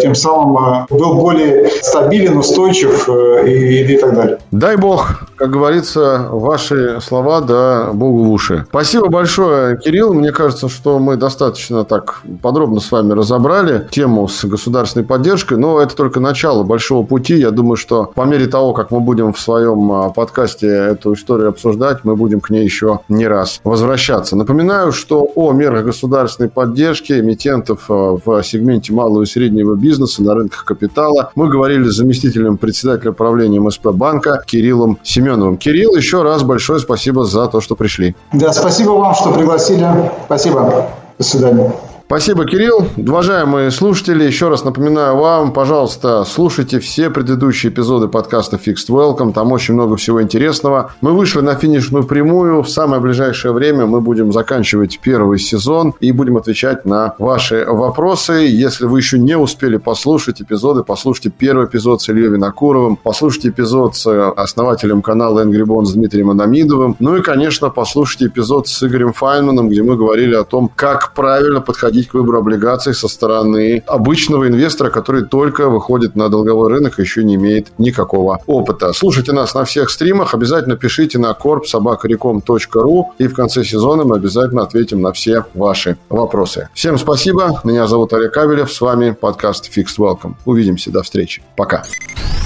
тем 0.00 0.14
самым 0.14 0.86
был 0.90 1.14
более 1.14 1.68
стабилен, 1.82 2.38
устойчив 2.38 3.08
и, 3.44 3.82
и 3.92 3.96
так 3.98 4.14
далее 4.14 4.20
далее. 4.20 4.38
Дай 4.50 4.76
бог, 4.76 5.24
как 5.36 5.50
говорится, 5.50 6.28
ваши 6.30 7.00
слова, 7.00 7.40
да, 7.40 7.90
Богу 7.92 8.24
в 8.24 8.30
уши. 8.30 8.66
Спасибо 8.68 9.08
большое, 9.08 9.78
Кирилл. 9.78 10.14
Мне 10.14 10.32
кажется, 10.32 10.68
что 10.68 10.98
мы 10.98 11.16
достаточно 11.16 11.84
так 11.84 12.22
подробно 12.42 12.80
с 12.80 12.90
вами 12.90 13.12
разобрали 13.12 13.59
обсуждали 13.60 13.88
тему 13.90 14.28
с 14.28 14.44
государственной 14.44 15.04
поддержкой, 15.04 15.58
но 15.58 15.80
это 15.80 15.94
только 15.94 16.20
начало 16.20 16.62
большого 16.62 17.04
пути. 17.04 17.36
Я 17.36 17.50
думаю, 17.50 17.76
что 17.76 18.10
по 18.14 18.22
мере 18.22 18.46
того, 18.46 18.72
как 18.72 18.90
мы 18.90 19.00
будем 19.00 19.32
в 19.32 19.40
своем 19.40 19.92
а, 19.92 20.10
подкасте 20.10 20.66
эту 20.66 21.14
историю 21.14 21.50
обсуждать, 21.50 21.98
мы 22.04 22.16
будем 22.16 22.40
к 22.40 22.50
ней 22.50 22.64
еще 22.64 23.00
не 23.08 23.26
раз 23.26 23.60
возвращаться. 23.64 24.36
Напоминаю, 24.36 24.92
что 24.92 25.28
о 25.34 25.52
мерах 25.52 25.84
государственной 25.84 26.48
поддержки 26.48 27.12
эмитентов 27.12 27.86
а, 27.88 28.16
в 28.24 28.42
сегменте 28.42 28.92
малого 28.92 29.22
и 29.22 29.26
среднего 29.26 29.74
бизнеса 29.74 30.22
на 30.22 30.34
рынках 30.34 30.64
капитала 30.64 31.30
мы 31.34 31.48
говорили 31.48 31.88
с 31.88 31.96
заместителем 31.96 32.56
председателя 32.56 33.12
правления 33.12 33.60
МСП 33.60 33.88
банка 33.88 34.42
Кириллом 34.46 34.98
Семеновым. 35.02 35.56
Кирилл, 35.56 35.94
еще 35.94 36.22
раз 36.22 36.42
большое 36.42 36.80
спасибо 36.80 37.24
за 37.24 37.46
то, 37.46 37.60
что 37.60 37.76
пришли. 37.76 38.14
Да, 38.32 38.52
спасибо 38.52 38.90
вам, 38.90 39.14
что 39.14 39.32
пригласили. 39.32 39.86
Спасибо. 40.26 40.88
До 41.18 41.24
свидания. 41.24 41.89
Спасибо, 42.10 42.44
Кирилл. 42.44 42.88
Уважаемые 42.96 43.70
слушатели, 43.70 44.24
еще 44.24 44.48
раз 44.48 44.64
напоминаю 44.64 45.16
вам, 45.16 45.52
пожалуйста, 45.52 46.24
слушайте 46.24 46.80
все 46.80 47.08
предыдущие 47.08 47.70
эпизоды 47.70 48.08
подкаста 48.08 48.56
Fixed 48.56 48.88
Welcome. 48.88 49.32
Там 49.32 49.52
очень 49.52 49.74
много 49.74 49.94
всего 49.94 50.20
интересного. 50.20 50.92
Мы 51.02 51.12
вышли 51.12 51.40
на 51.40 51.54
финишную 51.54 52.02
прямую. 52.02 52.64
В 52.64 52.68
самое 52.68 53.00
ближайшее 53.00 53.52
время 53.52 53.86
мы 53.86 54.00
будем 54.00 54.32
заканчивать 54.32 54.98
первый 55.00 55.38
сезон 55.38 55.94
и 56.00 56.10
будем 56.10 56.36
отвечать 56.36 56.84
на 56.84 57.14
ваши 57.20 57.64
вопросы. 57.64 58.32
Если 58.32 58.86
вы 58.86 58.98
еще 58.98 59.16
не 59.16 59.38
успели 59.38 59.76
послушать 59.76 60.42
эпизоды, 60.42 60.82
послушайте 60.82 61.30
первый 61.30 61.66
эпизод 61.66 62.02
с 62.02 62.08
Ильей 62.08 62.26
Винокуровым, 62.26 62.96
послушайте 62.96 63.50
эпизод 63.50 63.94
с 63.94 64.30
основателем 64.32 65.00
канала 65.00 65.44
Angry 65.44 65.64
Bone 65.64 65.84
с 65.84 65.92
Дмитрием 65.92 66.30
Адамидовым. 66.30 66.96
Ну 66.98 67.18
и, 67.18 67.22
конечно, 67.22 67.70
послушайте 67.70 68.26
эпизод 68.26 68.66
с 68.66 68.82
Игорем 68.82 69.12
Файнманом, 69.12 69.68
где 69.68 69.84
мы 69.84 69.94
говорили 69.94 70.34
о 70.34 70.42
том, 70.42 70.68
как 70.74 71.14
правильно 71.14 71.60
подходить 71.60 71.99
подходить 72.00 72.08
к 72.08 72.14
выбору 72.14 72.38
облигаций 72.38 72.94
со 72.94 73.08
стороны 73.08 73.82
обычного 73.86 74.48
инвестора, 74.48 74.90
который 74.90 75.24
только 75.24 75.68
выходит 75.68 76.16
на 76.16 76.28
долговой 76.28 76.68
рынок 76.68 76.98
и 76.98 77.02
еще 77.02 77.24
не 77.24 77.34
имеет 77.34 77.72
никакого 77.78 78.40
опыта. 78.46 78.92
Слушайте 78.92 79.32
нас 79.32 79.54
на 79.54 79.64
всех 79.64 79.90
стримах, 79.90 80.34
обязательно 80.34 80.76
пишите 80.76 81.18
на 81.18 81.32
korpsobakarecom.ru 81.32 83.04
и 83.18 83.26
в 83.26 83.34
конце 83.34 83.64
сезона 83.64 84.04
мы 84.04 84.16
обязательно 84.16 84.62
ответим 84.62 85.00
на 85.00 85.12
все 85.12 85.44
ваши 85.54 85.96
вопросы. 86.08 86.68
Всем 86.74 86.98
спасибо. 86.98 87.60
Меня 87.64 87.86
зовут 87.86 88.12
Олег 88.12 88.32
Кабелев. 88.32 88.72
С 88.72 88.80
вами 88.80 89.10
подкаст 89.10 89.70
Fixed 89.76 89.98
Welcome. 89.98 90.34
Увидимся. 90.44 90.90
До 90.90 91.02
встречи. 91.02 91.42
Пока. 91.56 91.82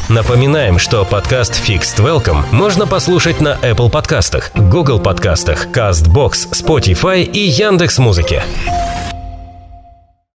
Напоминаем, 0.09 0.79
что 0.79 1.05
подкаст 1.07 1.53
Fixed 1.67 1.99
Welcome 1.99 2.43
можно 2.53 2.87
послушать 2.87 3.41
на 3.41 3.55
Apple 3.63 3.91
подкастах, 3.91 4.51
Google 4.55 5.01
подкастах, 5.01 5.69
CastBox, 5.69 6.51
Spotify 6.53 7.23
и 7.23 7.39
Яндекс.Музыке. 7.39 8.43